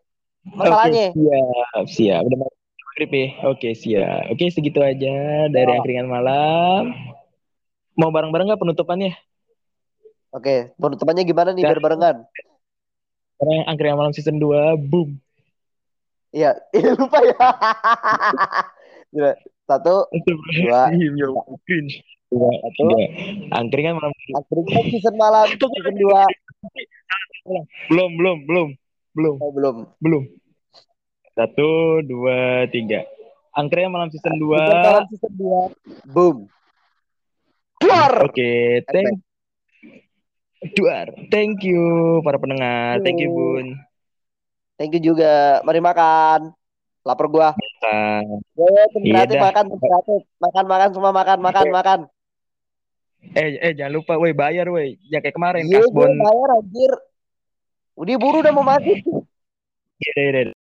[0.43, 1.11] Masalahnya.
[1.11, 2.21] Oke, siap, siap.
[2.27, 3.27] Udah mau maghrib ya.
[3.47, 4.23] Oke, siap.
[4.31, 5.75] Oke, segitu aja dari Oh.
[5.79, 6.91] angkringan malam.
[7.99, 9.11] Mau bareng-bareng nggak penutupannya?
[10.30, 12.17] oke penutupannya gimana nih biar barengan
[13.39, 15.15] Karena angkringan malam season 2, boom.
[16.30, 16.53] Iya,
[16.93, 17.34] lupa ya.
[19.09, 19.34] Gila.
[19.65, 20.05] Satu,
[20.53, 20.81] Dua.
[22.30, 22.85] Dua, Satu.
[23.49, 26.30] Angkringan malam akhirnya season malam season dua.
[27.89, 28.67] belum, belum, belum,
[29.17, 29.76] belum, Oh, belum.
[29.97, 30.23] belum.
[31.34, 33.07] Satu, dua, tiga.
[33.57, 34.53] Angkringan malam season 2.
[34.53, 35.61] Season malam season dua.
[36.05, 36.38] Boom.
[37.80, 38.11] Keluar.
[38.27, 39.23] Oke, thank
[40.76, 41.07] Duar.
[41.31, 42.99] Thank you para pendengar.
[42.99, 43.80] Thank you, Bun.
[44.76, 45.64] Thank you juga.
[45.64, 46.51] Mari makan.
[47.07, 47.56] Lapar gua.
[47.80, 48.19] Ah,
[48.60, 50.22] Ya, Iya makan, kreatif.
[50.35, 51.99] Makan, makan semua makan, makan, makan.
[53.39, 54.99] Eh, eh jangan lupa, woi bayar, woi.
[55.07, 56.11] Jangan kayak kemarin Iya, kasbon.
[56.19, 56.91] bayar anjir.
[57.95, 58.99] Udah buru udah mau mati.
[59.99, 60.59] Iya, iya, iya.